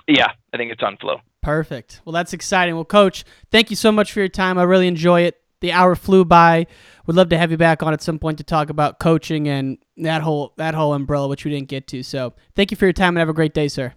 Yeah, 0.07 0.31
I 0.53 0.57
think 0.57 0.71
it's 0.71 0.83
on 0.83 0.97
Flow. 0.97 1.21
Perfect. 1.41 2.01
Well 2.05 2.13
that's 2.13 2.33
exciting. 2.33 2.75
Well, 2.75 2.85
coach, 2.85 3.23
thank 3.51 3.69
you 3.69 3.75
so 3.75 3.91
much 3.91 4.11
for 4.11 4.19
your 4.19 4.29
time. 4.29 4.57
I 4.57 4.63
really 4.63 4.87
enjoy 4.87 5.21
it 5.21 5.41
the 5.61 5.71
hour 5.71 5.95
flew 5.95 6.25
by. 6.25 6.67
We'd 7.05 7.15
love 7.15 7.29
to 7.29 7.37
have 7.37 7.51
you 7.51 7.57
back 7.57 7.81
on 7.81 7.93
at 7.93 8.01
some 8.01 8.19
point 8.19 8.37
to 8.39 8.43
talk 8.43 8.69
about 8.69 8.99
coaching 8.99 9.47
and 9.47 9.77
that 9.97 10.21
whole 10.21 10.53
that 10.57 10.73
whole 10.73 10.93
umbrella, 10.93 11.27
which 11.27 11.45
we 11.45 11.51
didn't 11.51 11.69
get 11.69 11.87
to. 11.87 12.03
So 12.03 12.33
thank 12.55 12.71
you 12.71 12.77
for 12.77 12.85
your 12.85 12.93
time 12.93 13.09
and 13.09 13.19
have 13.19 13.29
a 13.29 13.33
great 13.33 13.53
day, 13.53 13.67
sir. 13.67 13.93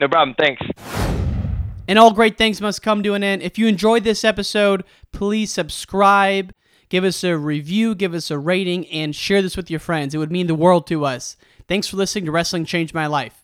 No 0.00 0.08
problem. 0.08 0.34
Thanks. 0.38 0.62
And 1.88 1.98
all 1.98 2.12
great 2.12 2.38
things 2.38 2.60
must 2.60 2.82
come 2.82 3.02
to 3.02 3.14
an 3.14 3.22
end. 3.22 3.42
If 3.42 3.58
you 3.58 3.66
enjoyed 3.66 4.04
this 4.04 4.24
episode, 4.24 4.84
please 5.12 5.52
subscribe, 5.52 6.54
give 6.88 7.04
us 7.04 7.22
a 7.24 7.36
review, 7.36 7.94
give 7.94 8.14
us 8.14 8.30
a 8.30 8.38
rating, 8.38 8.86
and 8.88 9.14
share 9.14 9.42
this 9.42 9.56
with 9.56 9.70
your 9.70 9.80
friends. 9.80 10.14
It 10.14 10.18
would 10.18 10.32
mean 10.32 10.46
the 10.46 10.54
world 10.54 10.86
to 10.88 11.04
us. 11.04 11.36
Thanks 11.68 11.88
for 11.88 11.96
listening 11.96 12.26
to 12.26 12.32
Wrestling 12.32 12.64
Changed 12.64 12.94
My 12.94 13.06
Life. 13.06 13.41